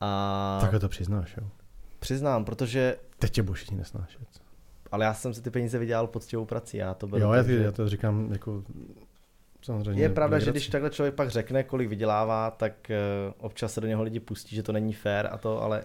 A... 0.00 0.58
Takhle 0.60 0.80
to 0.80 0.88
přiznáš, 0.88 1.36
jo? 1.36 1.48
Přiznám, 2.04 2.44
protože... 2.44 2.96
Teď 3.18 3.30
tě 3.30 3.42
budeš 3.42 3.70
nesnášet. 3.70 4.20
Ale 4.92 5.04
já 5.04 5.14
jsem 5.14 5.34
si 5.34 5.42
ty 5.42 5.50
peníze 5.50 5.78
vydělal 5.78 6.06
poctivou 6.06 6.44
prací, 6.44 6.76
já 6.76 6.94
to 6.94 7.06
beru. 7.06 7.22
Jo, 7.22 7.32
já, 7.32 7.42
ty, 7.42 7.62
já 7.62 7.72
to 7.72 7.88
říkám 7.88 8.32
jako 8.32 8.62
samozřejmě. 9.62 10.02
Je 10.02 10.08
pravda, 10.08 10.38
že 10.38 10.50
když 10.50 10.68
takhle 10.68 10.90
člověk 10.90 11.14
pak 11.14 11.30
řekne, 11.30 11.62
kolik 11.62 11.88
vydělává, 11.88 12.50
tak 12.50 12.90
uh, 12.90 13.34
občas 13.46 13.72
se 13.72 13.80
do 13.80 13.86
něho 13.86 14.02
lidi 14.02 14.20
pustí, 14.20 14.56
že 14.56 14.62
to 14.62 14.72
není 14.72 14.92
fair 14.92 15.26
a 15.30 15.38
to, 15.38 15.62
ale 15.62 15.84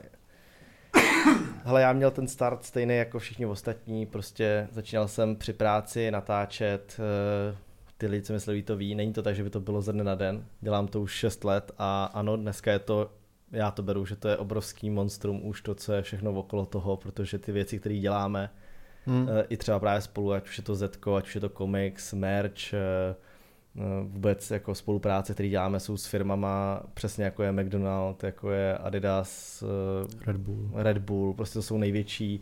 Hele, 1.63 1.81
já 1.81 1.93
měl 1.93 2.11
ten 2.11 2.27
start 2.27 2.63
stejný 2.63 2.97
jako 2.97 3.19
všichni 3.19 3.45
ostatní, 3.45 4.05
prostě 4.05 4.67
začínal 4.71 5.07
jsem 5.07 5.35
při 5.35 5.53
práci 5.53 6.11
natáčet, 6.11 6.99
uh, 6.99 7.57
ty 7.97 8.07
lidi, 8.07 8.23
co 8.23 8.33
mysleli, 8.33 8.63
to 8.63 8.77
ví, 8.77 8.95
není 8.95 9.13
to 9.13 9.23
tak, 9.23 9.35
že 9.35 9.43
by 9.43 9.49
to 9.49 9.59
bylo 9.59 9.81
ze 9.81 9.93
dne 9.93 10.03
na 10.03 10.15
den, 10.15 10.45
dělám 10.61 10.87
to 10.87 11.01
už 11.01 11.11
6 11.11 11.43
let 11.43 11.71
a 11.77 12.05
ano, 12.13 12.37
dneska 12.37 12.71
je 12.71 12.79
to 12.79 13.11
já 13.51 13.71
to 13.71 13.83
beru, 13.83 14.05
že 14.05 14.15
to 14.15 14.27
je 14.27 14.37
obrovský 14.37 14.89
monstrum 14.89 15.45
už 15.45 15.61
to, 15.61 15.75
co 15.75 15.93
je 15.93 16.01
všechno 16.01 16.31
okolo 16.31 16.65
toho, 16.65 16.97
protože 16.97 17.39
ty 17.39 17.51
věci, 17.51 17.79
které 17.79 17.97
děláme, 17.97 18.49
hmm. 19.05 19.27
Eh, 19.29 19.45
i 19.49 19.57
třeba 19.57 19.79
právě 19.79 20.01
spolu, 20.01 20.33
ať 20.33 20.47
už 20.47 20.57
je 20.57 20.63
to 20.63 20.75
Zetko, 20.75 21.15
ať 21.15 21.27
už 21.27 21.35
je 21.35 21.41
to 21.41 21.49
komiks, 21.49 22.13
merch, 22.13 22.73
eh, 22.73 22.77
eh, 23.77 23.81
vůbec 24.03 24.51
jako 24.51 24.75
spolupráce, 24.75 25.33
které 25.33 25.49
děláme, 25.49 25.79
jsou 25.79 25.97
s 25.97 26.05
firmama 26.05 26.83
přesně 26.93 27.23
jako 27.23 27.43
je 27.43 27.51
McDonald, 27.51 28.23
jako 28.23 28.51
je 28.51 28.77
Adidas, 28.77 29.63
Red 30.27 30.37
Bull. 30.37 30.71
Red 30.73 30.97
Bull, 30.97 31.33
prostě 31.33 31.53
to 31.53 31.63
jsou 31.63 31.77
největší, 31.77 32.41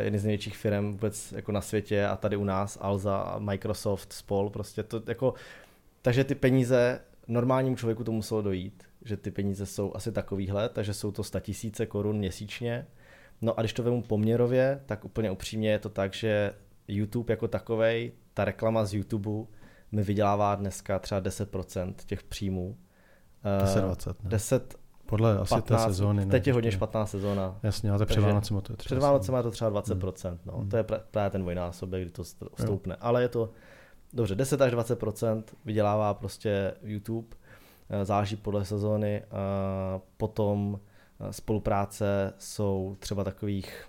jedny 0.00 0.18
z 0.18 0.24
největších 0.24 0.56
firm 0.56 0.92
vůbec 0.92 1.32
jako 1.32 1.52
na 1.52 1.60
světě 1.60 2.06
a 2.06 2.16
tady 2.16 2.36
u 2.36 2.44
nás 2.44 2.78
Alza, 2.80 3.36
Microsoft, 3.38 4.12
Spol, 4.12 4.50
prostě 4.50 4.82
to 4.82 5.02
jako, 5.06 5.34
takže 6.02 6.24
ty 6.24 6.34
peníze 6.34 7.00
normálnímu 7.28 7.76
člověku 7.76 8.04
to 8.04 8.12
muselo 8.12 8.42
dojít 8.42 8.87
že 9.08 9.16
ty 9.16 9.30
peníze 9.30 9.66
jsou 9.66 9.92
asi 9.94 10.12
takovýhle, 10.12 10.68
takže 10.68 10.94
jsou 10.94 11.12
to 11.12 11.24
100 11.24 11.40
tisíce 11.40 11.86
korun 11.86 12.18
měsíčně. 12.18 12.86
No 13.42 13.58
a 13.58 13.62
když 13.62 13.72
to 13.72 13.82
vemu 13.82 14.02
poměrově, 14.02 14.82
tak 14.86 15.04
úplně 15.04 15.30
upřímně 15.30 15.70
je 15.70 15.78
to 15.78 15.88
tak, 15.88 16.14
že 16.14 16.54
YouTube 16.88 17.32
jako 17.32 17.48
takovej, 17.48 18.12
ta 18.34 18.44
reklama 18.44 18.84
z 18.84 18.94
YouTube 18.94 19.50
mi 19.92 20.02
vydělává 20.02 20.54
dneska 20.54 20.98
třeba 20.98 21.20
10% 21.20 21.94
těch 22.06 22.22
příjmů. 22.22 22.76
10-20, 23.64 24.14
ne? 24.22 24.30
10, 24.30 24.74
podle 25.06 25.38
asi 25.38 25.54
15, 25.54 25.66
té 25.68 25.88
sezóny. 25.88 26.26
Teď 26.26 26.46
je 26.46 26.52
hodně 26.52 26.72
špatná 26.72 27.06
sezóna. 27.06 27.58
Jasně, 27.62 27.90
ale 27.90 28.06
před 28.06 28.20
Vánocem 28.20 28.60
to 28.60 28.72
je 28.72 28.76
třeba. 28.76 28.96
Před 28.96 29.06
Vánocem 29.06 29.34
je 29.34 29.42
to 29.42 29.50
třeba 29.50 29.70
20%, 29.82 30.28
hmm. 30.28 30.38
no. 30.44 30.58
Hmm. 30.58 30.68
To 30.68 30.76
je 30.76 30.84
právě 31.10 31.30
ten 31.30 31.40
dvojnásobek, 31.40 32.02
kdy 32.02 32.10
to 32.10 32.24
stoupne. 32.24 32.94
Jo. 32.94 32.98
Ale 33.00 33.22
je 33.22 33.28
to, 33.28 33.50
dobře, 34.12 34.34
10 34.34 34.60
až 34.60 34.72
20% 34.72 35.42
vydělává 35.64 36.14
prostě 36.14 36.74
YouTube 36.82 37.28
Eh, 37.28 37.37
záleží 38.02 38.36
podle 38.36 38.64
sezóny. 38.64 39.22
Potom 40.16 40.80
eh, 41.20 41.32
spolupráce 41.32 42.32
jsou 42.38 42.96
třeba 42.98 43.24
takových 43.24 43.88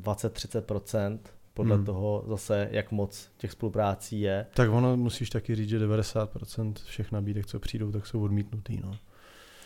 20-30%, 0.00 1.18
podle 1.54 1.76
hmm. 1.76 1.84
toho 1.84 2.24
zase, 2.28 2.68
jak 2.70 2.92
moc 2.92 3.30
těch 3.36 3.52
spoluprácí 3.52 4.20
je. 4.20 4.46
Tak 4.54 4.70
ono 4.70 4.96
musíš 4.96 5.30
taky 5.30 5.54
říct, 5.54 5.68
že 5.68 5.86
90% 5.86 6.74
všech 6.84 7.12
nabídek, 7.12 7.46
co 7.46 7.60
přijdou, 7.60 7.92
tak 7.92 8.06
jsou 8.06 8.22
odmítnutý. 8.22 8.80
No. 8.82 8.96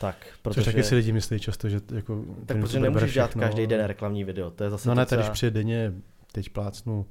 Tak, 0.00 0.26
protože... 0.42 0.64
Což 0.64 0.64
taky 0.64 0.82
si 0.82 0.94
lidi 0.94 1.12
myslí 1.12 1.40
často, 1.40 1.68
že 1.68 1.80
jako... 1.94 2.24
Tak 2.46 2.60
protože 2.60 2.80
nemůžeš 2.80 3.14
dělat 3.14 3.34
každý 3.34 3.66
den 3.66 3.84
reklamní 3.84 4.24
video, 4.24 4.50
to 4.50 4.64
je 4.64 4.70
zase 4.70 4.88
No 4.88 4.94
ne, 4.94 5.06
třeba... 5.06 5.22
když 5.22 5.30
přijde 5.30 5.50
denně, 5.50 5.92
teď 6.32 6.50
plácnu, 6.50 7.06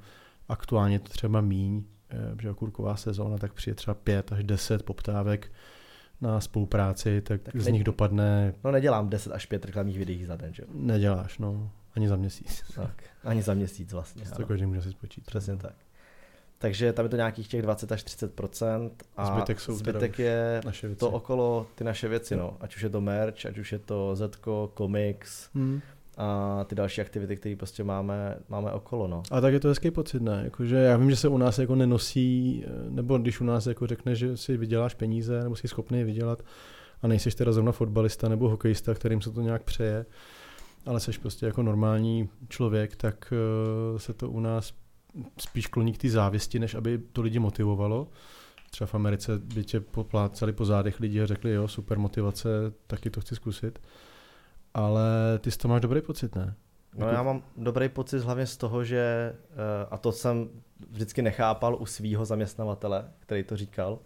aktuálně 0.49 0.99
to 0.99 1.09
třeba 1.09 1.41
míň, 1.41 1.84
eh, 2.09 2.15
že 2.41 2.53
kurková 2.53 2.95
sezóna, 2.95 3.38
tak 3.38 3.53
přijde 3.53 3.76
třeba 3.76 3.93
5 3.93 4.32
až 4.32 4.43
10 4.43 4.84
poptávek 4.84 5.51
na 6.22 6.41
spolupráci, 6.41 7.22
tak, 7.22 7.41
tak 7.41 7.61
z 7.61 7.66
ne, 7.66 7.72
nich 7.72 7.84
dopadne... 7.84 8.53
No 8.63 8.72
nedělám 8.72 9.09
10 9.09 9.32
až 9.32 9.45
5 9.45 9.66
reklamních 9.66 9.97
videí 9.97 10.26
za 10.26 10.36
den, 10.36 10.53
že 10.53 10.63
jo? 10.63 10.70
Neděláš, 10.74 11.38
no. 11.38 11.72
Ani 11.95 12.07
za 12.07 12.16
měsíc. 12.16 12.63
Tak, 12.76 13.03
ani 13.24 13.41
za 13.41 13.53
měsíc 13.53 13.93
vlastně. 13.93 14.24
To 14.36 14.45
každý 14.45 14.66
může 14.66 14.82
si 14.82 14.91
spočítat. 14.91 15.26
Přesně 15.26 15.53
no. 15.53 15.59
tak. 15.59 15.74
Takže 16.57 16.93
tam 16.93 17.05
je 17.05 17.09
to 17.09 17.16
nějakých 17.16 17.47
těch 17.47 17.61
20 17.61 17.91
až 17.91 18.05
30% 18.05 18.91
a 19.18 19.26
zbytek, 19.26 19.59
jsou 19.59 19.76
zbytek 19.76 20.20
je 20.20 20.61
naše 20.66 20.88
věci. 20.88 20.99
to 20.99 21.11
okolo 21.11 21.68
ty 21.76 21.84
naše 21.84 22.07
věci, 22.07 22.36
no. 22.36 22.57
Ať 22.59 22.76
už 22.76 22.82
je 22.82 22.89
to 22.89 23.01
merch, 23.01 23.45
ať 23.45 23.57
už 23.57 23.72
je 23.72 23.80
to 23.80 24.16
Zetko, 24.16 24.72
komiks, 24.74 25.49
hmm 25.53 25.82
a 26.18 26.63
ty 26.63 26.76
další 26.76 27.01
aktivity, 27.01 27.36
které 27.36 27.55
prostě 27.55 27.84
máme, 27.84 28.38
máme 28.49 28.72
okolo. 28.72 29.07
No. 29.07 29.24
A 29.32 29.41
tak 29.41 29.53
je 29.53 29.59
to 29.59 29.68
hezký 29.68 29.91
pocit, 29.91 30.22
ne? 30.22 30.41
Jakože 30.43 30.76
já 30.76 30.97
vím, 30.97 31.09
že 31.09 31.16
se 31.16 31.28
u 31.28 31.38
nás 31.38 31.59
jako 31.59 31.76
nenosí, 31.76 32.63
nebo 32.89 33.18
když 33.18 33.41
u 33.41 33.43
nás 33.43 33.66
jako 33.66 33.88
řekne, 33.88 34.16
že 34.16 34.38
si 34.38 34.57
vyděláš 34.57 34.93
peníze, 34.93 35.43
nebo 35.43 35.55
jsi 35.55 35.68
schopný 35.68 36.03
vydělat 36.03 36.43
a 37.01 37.07
nejseš 37.07 37.36
teda 37.36 37.51
zrovna 37.51 37.72
fotbalista 37.72 38.30
nebo 38.30 38.49
hokejista, 38.49 38.93
kterým 38.93 39.22
se 39.22 39.32
to 39.32 39.41
nějak 39.41 39.63
přeje, 39.63 40.05
ale 40.86 40.99
jsi 40.99 41.11
prostě 41.11 41.45
jako 41.45 41.63
normální 41.63 42.30
člověk, 42.49 42.95
tak 42.95 43.34
eh, 43.34 43.99
se 43.99 44.13
to 44.13 44.30
u 44.30 44.39
nás 44.39 44.74
spíš 45.39 45.68
kloní 45.68 45.93
k 45.93 45.97
té 45.97 46.09
závěsti, 46.09 46.59
než 46.59 46.76
aby 46.76 46.97
to 46.97 47.22
lidi 47.22 47.39
motivovalo. 47.39 48.07
Třeba 48.72 48.88
v 48.88 48.95
Americe 48.95 49.39
by 49.55 49.63
tě 49.63 49.80
poplácali 49.80 50.53
po 50.53 50.66
zádech 50.66 50.99
lidi 50.99 51.22
a 51.22 51.26
řekli, 51.26 51.51
jo, 51.51 51.68
super 51.68 51.99
motivace, 51.99 52.49
taky 52.88 53.09
to 53.09 53.22
chci 53.22 53.36
zkusit 53.36 53.80
ale 54.76 55.39
ty 55.39 55.51
z 55.51 55.57
toho 55.57 55.73
máš 55.73 55.82
dobrý 55.82 56.01
pocit, 56.01 56.36
ne? 56.36 56.55
No 56.97 57.07
já 57.07 57.23
mám 57.23 57.43
dobrý 57.57 57.89
pocit 57.89 58.19
hlavně 58.19 58.45
z 58.45 58.57
toho, 58.57 58.84
že, 58.84 59.34
eh, 59.34 59.88
a 59.91 59.97
to 59.97 60.11
jsem 60.11 60.49
vždycky 60.89 61.21
nechápal 61.21 61.76
u 61.80 61.86
svého 61.86 62.26
zaměstnavatele, 62.26 63.05
který 63.19 63.43
to 63.43 63.57
říkal, 63.57 63.99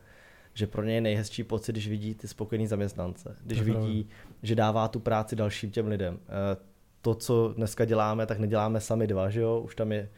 že 0.54 0.68
pro 0.68 0.84
ně 0.84 0.94
je 0.94 1.02
nejhezčí 1.02 1.44
pocit, 1.44 1.72
když 1.72 1.88
vidí 1.88 2.16
ty 2.16 2.28
spokojený 2.28 2.68
zaměstnance, 2.68 3.36
když 3.44 3.62
vidí, 3.62 4.10
že 4.44 4.56
dává 4.56 4.88
tu 4.88 5.00
práci 5.00 5.36
dalším 5.36 5.72
těm 5.72 5.88
lidem. 5.88 6.20
Eh, 6.24 6.58
to, 7.02 7.16
co 7.16 7.54
dneska 7.58 7.86
děláme, 7.86 8.26
tak 8.26 8.40
neděláme 8.40 8.82
sami 8.82 9.08
dva, 9.08 9.30
že 9.30 9.42
jo? 9.42 9.60
Už 9.60 9.76
tam 9.76 9.92
je 9.92 10.10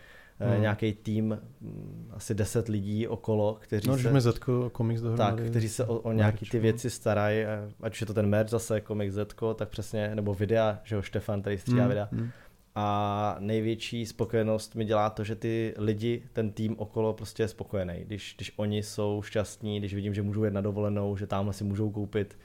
hmm. 0.50 0.62
nějaký 0.62 0.94
tým, 0.94 1.40
mm, 1.62 2.12
asi 2.12 2.36
10 2.36 2.68
lidí 2.68 3.08
okolo, 3.08 3.58
kteří 3.62 3.88
no, 3.88 3.98
se... 3.98 4.22
Zetko, 4.22 4.72
Comics 4.78 5.02
dohromady. 5.02 5.42
Tak, 5.42 5.50
kteří 5.50 5.70
se 5.70 5.86
o, 5.86 6.00
o 6.00 6.12
nějaký 6.12 6.46
ty 6.46 6.60
věci 6.60 6.90
starají, 6.90 7.46
ať 7.82 7.94
už 7.94 8.02
je 8.02 8.08
to 8.08 8.14
ten 8.14 8.28
merch 8.28 8.50
zase, 8.50 8.82
Comics 8.88 9.14
Zetko, 9.14 9.54
tak 9.54 9.70
přesně, 9.70 10.16
nebo 10.16 10.34
videa, 10.34 10.80
že 10.84 10.96
jo, 10.96 11.02
Štefan 11.02 11.42
tady 11.42 11.58
stříhá 11.58 11.80
hmm. 11.80 11.90
videa. 11.90 12.10
Hmm. 12.12 12.30
A 12.76 13.36
největší 13.40 14.06
spokojenost 14.06 14.76
mi 14.76 14.86
dělá 14.86 15.10
to, 15.10 15.24
že 15.24 15.36
ty 15.36 15.74
lidi, 15.78 16.24
ten 16.34 16.52
tým 16.52 16.80
okolo 16.80 17.14
prostě 17.14 17.44
je 17.44 17.48
spokojený. 17.48 18.04
Když, 18.06 18.34
když 18.36 18.54
oni 18.56 18.84
jsou 18.84 19.22
šťastní, 19.22 19.80
když 19.80 19.94
vidím, 19.94 20.14
že 20.14 20.22
můžou 20.22 20.44
jet 20.44 20.54
na 20.54 20.62
dovolenou, 20.62 21.18
že 21.18 21.28
tamhle 21.28 21.54
si 21.54 21.64
můžou 21.64 21.92
koupit 21.92 22.38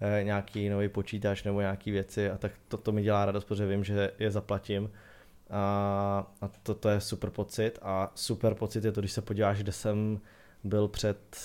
eh, 0.00 0.24
nějaký 0.24 0.68
nový 0.68 0.88
počítač 0.88 1.44
nebo 1.44 1.60
nějaké 1.60 1.90
věci 1.90 2.30
a 2.30 2.38
tak 2.38 2.52
to, 2.68 2.76
to 2.76 2.92
mi 2.92 3.02
dělá 3.02 3.24
radost, 3.24 3.44
protože 3.44 3.66
vím, 3.66 3.84
že 3.84 4.10
je 4.18 4.30
zaplatím. 4.30 4.90
A, 5.52 6.26
a 6.40 6.48
to, 6.62 6.74
to 6.74 6.88
je 6.88 7.00
super 7.00 7.30
pocit 7.30 7.78
a 7.82 8.12
super 8.14 8.54
pocit 8.54 8.84
je 8.84 8.92
to, 8.92 9.00
když 9.00 9.12
se 9.12 9.22
podíváš, 9.22 9.62
kde 9.62 9.72
jsem 9.72 10.20
byl 10.64 10.88
před 10.88 11.36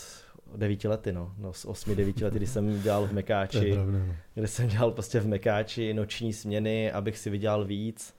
devíti 0.55 0.87
lety, 0.87 1.13
no, 1.13 1.33
no 1.37 1.53
z 1.53 1.65
osmi, 1.65 1.95
devíti 1.95 2.23
lety, 2.23 2.37
kdy 2.37 2.47
jsem 2.47 2.81
dělal 2.81 3.07
v 3.07 3.11
Mekáči, 3.11 3.73
pravda, 3.73 3.99
no. 3.99 4.15
kde 4.33 4.47
jsem 4.47 4.67
dělal 4.67 4.91
prostě 4.91 5.19
v 5.19 5.27
Mekáči 5.27 5.93
noční 5.93 6.33
směny, 6.33 6.91
abych 6.91 7.17
si 7.17 7.29
vydělal 7.29 7.65
víc 7.65 8.17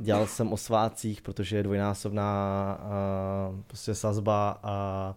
dělal 0.00 0.26
jsem 0.26 0.52
o 0.52 0.56
svácích, 0.56 1.22
protože 1.22 1.56
je 1.56 1.62
dvojnásobná 1.62 2.78
uh, 2.80 3.60
prostě 3.66 3.94
sazba 3.94 4.60
a 4.62 5.14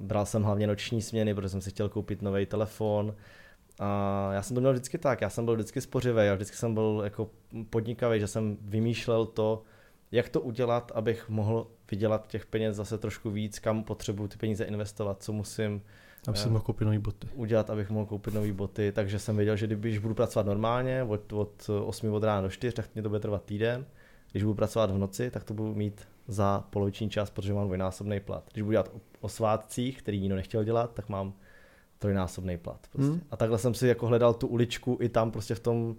bral 0.00 0.26
jsem 0.26 0.42
hlavně 0.42 0.66
noční 0.66 1.02
směny, 1.02 1.34
protože 1.34 1.48
jsem 1.48 1.60
si 1.60 1.70
chtěl 1.70 1.88
koupit 1.88 2.22
nový 2.22 2.46
telefon. 2.46 3.14
A 3.80 4.30
já 4.32 4.42
jsem 4.42 4.54
to 4.54 4.60
měl 4.60 4.72
vždycky 4.72 4.98
tak, 4.98 5.20
já 5.20 5.30
jsem 5.30 5.44
byl 5.44 5.54
vždycky 5.54 5.80
spořivý 5.80 6.20
a 6.22 6.34
vždycky 6.34 6.56
jsem 6.56 6.74
byl 6.74 7.00
jako 7.04 7.30
podnikavý, 7.70 8.20
že 8.20 8.26
jsem 8.26 8.56
vymýšlel 8.60 9.26
to, 9.26 9.62
jak 10.12 10.28
to 10.28 10.40
udělat, 10.40 10.92
abych 10.94 11.28
mohl 11.28 11.66
vydělat 11.90 12.26
těch 12.26 12.46
peněz 12.46 12.76
zase 12.76 12.98
trošku 12.98 13.30
víc, 13.30 13.58
kam 13.58 13.84
potřebuji 13.84 14.28
ty 14.28 14.36
peníze 14.36 14.64
investovat, 14.64 15.22
co 15.22 15.32
musím 15.32 15.82
aby 16.28 16.38
si 16.38 16.48
mohl 16.48 16.64
koupit 16.64 16.84
nové 16.84 16.98
boty. 16.98 17.28
Udělat, 17.34 17.70
abych 17.70 17.90
mohl 17.90 18.06
koupit 18.06 18.34
nové 18.34 18.52
boty, 18.52 18.92
takže 18.92 19.18
jsem 19.18 19.36
věděl, 19.36 19.56
že 19.56 19.66
když 19.66 19.98
budu 19.98 20.14
pracovat 20.14 20.46
normálně 20.46 21.02
od, 21.02 21.32
od 21.32 21.70
8 21.84 22.12
od 22.12 22.22
rána 22.22 22.40
do 22.40 22.50
4, 22.50 22.76
tak 22.76 22.94
mě 22.94 23.02
to 23.02 23.08
bude 23.08 23.20
trvat 23.20 23.44
týden. 23.44 23.86
Když 24.32 24.42
budu 24.42 24.54
pracovat 24.54 24.90
v 24.90 24.98
noci, 24.98 25.30
tak 25.30 25.44
to 25.44 25.54
budu 25.54 25.74
mít 25.74 26.08
za 26.28 26.64
poloviční 26.70 27.10
čas, 27.10 27.30
protože 27.30 27.54
mám 27.54 27.64
dvojnásobný 27.64 28.20
plat. 28.20 28.44
Když 28.52 28.62
budu 28.62 28.72
dělat 28.72 28.90
o, 28.94 29.00
o 29.20 29.28
svátcích, 29.28 29.98
který 29.98 30.20
nikdo 30.20 30.36
nechtěl 30.36 30.64
dělat, 30.64 30.94
tak 30.94 31.08
mám 31.08 31.32
trojnásobný 31.98 32.58
plat. 32.58 32.86
Prostě. 32.92 33.10
Hmm. 33.10 33.20
A 33.30 33.36
takhle 33.36 33.58
jsem 33.58 33.74
si 33.74 33.88
jako 33.88 34.06
hledal 34.06 34.34
tu 34.34 34.46
uličku 34.46 34.98
i 35.00 35.08
tam 35.08 35.30
prostě 35.30 35.54
v 35.54 35.60
tom 35.60 35.90
uh, 35.90 35.96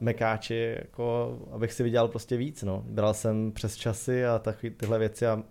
mekáči, 0.00 0.76
jako, 0.78 1.38
abych 1.50 1.72
si 1.72 1.82
vydělal 1.82 2.08
prostě 2.08 2.36
víc. 2.36 2.62
No. 2.62 2.84
Bral 2.86 3.14
jsem 3.14 3.52
přes 3.52 3.76
časy 3.76 4.26
a 4.26 4.38
tak, 4.38 4.64
tyhle 4.76 4.98
věci 4.98 5.26
a 5.26 5.42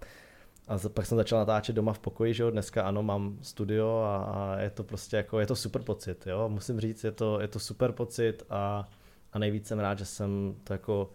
a 0.69 0.89
pak 0.89 1.05
jsem 1.05 1.17
začal 1.17 1.39
natáčet 1.39 1.75
doma 1.75 1.93
v 1.93 1.99
pokoji, 1.99 2.33
že 2.33 2.43
jo, 2.43 2.51
dneska 2.51 2.83
ano, 2.83 3.03
mám 3.03 3.37
studio 3.41 3.97
a, 3.97 4.17
a 4.17 4.59
je 4.59 4.69
to 4.69 4.83
prostě 4.83 5.17
jako, 5.17 5.39
je 5.39 5.45
to 5.45 5.55
super 5.55 5.81
pocit, 5.81 6.27
jo, 6.27 6.49
musím 6.49 6.79
říct, 6.79 7.03
je 7.03 7.11
to, 7.11 7.41
je 7.41 7.47
to 7.47 7.59
super 7.59 7.91
pocit 7.91 8.43
a, 8.49 8.89
a 9.33 9.39
nejvíc 9.39 9.67
jsem 9.67 9.79
rád, 9.79 9.99
že 9.99 10.05
jsem 10.05 10.55
to 10.63 10.73
jako 10.73 11.09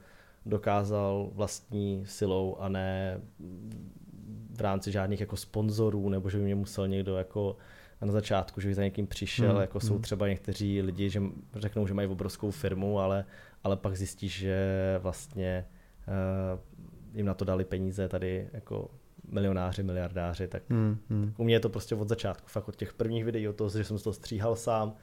dokázal 0.47 1.31
vlastní 1.33 2.03
silou 2.07 2.57
a 2.57 2.69
ne 2.69 3.21
v 4.55 4.61
rámci 4.61 4.93
žádných 4.93 5.21
jako 5.21 5.37
sponzorů, 5.37 6.09
nebo 6.09 6.31
že 6.31 6.39
by 6.39 6.45
mě 6.45 6.55
musel 6.55 6.89
někdo 6.89 7.17
jako 7.17 7.57
na 8.03 8.13
začátku, 8.13 8.61
že 8.61 8.69
by 8.69 8.75
za 8.75 8.83
někým 8.83 9.07
přišel, 9.07 9.53
hmm, 9.53 9.61
jako 9.61 9.79
hmm. 9.79 9.89
jsou 9.89 9.99
třeba 9.99 10.29
někteří 10.29 10.83
lidi, 10.83 11.11
že 11.11 11.23
řeknou, 11.55 11.87
že 11.87 11.95
mají 11.95 12.09
obrovskou 12.09 12.51
firmu, 12.51 12.99
ale, 12.99 13.25
ale 13.65 13.77
pak 13.77 13.97
zjistíš, 13.97 14.39
že 14.39 14.59
vlastně 15.03 15.67
uh, 16.09 16.61
jim 17.15 17.27
na 17.27 17.35
to 17.35 17.45
dali 17.45 17.65
peníze 17.65 18.09
tady 18.09 18.49
jako 18.53 18.91
milionáři, 19.29 19.83
miliardáři, 19.83 20.49
tak, 20.49 20.63
hmm, 20.71 20.99
hmm. 21.11 21.27
tak 21.27 21.39
u 21.41 21.45
mě 21.45 21.55
je 21.55 21.61
to 21.61 21.69
prostě 21.69 21.95
od 21.95 22.09
začátku, 22.09 22.49
fakt 22.49 22.69
od 22.69 22.77
těch 22.77 22.93
prvních 22.93 23.25
videí, 23.25 23.49
od 23.49 23.57
toho, 23.57 23.71
že 23.71 23.85
jsem 23.85 23.99
to 23.99 24.13
stříhal 24.13 24.57
sám 24.57 24.95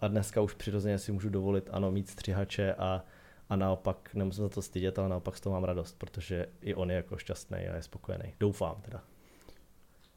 a 0.00 0.08
dneska 0.08 0.40
už 0.40 0.54
přirozeně 0.54 0.98
si 0.98 1.12
můžu 1.12 1.28
dovolit, 1.28 1.68
ano, 1.72 1.92
mít 1.92 2.08
stříhače 2.08 2.74
a, 2.74 3.04
a 3.48 3.56
naopak 3.56 4.10
nemusím 4.14 4.44
za 4.44 4.48
to 4.48 4.62
stydět, 4.62 4.98
ale 4.98 5.08
naopak 5.08 5.36
z 5.36 5.40
toho 5.40 5.54
mám 5.54 5.64
radost, 5.64 5.98
protože 5.98 6.46
i 6.60 6.74
on 6.74 6.90
je 6.90 6.96
jako 6.96 7.16
šťastný 7.16 7.58
a 7.58 7.76
je 7.76 7.82
spokojený. 7.82 8.34
Doufám 8.40 8.76
teda. 8.82 9.02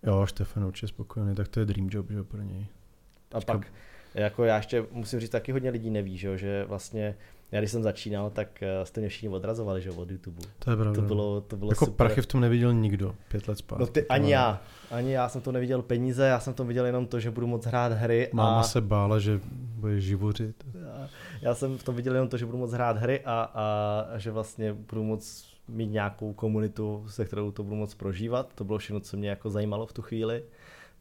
Jo, 0.04 0.26
Štefan 0.26 0.64
určitě 0.64 0.88
spokojený, 0.88 1.36
tak 1.36 1.48
to 1.48 1.60
je 1.60 1.66
dream 1.66 1.90
job, 1.92 2.12
že 2.12 2.24
pro 2.24 2.42
něj. 2.42 2.68
A 3.32 3.40
Teďka... 3.40 3.54
pak, 3.54 3.68
jako 4.14 4.44
já 4.44 4.58
ještě 4.58 4.86
musím 4.92 5.20
říct, 5.20 5.30
taky 5.30 5.52
hodně 5.52 5.70
lidí 5.70 5.90
neví, 5.90 6.18
že, 6.18 6.38
že 6.38 6.66
vlastně 6.68 7.16
já 7.52 7.60
když 7.60 7.72
jsem 7.72 7.84
začínal, 7.84 8.30
tak 8.30 8.64
eh, 8.64 8.86
jste 8.86 9.00
mě 9.02 9.10
všichni 9.10 9.30
odrazovali, 9.30 9.82
že 9.82 9.92
od 9.92 10.12
YouTube. 10.12 10.42
To 10.60 10.72
je 10.72 10.78
pravda. 10.78 11.02
To 11.02 11.08
bylo, 11.08 11.42
to 11.42 11.58
bylo 11.58 11.72
jako 11.72 11.86
super. 11.86 12.08
prachy 12.08 12.22
v 12.22 12.26
tom 12.26 12.42
neviděl 12.42 12.74
nikdo 12.74 13.16
pět 13.28 13.48
let 13.48 13.58
zpátky. 13.58 13.82
No 13.82 13.88
ty, 13.88 14.08
ani 14.08 14.32
já. 14.32 14.62
Ani 14.92 15.12
já 15.12 15.30
jsem 15.30 15.42
to 15.42 15.52
neviděl 15.52 15.82
peníze, 15.82 16.28
já 16.28 16.40
jsem 16.40 16.54
to 16.54 16.64
viděl 16.66 16.86
jenom 16.86 17.08
to, 17.08 17.20
že 17.20 17.32
budu 17.32 17.48
moc 17.48 17.66
hrát 17.66 17.92
hry. 17.92 18.30
Máma 18.34 18.60
a... 18.60 18.64
se 18.64 18.82
bála, 18.82 19.20
že 19.20 19.40
bude 19.52 20.02
živořit. 20.02 20.66
Já, 20.82 21.10
já 21.42 21.56
jsem 21.56 21.78
v 21.78 21.84
tom 21.84 21.96
viděl 21.96 22.14
jenom 22.14 22.30
to, 22.30 22.38
že 22.38 22.46
budu 22.46 22.58
moc 22.58 22.72
hrát 22.72 22.98
hry 22.98 23.22
a, 23.26 23.42
a, 23.42 24.06
a 24.14 24.18
že 24.18 24.32
vlastně 24.32 24.74
budu 24.74 25.04
moc 25.04 25.50
mít 25.70 25.88
nějakou 25.88 26.34
komunitu, 26.34 27.06
se 27.08 27.26
kterou 27.26 27.52
to 27.52 27.64
budu 27.64 27.76
moc 27.76 27.96
prožívat. 27.96 28.54
To 28.56 28.64
bylo 28.64 28.78
všechno, 28.78 29.00
co 29.00 29.18
mě 29.18 29.30
jako 29.30 29.50
zajímalo 29.50 29.86
v 29.86 29.94
tu 29.94 30.02
chvíli 30.02 30.44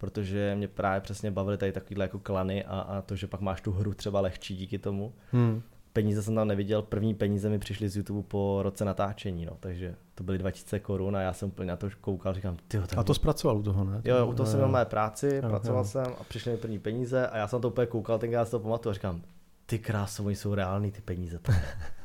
protože 0.01 0.55
mě 0.57 0.69
právě 0.69 1.01
přesně 1.01 1.31
bavily 1.31 1.59
tady 1.59 1.73
takovýhle 1.73 2.05
jako 2.05 2.19
klany 2.19 2.65
a, 2.65 2.81
a 2.81 3.03
to, 3.03 3.17
že 3.17 3.27
pak 3.27 3.41
máš 3.41 3.61
tu 3.61 3.73
hru 3.73 3.95
třeba 3.95 4.21
lehčí 4.21 4.57
díky 4.57 4.79
tomu. 4.79 5.13
Hmm 5.33 5.63
peníze 5.93 6.23
jsem 6.23 6.35
tam 6.35 6.49
neviděl, 6.49 6.83
první 6.83 7.15
peníze 7.15 7.49
mi 7.49 7.59
přišly 7.59 7.89
z 7.89 7.97
YouTube 7.97 8.23
po 8.29 8.61
roce 8.63 8.85
natáčení, 8.85 9.47
no, 9.47 9.57
takže 9.61 9.95
to 10.15 10.25
byly 10.25 10.39
2000 10.39 10.81
korun 10.81 11.17
a 11.17 11.21
já 11.21 11.33
jsem 11.33 11.49
úplně 11.49 11.69
na 11.69 11.77
to 11.77 11.89
koukal, 12.01 12.35
říkám, 12.35 12.57
ty. 12.69 12.79
A 12.97 13.03
to 13.03 13.15
zpracoval 13.15 13.57
u 13.57 13.63
toho, 13.63 13.85
ne? 13.85 14.01
Jo, 14.05 14.17
jo 14.17 14.27
u 14.27 14.35
toho 14.35 14.47
jsem 14.47 14.59
měl 14.59 14.69
mé 14.69 14.85
práci, 14.85 15.41
jo, 15.43 15.49
pracoval 15.49 15.83
jo. 15.83 15.89
jsem 15.89 16.07
a 16.21 16.25
přišly 16.29 16.53
mi 16.53 16.59
první 16.59 16.79
peníze 16.79 17.27
a 17.27 17.37
já 17.37 17.49
jsem 17.49 17.61
to 17.61 17.69
úplně 17.69 17.87
koukal, 17.87 18.19
tenkrát 18.19 18.45
si 18.45 18.51
to 18.51 18.61
pamatuju 18.61 18.91
a 18.91 18.95
říkám, 18.95 19.23
ty 19.71 19.79
kráso, 19.79 20.25
oni 20.25 20.37
jsou 20.37 20.55
reální 20.55 20.93
ty 20.93 21.01
peníze. 21.01 21.41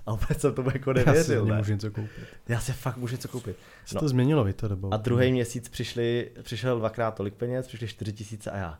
A 0.06 0.12
opět 0.12 0.42
jsem 0.42 0.54
tomu 0.54 0.70
jako 0.74 0.94
nevěřil. 0.94 1.36
Já 1.36 1.44
si 1.46 1.52
ne? 1.52 1.58
můžu 1.58 1.72
něco 1.72 1.92
koupit. 1.92 2.28
Já 2.48 2.60
si 2.60 2.74
fakt 2.74 2.98
můžu 2.98 3.16
něco 3.16 3.28
koupit. 3.28 3.58
No. 3.94 4.00
to 4.00 4.08
změnilo 4.08 4.44
vy 4.44 4.54
to 4.54 4.68
dobou. 4.68 4.94
A 4.94 4.98
druhý 4.98 5.32
měsíc 5.32 5.70
přišli, 5.70 6.32
přišel 6.42 6.80
dvakrát 6.80 7.12
tolik 7.12 7.34
peněz, 7.34 7.68
přišli 7.68 7.88
4 7.88 8.14
tisíce 8.14 8.52
a 8.52 8.58
já 8.58 8.80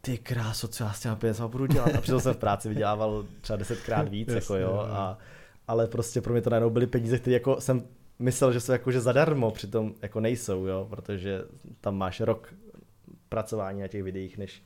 ty 0.00 0.18
kráso, 0.18 0.68
co 0.68 0.84
já 0.84 0.92
s 0.92 1.00
těma 1.00 1.16
penězma 1.16 1.48
budu 1.48 1.66
dělat? 1.66 1.94
A 1.94 2.00
přitom 2.00 2.20
jsem 2.20 2.34
v 2.34 2.36
práci 2.36 2.68
vydělával 2.68 3.26
třeba 3.40 3.56
desetkrát 3.56 4.08
víc, 4.08 4.28
Jasně, 4.28 4.36
jako 4.36 4.56
jo, 4.56 4.78
a, 4.78 5.18
ale 5.68 5.86
prostě 5.86 6.20
pro 6.20 6.32
mě 6.32 6.42
to 6.42 6.50
najednou 6.50 6.70
byly 6.70 6.86
peníze, 6.86 7.18
které 7.18 7.34
jako 7.34 7.60
jsem 7.60 7.82
myslel, 8.18 8.52
že 8.52 8.60
jsou 8.60 8.72
jako 8.72 8.92
že 8.92 9.00
zadarmo, 9.00 9.50
přitom 9.50 9.94
jako 10.02 10.20
nejsou, 10.20 10.66
jo, 10.66 10.86
protože 10.90 11.42
tam 11.80 11.96
máš 11.96 12.20
rok 12.20 12.54
pracování 13.28 13.80
na 13.80 13.88
těch 13.88 14.02
videích, 14.02 14.38
než 14.38 14.62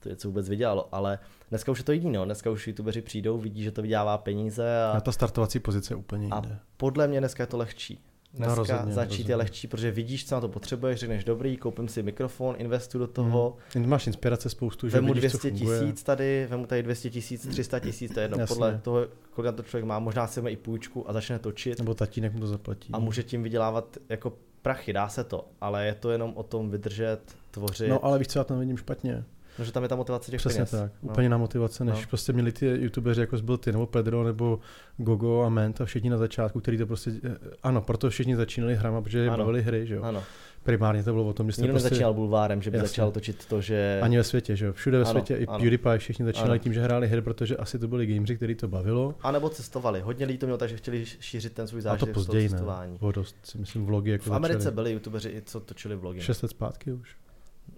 to 0.00 0.08
něco 0.08 0.28
vůbec 0.28 0.48
vydělalo, 0.48 0.88
ale 0.92 1.18
dneska 1.50 1.72
už 1.72 1.78
je 1.78 1.84
to 1.84 1.92
jiný, 1.92 2.12
no. 2.12 2.24
dneska 2.24 2.50
už 2.50 2.66
youtubeři 2.66 3.02
přijdou, 3.02 3.38
vidí, 3.38 3.62
že 3.62 3.70
to 3.70 3.82
vydělává 3.82 4.18
peníze. 4.18 4.82
A, 4.82 4.92
a 4.96 5.00
ta 5.00 5.12
startovací 5.12 5.58
pozice 5.58 5.92
je 5.94 5.96
úplně 5.96 6.24
jinde. 6.24 6.36
A 6.36 6.60
podle 6.76 7.08
mě 7.08 7.20
dneska 7.20 7.42
je 7.42 7.46
to 7.46 7.56
lehčí. 7.56 8.00
Dneska 8.34 8.50
no, 8.50 8.56
rozhodně, 8.56 8.92
začít 8.92 9.10
rozhodně. 9.10 9.32
je 9.32 9.36
lehčí, 9.36 9.68
protože 9.68 9.90
vidíš, 9.90 10.28
co 10.28 10.34
na 10.34 10.40
to 10.40 10.48
potřebuješ, 10.48 11.00
řekneš 11.00 11.24
dobrý, 11.24 11.56
koupím 11.56 11.88
si 11.88 12.02
mikrofon, 12.02 12.54
investu 12.58 12.98
do 12.98 13.06
toho. 13.06 13.56
Hmm. 13.74 13.88
Máš 13.88 14.06
inspirace 14.06 14.48
spoustu, 14.48 14.88
že 14.88 14.96
Vemu 14.96 15.14
vidíš, 15.14 15.32
200 15.32 15.50
tisíc 15.50 16.02
tady, 16.02 16.46
vemu 16.50 16.66
tady 16.66 16.82
200 16.82 17.10
tisíc, 17.10 17.46
300 17.46 17.78
tisíc, 17.78 18.14
to 18.14 18.20
je 18.20 18.24
jedno, 18.24 18.38
Jasně. 18.38 18.54
podle 18.54 18.80
toho, 18.82 19.06
kolik 19.30 19.56
to 19.56 19.62
člověk 19.62 19.84
má, 19.84 19.98
možná 19.98 20.26
si 20.26 20.40
i 20.40 20.56
půjčku 20.56 21.10
a 21.10 21.12
začne 21.12 21.38
točit. 21.38 21.78
Nebo 21.78 21.94
tatínek 21.94 22.32
mu 22.32 22.40
to 22.40 22.46
zaplatí. 22.46 22.92
A 22.92 22.98
může 22.98 23.22
tím 23.22 23.42
vydělávat 23.42 23.96
jako 24.08 24.32
prachy, 24.62 24.92
dá 24.92 25.08
se 25.08 25.24
to, 25.24 25.48
ale 25.60 25.86
je 25.86 25.94
to 25.94 26.10
jenom 26.10 26.32
o 26.36 26.42
tom 26.42 26.70
vydržet, 26.70 27.20
tvořit. 27.50 27.88
No 27.88 28.04
ale 28.04 28.18
víš, 28.18 28.28
co 28.28 28.38
já 28.38 28.44
tam 28.44 28.60
vidím 28.60 28.76
špatně. 28.76 29.24
No, 29.58 29.64
že 29.64 29.72
tam 29.72 29.82
je 29.82 29.88
ta 29.88 29.96
motivace 29.96 30.30
těch 30.30 30.40
Přesně 30.40 30.56
peněz. 30.56 30.70
tak, 30.70 30.92
no. 31.02 31.10
úplně 31.10 31.28
na 31.28 31.38
motivace, 31.38 31.84
než 31.84 32.00
no. 32.00 32.06
prostě 32.08 32.32
měli 32.32 32.52
ty 32.52 32.66
youtubeři, 32.66 33.20
jako 33.20 33.36
byl 33.36 33.58
ty, 33.58 33.72
nebo 33.72 33.86
Pedro, 33.86 34.24
nebo 34.24 34.58
Gogo 34.96 35.42
a 35.42 35.48
Ment 35.48 35.80
a 35.80 35.84
všichni 35.84 36.10
na 36.10 36.16
začátku, 36.16 36.60
který 36.60 36.78
to 36.78 36.86
prostě, 36.86 37.12
eh, 37.24 37.36
ano, 37.62 37.80
proto 37.80 38.10
všichni 38.10 38.36
začínali 38.36 38.74
hrama, 38.76 39.02
protože 39.02 39.28
ano. 39.28 39.38
bavili 39.38 39.62
hry, 39.62 39.86
že 39.86 39.94
jo. 39.94 40.02
Ano. 40.02 40.22
Primárně 40.62 41.02
to 41.02 41.12
bylo 41.12 41.24
o 41.28 41.32
tom, 41.32 41.46
že 41.46 41.52
jste 41.52 41.62
Nikdo 41.62 41.72
prostě... 41.72 41.86
nezačínal 41.86 42.14
bulvárem, 42.14 42.62
že 42.62 42.70
by 42.70 42.76
Jasně. 42.76 42.88
začal 42.88 43.10
točit 43.10 43.46
to, 43.46 43.60
že... 43.60 44.00
Ani 44.02 44.16
ve 44.16 44.24
světě, 44.24 44.56
že 44.56 44.66
jo. 44.66 44.72
Všude 44.72 44.98
ve 44.98 45.04
ano, 45.04 45.10
světě, 45.10 45.36
i 45.36 45.46
ano. 45.46 45.58
PewDiePie 45.58 45.98
všichni 45.98 46.24
začínali 46.24 46.50
ano. 46.50 46.58
tím, 46.58 46.72
že 46.72 46.82
hráli 46.82 47.08
hry, 47.08 47.22
protože 47.22 47.56
asi 47.56 47.78
to 47.78 47.88
byli 47.88 48.06
gameři, 48.06 48.36
který 48.36 48.54
to 48.54 48.68
bavilo. 48.68 49.14
A 49.22 49.30
nebo 49.32 49.48
cestovali. 49.48 50.00
Hodně 50.00 50.26
lidí 50.26 50.38
to 50.38 50.46
mělo 50.46 50.58
tak, 50.58 50.68
že 50.68 50.76
chtěli 50.76 51.04
šířit 51.06 51.52
ten 51.52 51.66
svůj 51.66 51.80
zážitek 51.80 52.08
a 52.08 52.12
to 52.12 52.14
později, 52.14 52.48
cestování. 52.48 52.98
Ne. 53.02 53.12
dost, 53.12 53.36
si 53.42 53.58
myslím, 53.58 53.86
vlogy 53.86 54.10
jako 54.10 54.30
V 54.30 54.34
Americe 54.34 54.58
začali. 54.60 54.74
byli 54.74 54.92
youtubeři, 54.92 55.42
co 55.46 55.60
točili 55.60 55.96
vlogy. 55.96 56.20
Šest 56.20 56.42
let 56.42 56.48
zpátky 56.48 56.92
už. 56.92 57.16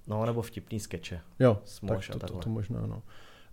No, 0.06 0.26
nebo 0.26 0.42
vtipný 0.42 0.80
skeče. 0.80 1.20
Jo, 1.40 1.58
tak 1.88 2.08
to, 2.12 2.18
to, 2.18 2.38
to, 2.38 2.50
možná, 2.50 2.86
no. 2.86 3.02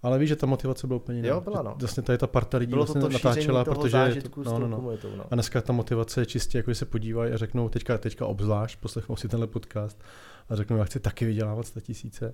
Ale 0.03 0.19
víš, 0.19 0.29
že 0.29 0.35
ta 0.35 0.47
motivace 0.47 0.87
byla 0.87 0.97
úplně 0.97 1.27
Jo, 1.27 1.41
byla, 1.41 1.61
no. 1.61 1.75
Vlastně 1.79 2.03
tady 2.03 2.17
ta 2.17 2.27
parta 2.27 2.57
lidí 2.57 2.69
bylo 2.69 2.85
vlastně 2.85 3.01
to 3.01 3.09
natáčela, 3.09 3.65
protože 3.65 4.21
to, 4.33 4.43
no, 4.43 4.59
no, 4.59 4.67
no. 4.67 4.97
No. 5.17 5.25
A 5.31 5.35
dneska 5.35 5.61
ta 5.61 5.73
motivace 5.73 6.21
je 6.21 6.25
čistě, 6.25 6.57
jako 6.57 6.75
se 6.75 6.85
podívají 6.85 7.33
a 7.33 7.37
řeknou, 7.37 7.69
teďka, 7.69 7.97
teďka 7.97 8.25
obzvlášť, 8.25 8.79
poslechnou 8.79 9.15
si 9.15 9.27
tenhle 9.27 9.47
podcast 9.47 10.03
a 10.49 10.55
řeknou, 10.55 10.77
já 10.77 10.83
chci 10.83 10.99
taky 10.99 11.25
vydělávat 11.25 11.67
100 11.67 11.81
tisíce, 11.81 12.33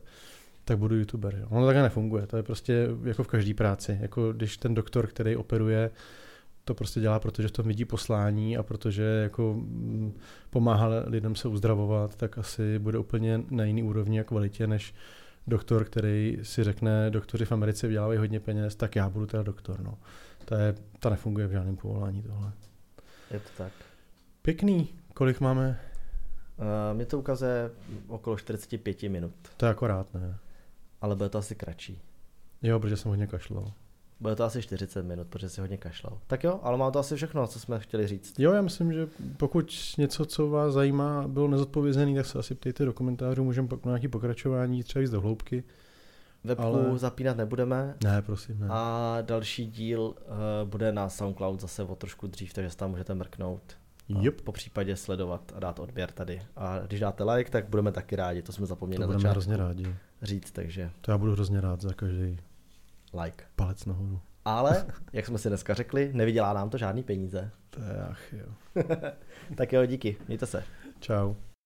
tak 0.66 0.78
budu 0.78 0.96
youtuber. 0.96 1.36
Jo. 1.36 1.48
Ono 1.50 1.66
takhle 1.66 1.84
nefunguje, 1.84 2.28
to 2.28 2.38
je 2.38 2.44
prostě 2.44 2.88
jako 3.04 3.24
v 3.24 3.28
každé 3.28 3.54
práci. 3.54 3.98
Jako 4.02 4.34
když 4.34 4.58
ten 4.58 4.74
doktor, 4.74 5.08
který 5.08 5.36
operuje, 5.36 5.92
to 6.66 6.74
prostě 6.74 7.00
dělá, 7.00 7.20
protože 7.20 7.48
v 7.48 7.52
tom 7.52 7.68
vidí 7.68 7.86
poslání 7.86 8.58
a 8.58 8.64
protože 8.64 9.04
jako 9.04 9.54
mm, 9.54 10.18
pomáhá 10.50 10.88
lidem 11.06 11.36
se 11.36 11.48
uzdravovat, 11.48 12.16
tak 12.16 12.38
asi 12.38 12.80
bude 12.80 12.98
úplně 12.98 13.42
na 13.50 13.64
jiný 13.64 13.84
úrovni 13.84 14.20
a 14.20 14.24
kvalitě, 14.24 14.68
než 14.68 14.94
doktor, 15.48 15.86
který 15.86 16.40
si 16.42 16.64
řekne, 16.64 17.10
doktoři 17.10 17.46
v 17.46 17.52
Americe 17.52 17.88
vydělávají 17.88 18.20
hodně 18.20 18.40
peněz, 18.40 18.76
tak 18.76 18.96
já 18.96 19.10
budu 19.10 19.26
teda 19.26 19.44
doktor. 19.44 19.82
No. 19.82 19.98
To, 20.46 20.56
je, 20.56 20.76
to 21.00 21.10
nefunguje 21.10 21.48
v 21.48 21.52
žádném 21.52 21.76
povolání 21.76 22.22
tohle. 22.22 22.52
Je 23.32 23.40
to 23.40 23.50
tak. 23.58 23.72
Pěkný. 24.42 24.90
Kolik 25.14 25.40
máme? 25.40 25.80
Uh, 26.58 26.98
mě 26.98 27.06
to 27.06 27.20
ukazuje 27.20 27.72
okolo 28.08 28.38
45 28.38 29.04
minut. 29.04 29.34
To 29.58 29.66
je 29.66 29.72
akorát, 29.72 30.14
ne? 30.14 30.38
Ale 31.02 31.16
bude 31.16 31.30
to 31.30 31.38
asi 31.38 31.56
kratší. 31.56 32.02
Jo, 32.62 32.80
protože 32.80 32.98
jsem 32.98 33.10
hodně 33.10 33.28
kašlal. 33.28 33.74
Bude 34.26 34.36
to 34.36 34.44
asi 34.44 34.62
40 34.62 35.04
minut, 35.04 35.28
protože 35.28 35.50
si 35.50 35.62
hodně 35.62 35.78
kašlal. 35.78 36.18
Tak 36.28 36.44
jo, 36.44 36.60
ale 36.64 36.78
mám 36.78 36.92
to 36.92 37.00
asi 37.00 37.16
všechno, 37.16 37.48
co 37.48 37.60
jsme 37.60 37.80
chtěli 37.80 38.08
říct. 38.08 38.40
Jo, 38.40 38.52
já 38.52 38.62
myslím, 38.62 38.94
že 38.94 39.08
pokud 39.38 39.74
něco, 39.98 40.26
co 40.26 40.50
vás 40.50 40.74
zajímá, 40.74 41.28
bylo 41.28 41.48
nezodpovězený, 41.48 42.16
tak 42.16 42.26
se 42.26 42.40
asi 42.40 42.56
ptejte 42.56 42.86
do 42.86 42.94
komentářů, 42.94 43.44
můžeme 43.44 43.68
pak 43.68 43.86
na 43.86 43.90
nějaké 43.90 44.08
pokračování, 44.08 44.84
třeba 44.84 45.02
víc 45.02 45.12
do 45.12 45.22
hloubky. 45.22 45.64
Webku 46.44 46.64
ale... 46.64 46.98
zapínat 46.98 47.38
nebudeme. 47.38 47.96
Ne, 48.04 48.22
prosím, 48.22 48.60
ne. 48.60 48.68
A 48.70 49.18
další 49.22 49.66
díl 49.66 50.02
uh, 50.02 50.16
bude 50.70 50.92
na 50.92 51.10
SoundCloud 51.10 51.62
zase 51.62 51.84
o 51.84 51.96
trošku 51.96 52.28
dřív, 52.28 52.54
takže 52.54 52.76
tam 52.76 52.92
můžete 52.92 53.16
mrknout. 53.16 53.78
Yep. 54.22 54.42
Po 54.42 54.52
případě 54.52 54.96
sledovat 54.96 55.52
a 55.56 55.60
dát 55.60 55.80
odběr 55.80 56.12
tady. 56.12 56.42
A 56.56 56.80
když 56.80 57.00
dáte 57.00 57.24
like, 57.24 57.52
tak 57.52 57.70
budeme 57.70 57.92
taky 57.92 58.16
rádi, 58.16 58.42
to 58.42 58.52
jsme 58.52 58.66
zapomněli 58.66 59.06
to 59.06 59.08
na 59.08 59.14
začátku 59.14 59.32
hrozně 59.32 59.58
rádi. 59.58 59.96
říct, 60.22 60.52
takže... 60.52 60.92
To 61.02 61.12
já 61.12 61.18
budu 61.18 61.32
hrozně 61.32 61.62
rád 61.62 61.82
za 61.82 61.94
každý 61.94 62.40
like. 63.22 63.44
Palec 63.56 63.86
nahoru. 63.86 64.22
Ale, 64.46 64.86
jak 65.14 65.26
jsme 65.26 65.38
si 65.38 65.48
dneska 65.48 65.74
řekli, 65.74 66.12
nevydělá 66.14 66.54
nám 66.54 66.70
to 66.70 66.78
žádný 66.78 67.04
peníze. 67.04 67.52
To 67.70 67.82
je 67.82 68.06
ach, 68.10 68.34
jo. 68.34 68.46
tak 69.56 69.74
jo, 69.74 69.86
díky, 69.86 70.18
mějte 70.28 70.46
se. 70.46 70.64
Ciao. 71.00 71.36